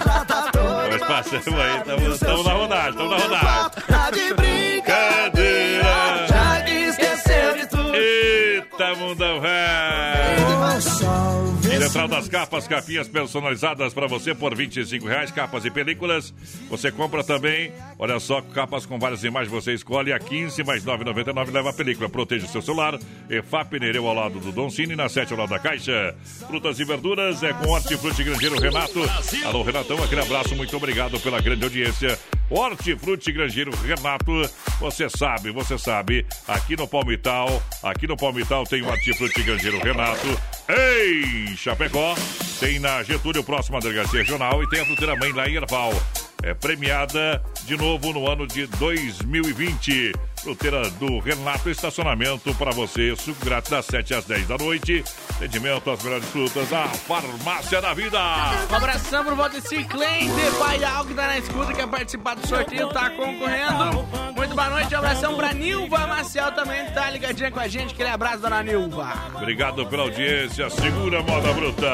Nós 0.90 1.00
passamos 1.06 1.60
aí, 1.60 2.12
estamos 2.12 2.44
na 2.46 2.52
rodagem, 2.52 2.90
estamos 2.90 3.10
na 3.10 3.18
rodagem. 3.18 3.70
Tá 3.86 4.10
de 4.10 4.34
Brincadeira! 4.34 6.26
Já 6.28 6.60
que 6.62 6.72
esqueceu 6.72 7.56
de 7.56 7.66
tudo. 7.68 7.94
Eita, 7.94 8.94
mundão 8.96 9.40
velho! 9.40 9.87
Central 11.88 12.08
das 12.08 12.28
Capas, 12.28 12.68
capinhas 12.68 13.08
personalizadas 13.08 13.94
para 13.94 14.06
você 14.06 14.34
por 14.34 14.54
25 14.54 15.06
reais, 15.06 15.30
capas 15.30 15.64
e 15.64 15.70
películas. 15.70 16.34
Você 16.68 16.92
compra 16.92 17.24
também, 17.24 17.72
olha 17.98 18.20
só, 18.20 18.42
capas 18.42 18.84
com 18.84 18.98
várias 18.98 19.24
imagens, 19.24 19.50
você 19.50 19.72
escolhe 19.72 20.12
a 20.12 20.18
15 20.18 20.62
mais 20.64 20.84
9,99 20.84 21.50
leva 21.50 21.70
a 21.70 21.72
película. 21.72 22.06
Proteja 22.06 22.44
o 22.44 22.48
seu 22.48 22.60
celular. 22.60 22.98
EFAP 23.30 23.80
Nereu 23.80 24.06
ao 24.06 24.14
lado 24.14 24.38
do 24.38 24.52
Don 24.52 24.68
Cine, 24.68 24.94
na 24.94 25.08
7 25.08 25.32
ao 25.32 25.38
lado 25.38 25.48
da 25.48 25.58
Caixa. 25.58 26.14
Frutas 26.46 26.78
e 26.78 26.84
verduras 26.84 27.42
é 27.42 27.54
com 27.54 27.70
Hortifruti 27.70 28.22
Grangeiro 28.22 28.60
Renato. 28.60 29.00
Alô, 29.46 29.62
Renatão, 29.62 30.02
aquele 30.04 30.20
abraço, 30.20 30.54
muito 30.54 30.76
obrigado 30.76 31.18
pela 31.20 31.40
grande 31.40 31.64
audiência. 31.64 32.18
Hortifruti 32.50 33.32
Grangeiro 33.32 33.70
Renato, 33.76 34.42
você 34.78 35.08
sabe, 35.08 35.50
você 35.50 35.78
sabe, 35.78 36.26
aqui 36.46 36.76
no 36.76 36.86
Palmital, 36.86 37.62
aqui 37.82 38.06
no 38.06 38.16
Palmital 38.16 38.64
tem 38.64 38.82
o 38.82 38.88
Hortifruti 38.88 39.42
Grangeiro 39.42 39.78
Renato. 39.78 40.57
Ei, 40.68 41.56
Chapecó, 41.56 42.14
tem 42.60 42.78
na 42.78 43.02
Getúlio, 43.02 43.42
próxima 43.42 43.80
delegacia 43.80 44.20
regional, 44.20 44.62
e 44.62 44.68
tem 44.68 44.82
a 44.82 44.84
fruteira 44.84 45.16
mãe 45.16 45.32
lá 45.32 45.48
em 45.48 45.54
Erval. 45.54 45.94
É 46.42 46.52
premiada 46.52 47.42
de 47.64 47.74
novo 47.74 48.12
no 48.12 48.30
ano 48.30 48.46
de 48.46 48.66
2020. 48.66 50.12
Fruteira 50.48 50.88
do 50.92 51.18
Renato 51.18 51.68
Estacionamento 51.68 52.54
para 52.54 52.70
você. 52.70 53.14
Suco 53.16 53.44
grátis 53.44 53.70
das 53.70 53.84
7 53.84 54.14
às 54.14 54.24
10 54.24 54.48
da 54.48 54.56
noite. 54.56 55.04
Atendimento 55.36 55.90
às 55.90 56.02
melhores 56.02 56.26
frutas. 56.30 56.72
A 56.72 56.88
farmácia 56.88 57.82
da 57.82 57.92
vida. 57.92 58.18
Um 58.70 58.74
abração 58.74 59.26
pro 59.26 59.36
Valdeci 59.36 59.84
Cliente, 59.84 60.32
pai 60.58 60.82
Algo 60.82 61.10
que 61.10 61.14
tá 61.14 61.26
na 61.26 61.36
escuta, 61.38 61.74
quer 61.74 61.86
participar 61.86 62.34
do 62.36 62.46
sorteio, 62.46 62.88
tá 62.88 63.10
concorrendo. 63.10 64.06
Muito 64.34 64.54
boa 64.54 64.70
noite, 64.70 64.94
um 64.94 64.98
abração 64.98 65.36
pra 65.36 65.52
Nilva 65.52 66.06
Marcial 66.06 66.50
também, 66.52 66.82
tá 66.92 67.10
ligadinha 67.10 67.50
com 67.50 67.60
a 67.60 67.68
gente. 67.68 67.92
Aquele 67.92 68.08
abraço, 68.08 68.38
dona 68.38 68.62
Nilva. 68.62 69.12
Obrigado 69.34 69.84
pela 69.84 70.04
audiência. 70.04 70.70
Segura 70.70 71.20
a 71.20 71.22
moda 71.22 71.52
bruta. 71.52 71.92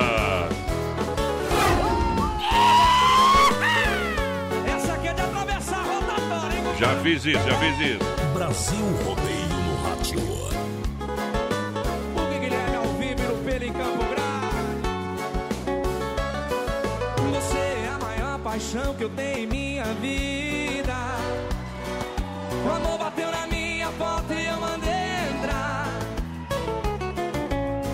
Essa 4.77 4.93
aqui 4.93 5.09
é 5.09 5.13
de 5.13 5.23
atravessar 5.23 5.81
a 5.81 5.83
rotatória, 5.83 6.57
hein? 6.57 6.65
Já 6.79 6.95
fiz 7.03 7.27
isso, 7.27 7.49
já 7.49 7.59
fiz 7.59 7.81
isso. 7.81 8.14
Brasil 8.35 8.85
Rodeio 9.05 9.49
no 9.49 9.77
Rádio. 9.85 10.19
O 12.17 12.41
Guilherme 12.41 12.77
ao 12.77 12.89
vivo 12.99 13.23
no 13.23 13.45
pelo 13.45 13.65
em 13.65 13.73
Campo 13.73 14.05
Grande. 14.11 14.89
Você 17.33 17.57
é 17.57 17.91
a 17.95 17.99
maior 18.05 18.41
paixão 18.41 18.95
que 18.95 19.05
eu 19.05 19.11
tenho 19.11 19.39
em 19.39 19.47
minha 19.47 19.85
vida. 19.85 20.97
O 22.67 22.71
amor 22.73 22.99
bateu 22.99 23.31
na 23.31 23.47
minha 23.47 23.89
porta 23.93 24.35
e 24.35 24.47
eu 24.47 24.61
mandei 24.61 25.37
entrar. 25.39 25.87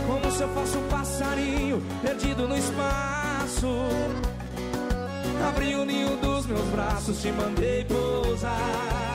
Como 0.06 0.32
se 0.32 0.42
eu 0.42 0.48
fosse 0.54 0.76
um 0.78 0.88
passarinho 0.88 1.82
perdido 2.00 2.48
no 2.48 2.56
espaço. 2.56 3.68
Abri 5.46 5.74
o 5.74 5.84
ninho 5.84 6.16
dos 6.16 6.46
meus 6.46 6.66
braços, 6.68 7.20
te 7.20 7.30
mandei 7.30 7.84
pousar. 7.84 9.09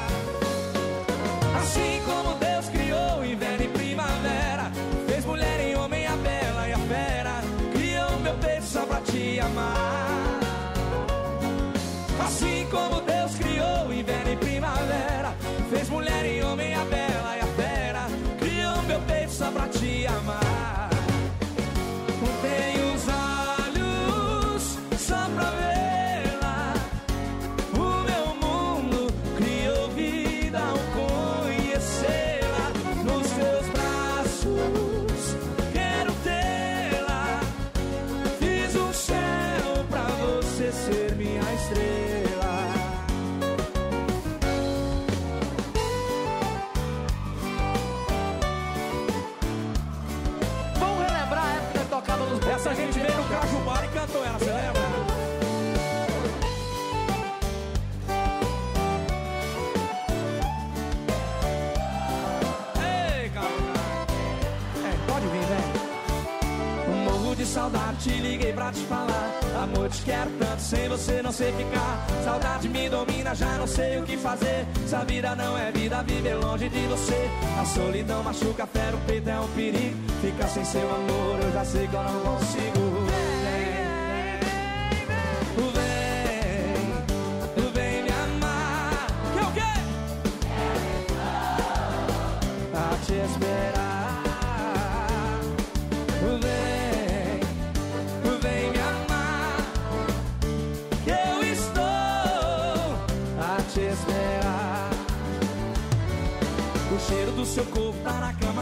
Te 68.05 68.21
liguei 68.21 68.53
pra 68.53 68.71
te 68.71 68.81
falar. 68.81 69.31
Amor, 69.63 69.89
te 69.89 70.03
quero 70.03 70.29
tanto, 70.37 70.61
sem 70.61 70.87
você 70.87 71.21
não 71.23 71.31
sei 71.31 71.51
ficar. 71.53 72.05
Saudade 72.23 72.69
me 72.69 72.87
domina, 72.87 73.33
já 73.33 73.57
não 73.57 73.65
sei 73.65 73.97
o 73.97 74.03
que 74.03 74.15
fazer. 74.15 74.65
Se 74.85 74.95
a 74.95 75.03
vida 75.03 75.35
não 75.35 75.57
é 75.57 75.71
vida, 75.71 76.03
viver 76.03 76.35
longe 76.35 76.69
de 76.69 76.87
você. 76.87 77.29
A 77.59 77.65
solidão 77.65 78.23
machuca, 78.23 78.67
fera 78.67 78.95
o 78.95 78.99
peito, 79.01 79.29
é 79.29 79.39
um 79.39 79.47
perigo. 79.49 79.97
Ficar 80.21 80.47
sem 80.47 80.65
seu 80.65 80.87
amor, 80.87 81.39
eu 81.41 81.51
já 81.51 81.65
sei 81.65 81.87
que 81.87 81.95
eu 81.95 82.03
não 82.03 82.19
consigo. 82.19 82.84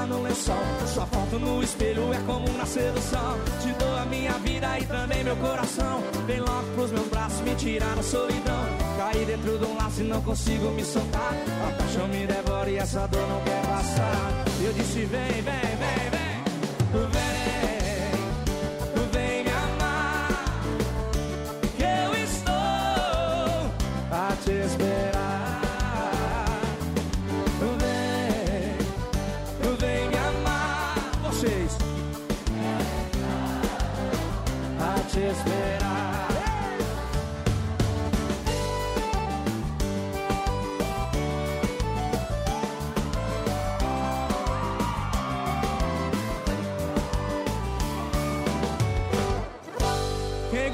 Na 0.03 0.07
cama 0.07 0.07
no 0.07 0.21
lençol. 0.21 0.55
Sua 0.93 1.05
foto 1.05 1.39
no 1.39 1.63
espelho 1.63 2.13
é 2.13 2.19
como 2.25 2.45
do 2.45 3.01
sol. 3.01 3.37
Te 3.61 3.71
dou 3.79 3.97
a 3.97 4.05
minha 4.05 4.33
vida 4.39 4.79
e 4.79 4.85
também 4.85 5.23
meu 5.23 5.35
coração. 5.37 6.03
Vem 6.27 6.39
logo 6.39 6.67
pros 6.75 6.91
meus 6.91 7.07
braços 7.07 7.41
me 7.41 7.55
tirar 7.55 7.95
da 7.95 8.03
solidão. 8.03 8.63
Caí 8.97 9.25
dentro 9.25 9.57
de 9.57 9.65
um 9.65 9.75
laço 9.75 10.01
e 10.01 10.03
não 10.03 10.21
consigo 10.21 10.71
me 10.71 10.83
soltar. 10.83 11.33
A 11.67 11.71
paixão 11.77 12.07
me 12.07 12.25
devora 12.25 12.69
e 12.69 12.77
essa 12.77 13.07
dor 13.07 13.27
não 13.27 13.41
quer 13.41 13.61
passar. 13.65 14.45
Eu 14.63 14.73
disse: 14.73 15.05
vem, 15.05 15.41
vem. 15.41 15.72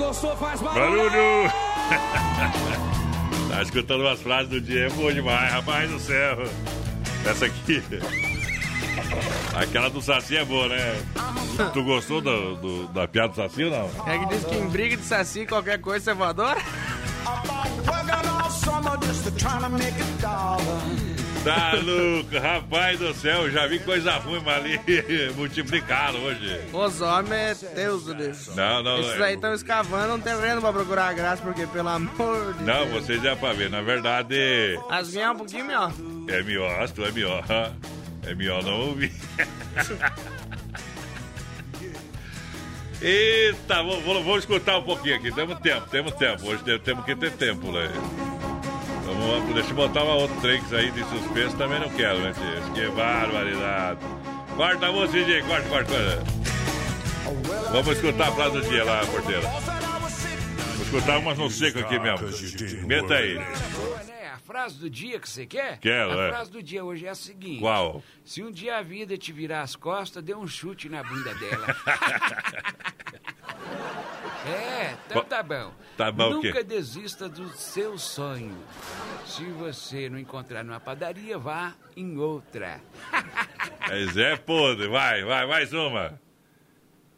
Gostou 0.10 0.36
faz 0.38 0.60
barulho. 0.60 1.10
Barulho! 1.12 1.52
tá 3.50 3.62
escutando 3.62 4.02
umas 4.02 4.20
frases 4.22 4.50
do 4.50 4.60
dia, 4.60 4.88
é 4.88 4.90
boa 4.90 5.14
demais, 5.14 5.52
rapaz 5.54 5.90
do 5.90 6.00
céu. 6.00 6.38
Essa 7.26 7.46
aqui. 7.46 7.84
Aquela 9.54 9.90
do 9.90 10.02
Saci 10.02 10.36
é 10.38 10.44
boa, 10.44 10.68
né? 10.68 11.00
Tu 11.74 11.84
gostou 11.84 12.22
do, 12.22 12.56
do- 12.56 12.88
da 12.88 13.08
piada 13.08 13.30
do 13.30 13.36
Saci 13.36 13.66
ou 13.66 13.72
não? 13.72 13.90
É 14.12 14.18
que 14.18 14.26
diz 14.28 14.44
que 14.46 14.56
em 14.56 14.68
briga 14.70 14.98
de 14.98 15.04
saci, 15.04 15.46
qualquer 15.46 15.80
coisa 15.80 16.06
você 16.06 16.14
voadora? 16.16 16.60
Tá 21.44 21.72
louco, 21.74 22.38
rapaz 22.38 23.00
do 23.00 23.14
céu, 23.14 23.50
já 23.50 23.66
vi 23.66 23.80
coisa 23.80 24.12
ruim, 24.18 24.42
mas 24.44 24.58
ali 24.58 24.80
multiplicado 25.36 26.18
hoje. 26.18 26.60
Os 26.74 27.00
homens, 27.02 27.66
Deus 27.74 28.04
do 28.06 28.14
Deus. 28.14 28.54
Não, 28.56 28.84
não, 28.84 29.00
Esses 29.00 29.20
é- 29.20 29.24
aí 29.24 29.36
estão 29.36 29.54
escavando 29.54 30.16
um 30.16 30.20
terreno 30.20 30.60
pra 30.62 30.74
procurar 30.74 31.08
a 31.10 31.14
graça, 31.14 31.42
porque 31.42 31.66
pelo 31.68 31.88
amor 31.88 32.54
de 32.56 32.64
Não, 32.64 32.86
Deus. 32.88 33.06
vocês 33.06 33.22
já 33.24 33.36
pra 33.38 33.54
ver, 33.54 33.70
na 33.70 33.82
verdade 33.82 34.78
As 34.90 35.10
minhas 35.12 35.28
é 35.28 35.32
um 35.32 35.36
pouquinho 35.38 35.66
melhor. 35.66 35.94
é 36.28 36.44
melhor, 36.44 36.90
tu 36.90 37.06
é 37.06 37.12
melhor. 37.12 37.44
É 38.28 38.36
melhor 38.36 38.62
não 38.64 38.80
ouvir. 38.88 39.14
Eita, 43.02 43.82
vou, 43.82 44.02
vou, 44.02 44.22
vou 44.24 44.38
escutar 44.38 44.78
um 44.78 44.84
pouquinho 44.84 45.16
aqui. 45.16 45.32
Temos 45.32 45.58
tempo, 45.60 45.90
temos 45.90 46.14
tempo. 46.16 46.46
Hoje 46.46 46.62
te- 46.66 46.80
temos 46.80 47.06
que 47.06 47.16
ter 47.16 47.32
tempo, 47.32 47.72
né? 47.72 47.90
Vamos 49.14 49.54
deixa 49.54 49.70
eu 49.72 49.76
botar 49.76 50.04
uma 50.04 50.16
outra 50.16 50.36
tricks 50.42 50.74
aí 50.74 50.92
de 50.92 51.04
suspense, 51.06 51.56
também 51.56 51.80
não 51.80 51.90
quero, 51.90 52.20
né, 52.20 52.34
tio? 52.34 52.74
Que 52.74 52.88
barbaridade. 52.92 54.00
Corta 54.56 54.88
a 54.88 54.92
música, 54.92 55.20
DJ, 55.20 55.42
corta, 55.44 55.70
corta, 55.70 55.92
corta. 55.94 56.40
Vamos 57.72 57.96
escutar 57.96 58.30
a 58.30 58.32
frase 58.32 58.60
do 58.60 58.70
dia 58.70 58.84
lá, 58.84 59.06
porteira. 59.06 59.42
Vou 59.42 60.86
escutar 60.86 61.20
umas 61.20 61.38
no 61.38 61.50
seco 61.50 61.80
aqui 61.80 62.00
mesmo. 62.00 62.88
Meta 62.88 63.14
aí. 63.16 63.38
É 63.38 64.30
a 64.34 64.38
frase 64.40 64.80
do 64.80 64.90
dia 64.90 65.20
que 65.20 65.30
você 65.30 65.46
quer? 65.46 65.78
Quero, 65.78 66.20
A 66.20 66.26
é. 66.26 66.30
frase 66.30 66.52
do 66.52 66.64
dia 66.64 66.84
hoje 66.84 67.06
é 67.06 67.10
a 67.10 67.16
seguinte: 67.16 67.60
Qual? 67.60 68.04
Se 68.26 68.44
um 68.44 68.52
dia 68.52 68.78
a 68.78 68.82
vida 68.82 69.18
te 69.18 69.32
virar 69.32 69.62
as 69.62 69.76
costas, 69.76 70.24
dê 70.24 70.36
um 70.36 70.48
chute 70.48 70.90
na 70.90 71.04
bunda 71.04 71.34
dela. 71.36 71.68
é, 74.48 74.96
então 75.06 75.24
tá 75.24 75.44
bom. 75.44 75.72
Tá 75.98 76.12
bom 76.12 76.38
o 76.38 76.42
quê? 76.42 76.48
Nunca 76.48 76.64
desista 76.64 77.28
do 77.28 77.50
seu 77.50 77.98
sonho. 77.98 78.58
Se 79.26 79.44
você 79.46 80.10
não 80.10 80.18
encontrar 80.18 80.64
numa 80.64 80.80
padaria, 80.80 81.38
vá 81.38 81.74
em 81.96 82.18
outra. 82.18 82.80
Mas 83.88 84.16
é 84.16 84.36
podre, 84.38 84.88
vai, 84.88 85.24
vai, 85.24 85.46
mais 85.46 85.74
uma. 85.74 86.20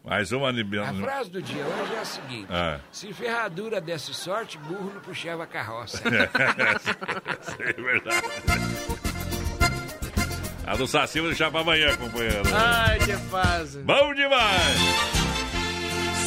Mais 0.03 0.31
uma. 0.31 0.49
A 0.49 0.93
frase 0.95 1.29
do 1.29 1.41
dia 1.41 1.63
hoje 1.63 1.93
é 1.93 1.99
a 1.99 2.05
seguinte: 2.05 2.47
Ah. 2.49 2.79
Se 2.91 3.13
ferradura 3.13 3.79
desse 3.79 4.13
sorte, 4.13 4.57
burro 4.57 4.91
não 4.95 5.01
puxava 5.01 5.43
a 5.43 5.47
carroça. 5.47 6.01
é 7.59 7.73
verdade. 7.73 8.25
A 10.65 10.75
do 10.75 10.87
Saci 10.87 11.19
vou 11.19 11.29
deixar 11.29 11.51
pra 11.51 11.59
amanhã, 11.59 11.95
companheiro. 11.97 12.43
Ai, 12.53 12.97
que 12.99 13.13
fase. 13.29 13.83
Bom 13.83 14.13
demais! 14.15 15.20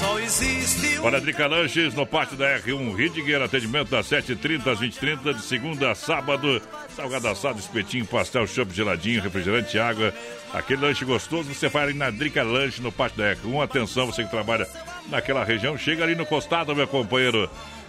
Só 0.05 0.19
existe 0.19 0.99
um 0.99 1.05
Olha, 1.07 1.19
Drica 1.19 1.47
Lanches 1.47 1.95
no 1.95 2.07
pátio 2.07 2.37
da 2.37 2.59
R1 2.59 2.95
Ridger, 2.95 3.41
atendimento 3.41 3.89
das 3.89 4.07
7h30 4.07 4.67
às 4.67 4.79
20h30, 4.79 5.33
de 5.33 5.41
segunda 5.41 5.93
a 5.93 5.95
sábado. 5.95 6.61
Salgado 6.95 7.27
assado, 7.29 7.59
espetinho, 7.59 8.05
pastel, 8.05 8.47
chopp 8.47 8.71
geladinho, 8.75 9.23
refrigerante, 9.23 9.79
água. 9.79 10.13
Aquele 10.53 10.83
lanche 10.83 11.07
gostoso 11.07 11.55
você 11.55 11.71
faz 11.71 11.89
ali 11.89 11.97
na 11.97 12.11
Drica 12.11 12.43
Lanche 12.43 12.83
no 12.83 12.93
pátio 12.93 13.17
da 13.17 13.35
R1. 13.35 13.65
Atenção, 13.65 14.07
você 14.07 14.25
que 14.25 14.31
trabalha 14.31 14.69
naquela 15.09 15.43
região, 15.43 15.79
chega 15.79 16.05
ali 16.05 16.15
no 16.15 16.27
costado, 16.27 16.77
meu 16.77 16.87
companheiro. 16.87 17.49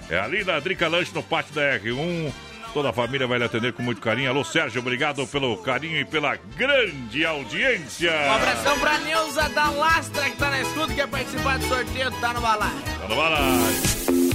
É 0.10 0.18
ali 0.18 0.46
na 0.46 0.58
Drica 0.62 0.88
Lanche 0.88 1.14
no 1.14 1.22
pátio 1.22 1.54
da 1.54 1.78
R1. 1.78 2.32
Toda 2.76 2.90
a 2.90 2.94
família 2.94 3.26
vai 3.26 3.40
lhe 3.40 3.46
atender 3.46 3.72
com 3.72 3.82
muito 3.82 4.02
carinho. 4.02 4.30
Alô, 4.30 4.44
Sérgio, 4.44 4.82
obrigado 4.82 5.26
pelo 5.28 5.56
carinho 5.56 5.98
e 5.98 6.04
pela 6.04 6.36
grande 6.36 7.26
audiência. 7.26 8.12
Um 8.12 8.34
abração 8.34 8.78
pra 8.80 8.98
Neuza 8.98 9.48
da 9.48 9.70
Lastra 9.70 10.30
que 10.30 10.36
tá 10.36 10.50
na 10.50 10.60
escuta, 10.60 10.94
quer 10.94 11.08
participar 11.08 11.58
do 11.58 11.66
sorteio, 11.70 12.12
tá 12.20 12.34
no 12.34 12.42
balai. 12.42 12.76
Tá 13.00 13.08
no 13.08 13.16
balai. 13.16 13.74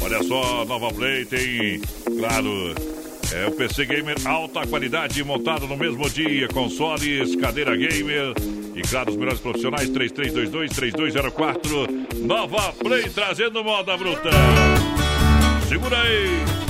Olha 0.02 0.22
só, 0.22 0.64
Nova 0.64 0.90
Play 0.90 1.26
tem, 1.26 1.82
claro, 2.18 2.74
é 3.34 3.46
o 3.46 3.52
PC 3.52 3.84
Gamer 3.84 4.16
alta 4.24 4.66
qualidade 4.66 5.22
montado 5.22 5.66
no 5.66 5.76
mesmo 5.76 6.08
dia, 6.08 6.48
consoles, 6.48 7.36
cadeira 7.36 7.76
gamer 7.76 8.32
e 8.74 8.80
claro, 8.88 9.10
os 9.10 9.18
melhores 9.18 9.40
profissionais 9.40 9.90
3322-3204. 9.90 12.24
Nova 12.24 12.72
Play 12.72 13.10
trazendo 13.10 13.62
moda 13.62 13.94
bruta. 13.98 14.30
Segura 15.68 16.00
aí. 16.00 16.69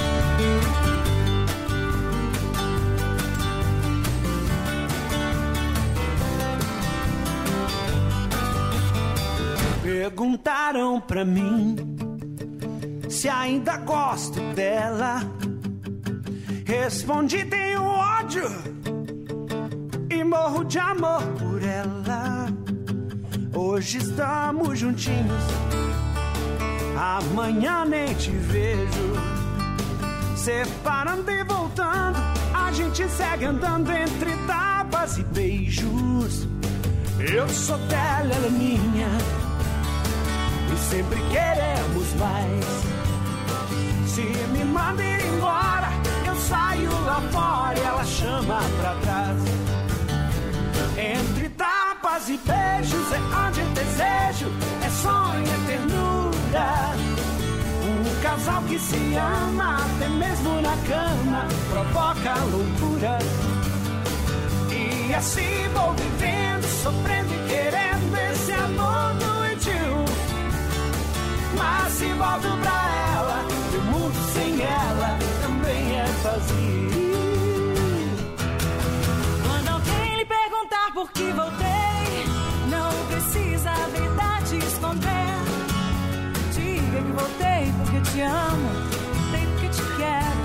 Perguntaram 10.01 10.99
pra 10.99 11.27
mim 11.27 11.77
se 13.11 13.29
ainda 13.29 13.77
gosto 13.77 14.41
dela. 14.55 15.21
Respondi: 16.65 17.45
tenho 17.45 17.83
ódio 17.83 18.45
e 20.09 20.25
morro 20.25 20.65
de 20.65 20.79
amor 20.79 21.23
por 21.39 21.63
ela. 21.63 22.47
Hoje 23.55 23.99
estamos 23.99 24.79
juntinhos, 24.79 25.45
amanhã 26.97 27.85
nem 27.85 28.15
te 28.15 28.31
vejo. 28.31 29.13
Separando 30.35 31.31
e 31.31 31.45
voltando, 31.45 32.17
a 32.55 32.73
gente 32.73 33.07
segue 33.07 33.45
andando 33.45 33.93
entre 33.93 34.35
tapas 34.47 35.19
e 35.19 35.25
beijos. 35.25 36.49
Eu 37.19 37.47
sou 37.51 37.77
dela, 37.77 38.33
ela 38.35 38.47
é 38.47 38.51
minha 38.51 38.90
sempre 40.91 41.21
queremos 41.31 42.15
mais. 42.19 42.65
Se 44.09 44.23
me 44.53 44.65
manda 44.65 45.03
ir 45.03 45.25
embora, 45.25 45.89
eu 46.27 46.35
saio 46.35 46.91
lá 47.07 47.21
fora 47.31 47.79
e 47.79 47.83
ela 47.83 48.05
chama 48.05 48.61
pra 48.81 48.95
trás. 48.97 49.37
Entre 50.99 51.49
tapas 51.51 52.29
e 52.29 52.39
beijos 52.39 53.13
é 53.13 53.21
onde 53.47 53.63
desejo, 53.79 54.51
é 54.85 54.91
sonho, 54.91 55.45
é 55.45 55.67
ternura. 55.67 56.71
Um 57.87 58.23
casal 58.23 58.63
que 58.65 58.79
se 58.79 59.15
ama, 59.15 59.77
até 59.77 60.09
mesmo 60.09 60.61
na 60.61 60.77
cama, 60.89 61.47
provoca 61.71 62.35
loucura. 62.51 63.19
E 64.73 65.15
assim 65.15 65.69
vou 65.73 65.95
vivendo, 65.95 66.65
sofrendo 66.83 67.33
e 67.33 67.49
querendo 67.49 68.00
Mas 71.71 71.93
se 71.93 72.13
volto 72.15 72.49
pra 72.63 72.81
ela, 73.17 73.39
o 73.79 73.81
mundo 73.93 74.19
sem 74.35 74.61
ela 74.61 75.19
também 75.43 76.01
é 76.01 76.05
vazio. 76.25 76.91
Quando 79.47 79.69
alguém 79.69 80.17
lhe 80.17 80.25
perguntar 80.25 80.93
por 80.93 81.11
que 81.13 81.31
voltei, 81.31 82.27
não 82.69 82.91
precisa 83.07 83.71
a 83.71 83.87
verdade 83.99 84.59
esconder. 84.59 85.31
Diga 86.55 87.03
que 87.07 87.13
voltei 87.13 87.73
porque 87.79 88.01
te 88.11 88.21
amo, 88.23 88.71
voltei 89.15 89.47
porque 89.47 89.69
te 89.69 89.83
quero, 90.01 90.43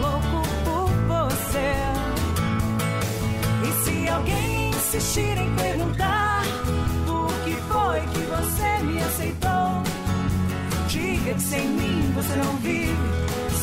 louco 0.00 0.38
por 0.64 0.88
você. 1.12 1.72
E 3.68 3.70
se 3.84 4.08
alguém 4.08 4.70
insistir 4.70 5.36
em 5.36 5.54
perguntar 5.56 6.42
por 7.06 7.30
que 7.44 7.54
foi 7.70 8.00
que 8.00 8.22
você 8.34 8.84
me 8.84 9.02
aceitou, 9.02 9.53
diga 11.24 11.34
que 11.34 11.42
sem 11.42 11.66
mim 11.68 12.12
você 12.14 12.36
não 12.36 12.56
vive, 12.58 12.96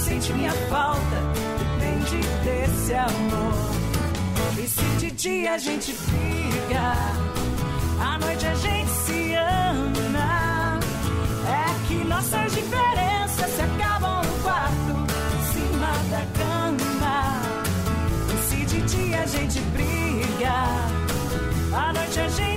sente 0.06 0.34
minha 0.34 0.52
falta, 0.70 1.18
depende 1.60 2.18
desse 2.44 2.94
amor. 2.94 3.54
E 4.58 4.68
se 4.68 4.84
de 4.98 5.12
dia 5.12 5.54
a 5.54 5.58
gente 5.58 5.94
fica, 5.94 6.94
à 8.00 8.18
noite 8.18 8.46
a 8.46 8.56
gente 8.56 8.90
se 8.90 9.34
ama. 9.36 10.80
É 11.48 11.88
que 11.88 12.04
nossas 12.06 12.52
diferenças 12.54 13.52
se 13.56 13.62
acabam 13.62 14.24
no 14.24 14.44
quarto, 14.44 14.94
em 15.38 15.54
cima 15.54 15.92
da 16.10 16.26
cama. 16.40 17.42
E 18.34 18.50
se 18.50 18.66
de 18.66 18.82
dia 18.82 19.22
a 19.22 19.26
gente 19.26 19.60
briga, 19.60 20.54
à 21.74 21.94
noite 21.94 22.20
a 22.20 22.28
gente 22.28 22.51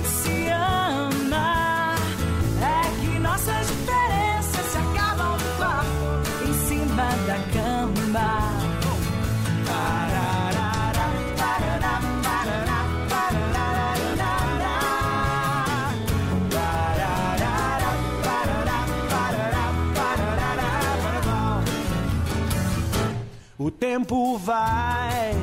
O 23.65 23.71
tempo 23.71 24.37
vai, 24.37 25.33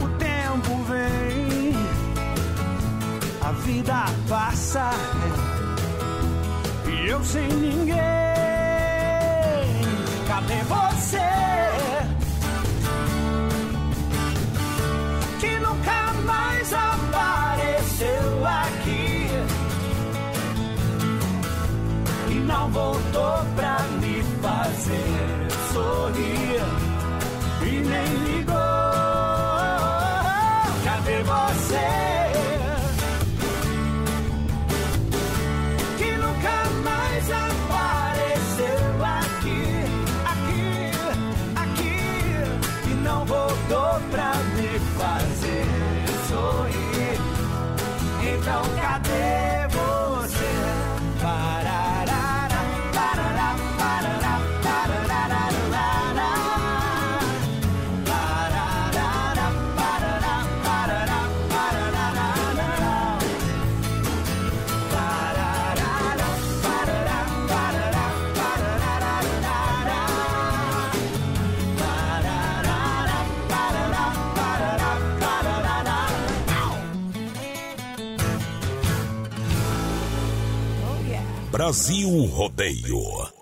o 0.00 0.08
tempo 0.16 0.76
vem, 0.84 1.74
a 3.40 3.50
vida 3.50 4.04
passa 4.28 4.92
e 6.86 7.08
eu 7.08 7.20
sem 7.24 7.48
ninguém. 7.48 7.98
Cadê 10.28 10.62
você? 10.68 11.18
Que 15.40 15.58
nunca 15.58 16.12
mais 16.24 16.72
apareceu 16.72 18.46
aqui 18.46 19.26
e 22.30 22.34
não 22.34 22.70
voltou 22.70 23.44
pra 23.56 23.80
me 24.00 24.22
fazer 24.40 25.41
sorria 25.72 26.66
e 27.62 27.70
nem 27.80 28.06
ligou. 28.26 28.54
Cadê 30.84 31.22
você? 31.22 31.88
Que 35.98 36.10
nunca 36.16 36.56
mais 36.84 37.30
apareceu 37.30 38.82
aqui, 39.20 39.64
aqui, 40.32 40.90
aqui 41.56 42.90
e 42.90 42.94
não 43.04 43.24
voltou 43.24 44.00
pra 44.10 44.34
me 44.56 44.78
fazer 44.98 45.66
sorrir. 46.28 47.18
Então 48.34 48.62
cadê? 48.80 49.61
Brasil 81.62 82.26
Rodeio. 82.26 83.31